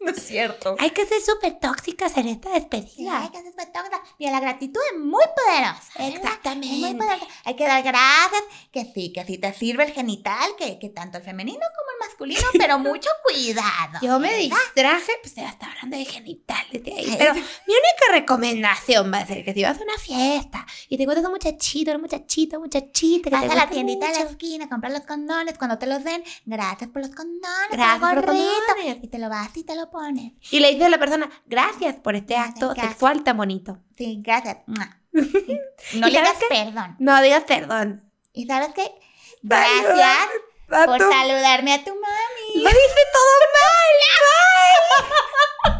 No 0.04 0.12
es 0.12 0.22
cierto. 0.26 0.76
Hay 0.78 0.90
que 0.90 1.04
ser 1.04 1.20
súper 1.20 1.58
tóxicas 1.60 2.16
en 2.16 2.28
esta 2.28 2.50
despedida. 2.50 3.22
hay 3.22 3.28
que 3.28 3.38
ser 3.42 3.50
súper 3.50 3.70
tóxicas. 3.72 4.00
Mira, 4.18 4.32
la 4.32 4.40
gratitud 4.40 4.80
es 4.92 4.98
muy 4.98 5.24
poderosa. 5.36 5.82
¿verdad? 5.98 6.16
Exactamente. 6.16 6.74
Es 6.74 6.80
muy 6.80 6.94
poderosa. 6.94 7.26
Hay 7.44 7.54
que 7.54 7.66
dar 7.66 7.82
gracias, 7.82 8.42
que 8.72 8.90
sí, 8.94 9.12
que 9.12 9.24
sí 9.26 9.36
te 9.38 9.52
sirve 9.52 9.84
el 9.84 9.92
genital, 9.92 10.50
que, 10.58 10.78
que 10.78 10.88
tanto 10.88 11.18
el 11.18 11.24
femenino 11.24 11.60
como 11.60 11.90
el 11.92 12.08
masculino, 12.08 12.40
pero 12.58 12.78
mucho 12.78 13.10
cuidado. 13.24 13.98
Yo 14.02 14.18
me 14.18 14.28
¿verdad? 14.30 14.56
distraje, 14.64 15.12
pues 15.22 15.34
ya 15.34 15.48
está 15.50 15.66
hablando 15.66 15.96
de 15.98 16.04
genitales 16.06 16.82
de 16.82 16.92
ahí. 16.94 17.14
Pero 17.18 17.34
mi 17.34 17.40
única 17.42 18.12
recomendación 18.12 19.12
va 19.12 19.18
a 19.18 19.26
ser 19.26 19.44
que 19.44 19.52
si 19.52 19.62
vas 19.62 19.78
a 19.78 19.82
una 19.82 19.98
fiesta 19.98 20.66
y 20.88 20.96
te 20.96 21.02
encuentras 21.02 21.26
un 21.26 21.32
muchachito, 21.32 21.92
un 21.92 22.00
muchachito, 22.00 22.56
un 22.56 22.62
muchachita 22.62 23.28
que 23.30 23.36
Vas 23.36 23.46
te 23.46 23.52
a 23.52 23.54
la 23.54 23.68
tiendita 23.68 24.06
de 24.06 24.12
la 24.12 24.18
mucho, 24.20 24.30
esquina, 24.30 24.68
comprar 24.68 24.92
los 24.92 25.02
condones. 25.02 25.58
Cuando 25.58 25.78
te 25.78 25.86
los 25.86 26.02
den, 26.04 26.22
gracias 26.46 26.88
por 26.90 27.02
los 27.02 27.14
condones. 27.14 27.70
Gracias 27.70 27.98
por 28.00 28.14
los 28.16 28.24
condones. 28.24 28.98
Y 29.02 29.08
te 29.08 29.18
lo 29.18 29.28
vas 29.28 29.56
y 29.56 29.64
te 29.64 29.74
lo 29.74 29.89
pones. 29.90 30.32
Y 30.50 30.60
le 30.60 30.68
dices 30.70 30.84
a 30.86 30.88
la 30.88 30.98
persona, 30.98 31.30
gracias 31.46 31.96
por 31.96 32.14
este 32.16 32.36
acto 32.36 32.68
gracias. 32.68 32.88
sexual 32.88 33.22
tan 33.24 33.36
bonito. 33.36 33.78
Sí, 33.96 34.20
gracias. 34.22 34.58
Sí. 34.66 34.80
No 35.94 36.06
¿Y 36.08 36.12
le 36.12 36.18
digas 36.20 36.36
perdón. 36.48 36.96
No 36.98 37.20
digas 37.22 37.44
perdón. 37.44 38.04
¿Y 38.32 38.46
sabes 38.46 38.68
qué? 38.74 38.92
Gracias 39.42 40.18
por 40.68 40.98
tu- 40.98 41.10
saludarme 41.10 41.72
a 41.74 41.82
tu 41.84 41.90
mami. 41.90 42.62
Lo 42.62 42.68
dije 42.70 43.02
todo 43.12 43.40
mal. 45.72 45.79